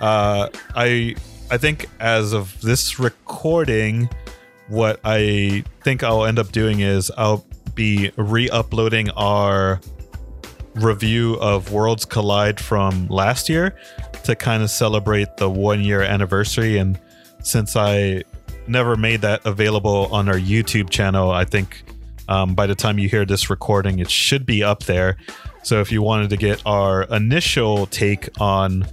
Uh, 0.00 0.50
I 0.76 1.14
I 1.50 1.56
think 1.56 1.86
as 2.00 2.34
of 2.34 2.60
this 2.60 2.98
recording, 2.98 4.10
what 4.68 5.00
I 5.02 5.64
think 5.82 6.02
I'll 6.02 6.26
end 6.26 6.38
up 6.38 6.52
doing 6.52 6.80
is 6.80 7.10
I'll 7.16 7.46
be 7.74 8.12
re-uploading 8.16 9.08
our 9.10 9.80
review 10.74 11.34
of 11.34 11.72
Worlds 11.72 12.04
Collide 12.04 12.60
from 12.60 13.08
last 13.08 13.48
year 13.48 13.76
to 14.24 14.36
kind 14.36 14.62
of 14.62 14.70
celebrate 14.70 15.36
the 15.36 15.50
one 15.50 15.82
year 15.82 16.02
anniversary. 16.02 16.78
And 16.78 16.98
since 17.42 17.76
I 17.76 18.24
never 18.66 18.96
made 18.96 19.22
that 19.22 19.44
available 19.44 20.08
on 20.12 20.28
our 20.28 20.38
YouTube 20.38 20.90
channel, 20.90 21.30
I 21.30 21.44
think 21.44 21.82
um, 22.28 22.54
by 22.54 22.66
the 22.66 22.74
time 22.74 22.98
you 22.98 23.08
hear 23.08 23.24
this 23.24 23.50
recording, 23.50 23.98
it 23.98 24.10
should 24.10 24.46
be 24.46 24.62
up 24.62 24.84
there. 24.84 25.16
So 25.62 25.80
if 25.80 25.90
you 25.90 26.02
wanted 26.02 26.30
to 26.30 26.36
get 26.36 26.62
our 26.64 27.02
initial 27.04 27.86
take 27.86 28.28
on 28.40 28.86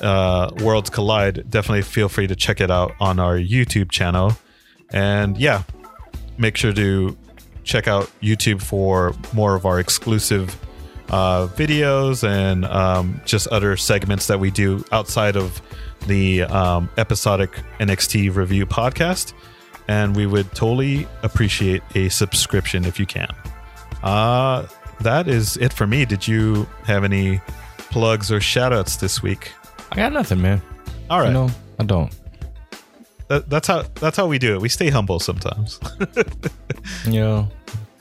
uh, 0.00 0.50
Worlds 0.60 0.90
Collide, 0.90 1.48
definitely 1.48 1.82
feel 1.82 2.08
free 2.08 2.26
to 2.26 2.36
check 2.36 2.60
it 2.60 2.70
out 2.70 2.92
on 3.00 3.18
our 3.18 3.36
YouTube 3.36 3.90
channel. 3.90 4.36
And 4.90 5.38
yeah, 5.38 5.62
make 6.38 6.56
sure 6.56 6.72
to 6.72 7.16
check 7.64 7.88
out 7.88 8.10
YouTube 8.20 8.62
for 8.62 9.14
more 9.32 9.54
of 9.54 9.64
our 9.64 9.80
exclusive 9.80 10.56
uh, 11.08 11.46
videos 11.48 12.26
and 12.28 12.64
um, 12.64 13.20
just 13.24 13.46
other 13.48 13.76
segments 13.76 14.26
that 14.26 14.40
we 14.40 14.50
do 14.50 14.84
outside 14.92 15.36
of 15.36 15.60
the 16.06 16.42
um, 16.42 16.88
episodic 16.96 17.50
NXT 17.80 18.34
review 18.34 18.66
podcast. 18.66 19.32
And 19.88 20.16
we 20.16 20.26
would 20.26 20.52
totally 20.52 21.06
appreciate 21.22 21.82
a 21.94 22.08
subscription 22.08 22.84
if 22.84 22.98
you 22.98 23.06
can. 23.06 23.28
Uh, 24.02 24.66
that 25.00 25.28
is 25.28 25.56
it 25.58 25.72
for 25.72 25.86
me. 25.86 26.04
Did 26.04 26.26
you 26.26 26.66
have 26.84 27.04
any 27.04 27.40
plugs 27.78 28.32
or 28.32 28.40
shout 28.40 28.72
outs 28.72 28.96
this 28.96 29.22
week? 29.22 29.52
I 29.92 29.96
got 29.96 30.12
nothing, 30.12 30.40
man. 30.40 30.60
All 31.08 31.20
right. 31.20 31.32
No, 31.32 31.48
I 31.78 31.84
don't. 31.84 32.12
That, 33.28 33.48
that's 33.50 33.66
how 33.68 33.82
that's 33.94 34.16
how 34.16 34.26
we 34.26 34.38
do 34.38 34.54
it. 34.54 34.60
We 34.60 34.68
stay 34.68 34.90
humble 34.90 35.20
sometimes. 35.20 35.80
You 37.04 37.20
know, 37.20 37.48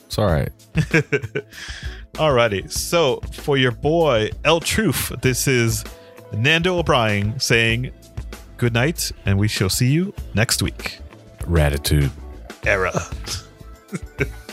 it's 0.05 0.17
all 0.17 0.25
right. 0.25 0.49
Alrighty. 2.15 2.71
So 2.71 3.19
for 3.33 3.57
your 3.57 3.71
boy 3.71 4.29
El 4.45 4.61
Truth, 4.61 5.11
this 5.21 5.47
is 5.49 5.83
Nando 6.31 6.77
O'Brien 6.77 7.37
saying 7.39 7.91
good 8.55 8.73
night, 8.73 9.11
and 9.25 9.37
we 9.37 9.49
shall 9.49 9.69
see 9.69 9.91
you 9.91 10.13
next 10.33 10.61
week. 10.61 10.99
Ratitude. 11.45 12.11
Era. 12.65 12.93